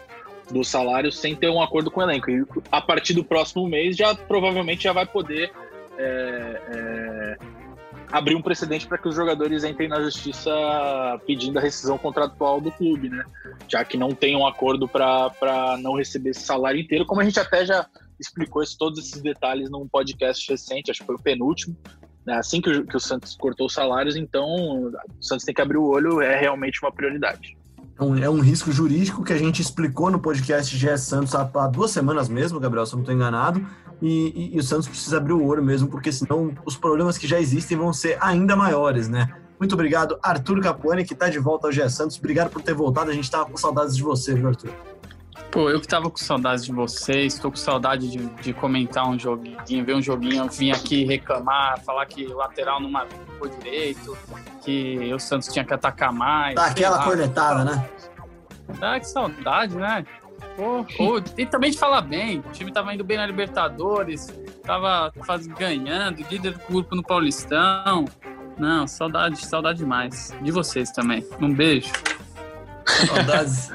dos 0.49 0.69
salários 0.69 1.19
sem 1.19 1.35
ter 1.35 1.49
um 1.49 1.61
acordo 1.61 1.91
com 1.91 1.99
o 1.99 2.03
elenco. 2.03 2.31
E 2.31 2.45
a 2.71 2.79
partir 2.79 3.13
do 3.13 3.25
próximo 3.25 3.67
mês 3.67 3.97
já 3.97 4.15
provavelmente 4.15 4.83
já 4.83 4.93
vai 4.93 5.05
poder 5.05 5.51
é, 5.97 6.61
é, 6.69 7.37
abrir 8.13 8.35
um 8.35 8.43
precedente 8.43 8.85
para 8.85 8.99
que 8.99 9.07
os 9.07 9.15
jogadores 9.15 9.63
entrem 9.63 9.89
na 9.89 9.99
justiça 9.99 10.51
pedindo 11.25 11.57
a 11.57 11.61
rescisão 11.61 11.97
contratual 11.97 12.61
do 12.61 12.71
clube, 12.71 13.09
né? 13.09 13.25
Já 13.67 13.83
que 13.83 13.97
não 13.97 14.11
tem 14.11 14.35
um 14.35 14.45
acordo 14.45 14.87
para 14.87 15.75
não 15.81 15.97
receber 15.97 16.29
esse 16.29 16.41
salário 16.41 16.79
inteiro, 16.79 17.07
como 17.07 17.21
a 17.21 17.23
gente 17.23 17.39
até 17.39 17.65
já 17.65 17.87
explicou 18.19 18.61
esse, 18.61 18.77
todos 18.77 18.99
esses 18.99 19.19
detalhes 19.19 19.67
num 19.67 19.87
podcast 19.87 20.47
recente, 20.47 20.91
acho 20.91 20.99
que 20.99 21.07
foi 21.07 21.15
o 21.15 21.19
penúltimo, 21.19 21.75
né? 22.23 22.35
assim 22.35 22.61
que 22.61 22.69
o, 22.69 22.85
que 22.85 22.95
o 22.95 22.99
Santos 22.99 23.35
cortou 23.35 23.65
os 23.65 23.73
salários, 23.73 24.15
então 24.15 24.45
o 24.45 24.93
Santos 25.19 25.43
tem 25.43 25.55
que 25.55 25.61
abrir 25.61 25.77
o 25.77 25.83
olho, 25.83 26.21
é 26.21 26.39
realmente 26.39 26.79
uma 26.83 26.91
prioridade. 26.91 27.57
É 27.99 28.03
um, 28.03 28.17
é 28.17 28.29
um 28.29 28.41
risco 28.41 28.71
jurídico 28.71 29.23
que 29.23 29.33
a 29.33 29.37
gente 29.37 29.59
explicou 29.59 30.11
no 30.11 30.19
podcast 30.19 30.77
GS 30.77 31.01
Santos 31.01 31.33
há, 31.33 31.49
há 31.55 31.67
duas 31.67 31.89
semanas 31.89 32.29
mesmo, 32.29 32.59
Gabriel, 32.59 32.85
se 32.85 32.93
eu 32.93 32.97
não 32.97 33.03
estou 33.03 33.15
enganado, 33.15 33.65
e, 34.03 34.33
e, 34.35 34.55
e, 34.57 34.59
o 34.59 34.63
Santos 34.63 34.89
precisa 34.89 35.15
abrir 35.15 35.31
o 35.31 35.45
olho 35.45 35.63
mesmo, 35.63 35.87
porque 35.87 36.11
senão 36.11 36.53
os 36.65 36.75
problemas 36.75 37.17
que 37.17 37.25
já 37.25 37.39
existem 37.39 37.77
vão 37.77 37.93
ser 37.93 38.17
ainda 38.19 38.53
maiores, 38.53 39.07
né? 39.07 39.33
Muito 39.57 39.75
obrigado, 39.75 40.19
Arthur 40.21 40.59
Capuani, 40.59 41.05
que 41.05 41.13
está 41.13 41.29
de 41.29 41.39
volta 41.39 41.67
ao 41.67 41.71
GS 41.71 41.93
Santos. 41.93 42.17
Obrigado 42.17 42.49
por 42.49 42.61
ter 42.61 42.73
voltado, 42.73 43.09
a 43.09 43.13
gente 43.13 43.23
estava 43.23 43.45
com 43.45 43.55
saudades 43.55 43.95
de 43.95 44.03
você, 44.03 44.33
viu, 44.33 44.49
Arthur? 44.49 44.71
Pô, 45.49 45.69
eu 45.69 45.79
que 45.79 45.87
tava 45.87 46.09
com 46.09 46.17
saudades 46.17 46.65
de 46.65 46.73
vocês, 46.73 47.39
tô 47.39 47.49
com 47.49 47.55
saudade 47.55 48.11
de, 48.11 48.25
de 48.41 48.51
comentar 48.51 49.07
um 49.07 49.17
joguinho, 49.17 49.85
ver 49.85 49.95
um 49.95 50.01
joguinho, 50.01 50.49
vim 50.49 50.71
aqui 50.71 51.05
reclamar, 51.05 51.79
falar 51.85 52.05
que 52.05 52.25
o 52.25 52.35
lateral 52.35 52.81
não 52.81 52.91
marcou 52.91 53.47
direito, 53.47 54.17
que 54.65 55.13
o 55.13 55.19
Santos 55.19 55.47
tinha 55.47 55.63
que 55.63 55.73
atacar 55.73 56.11
mais. 56.11 56.55
Dá 56.55 56.65
aquela 56.65 57.05
cornetada, 57.05 57.63
né? 57.63 57.89
Dá 58.79 58.99
que 58.99 59.07
saudade, 59.07 59.77
né? 59.77 60.05
Pô, 60.55 61.21
e 61.37 61.45
também 61.45 61.71
de 61.71 61.77
falar 61.77 62.01
bem, 62.01 62.39
o 62.39 62.51
time 62.51 62.71
tava 62.71 62.93
indo 62.93 63.03
bem 63.03 63.17
na 63.17 63.25
Libertadores, 63.25 64.27
tava 64.63 65.11
faz, 65.25 65.47
ganhando, 65.47 66.23
líder 66.29 66.53
do 66.53 66.59
grupo 66.69 66.95
no 66.95 67.03
Paulistão. 67.03 68.05
Não, 68.57 68.87
saudade, 68.87 69.43
saudade 69.45 69.79
demais. 69.79 70.33
De 70.41 70.51
vocês 70.51 70.91
também. 70.91 71.25
Um 71.41 71.53
beijo. 71.53 71.91
Saudades. 72.85 73.71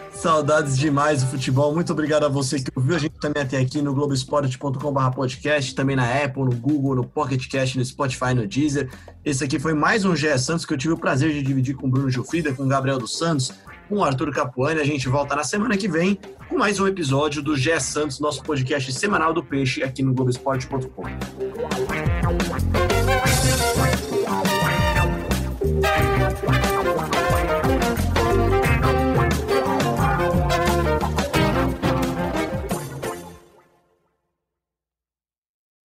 Saudades 0.24 0.78
demais 0.78 1.22
do 1.22 1.28
futebol. 1.28 1.74
Muito 1.74 1.92
obrigado 1.92 2.24
a 2.24 2.30
você 2.30 2.58
que 2.58 2.70
ouviu 2.74 2.96
a 2.96 2.98
gente 2.98 3.18
também 3.20 3.42
até 3.42 3.58
aqui 3.58 3.82
no 3.82 3.92
globesport.com.br 3.92 5.10
podcast, 5.14 5.74
também 5.74 5.94
na 5.94 6.24
Apple, 6.24 6.44
no 6.44 6.56
Google, 6.56 6.94
no 6.94 7.04
Pocket 7.04 7.46
Cast, 7.46 7.76
no 7.76 7.84
Spotify, 7.84 8.32
no 8.34 8.46
Deezer. 8.46 8.90
Esse 9.22 9.44
aqui 9.44 9.58
foi 9.58 9.74
mais 9.74 10.06
um 10.06 10.16
GE 10.16 10.38
Santos 10.38 10.64
que 10.64 10.72
eu 10.72 10.78
tive 10.78 10.94
o 10.94 10.96
prazer 10.96 11.30
de 11.30 11.42
dividir 11.42 11.74
com 11.74 11.88
o 11.88 11.90
Bruno 11.90 12.08
Gilfrida, 12.08 12.54
com 12.54 12.62
o 12.62 12.66
Gabriel 12.66 12.98
dos 12.98 13.18
Santos, 13.18 13.52
com 13.88 13.96
o 13.96 14.04
Arthur 14.04 14.32
Capuani. 14.32 14.80
A 14.80 14.84
gente 14.84 15.08
volta 15.08 15.34
na 15.34 15.44
semana 15.44 15.76
que 15.76 15.88
vem 15.88 16.18
com 16.48 16.58
mais 16.58 16.78
um 16.80 16.86
episódio 16.86 17.42
do 17.42 17.56
GE 17.56 17.80
Santos, 17.80 18.20
nosso 18.20 18.42
podcast 18.42 18.92
semanal 18.92 19.32
do 19.32 19.42
Peixe 19.42 19.82
aqui 19.82 20.02
no 20.02 20.12
globesport.com. 20.14 21.04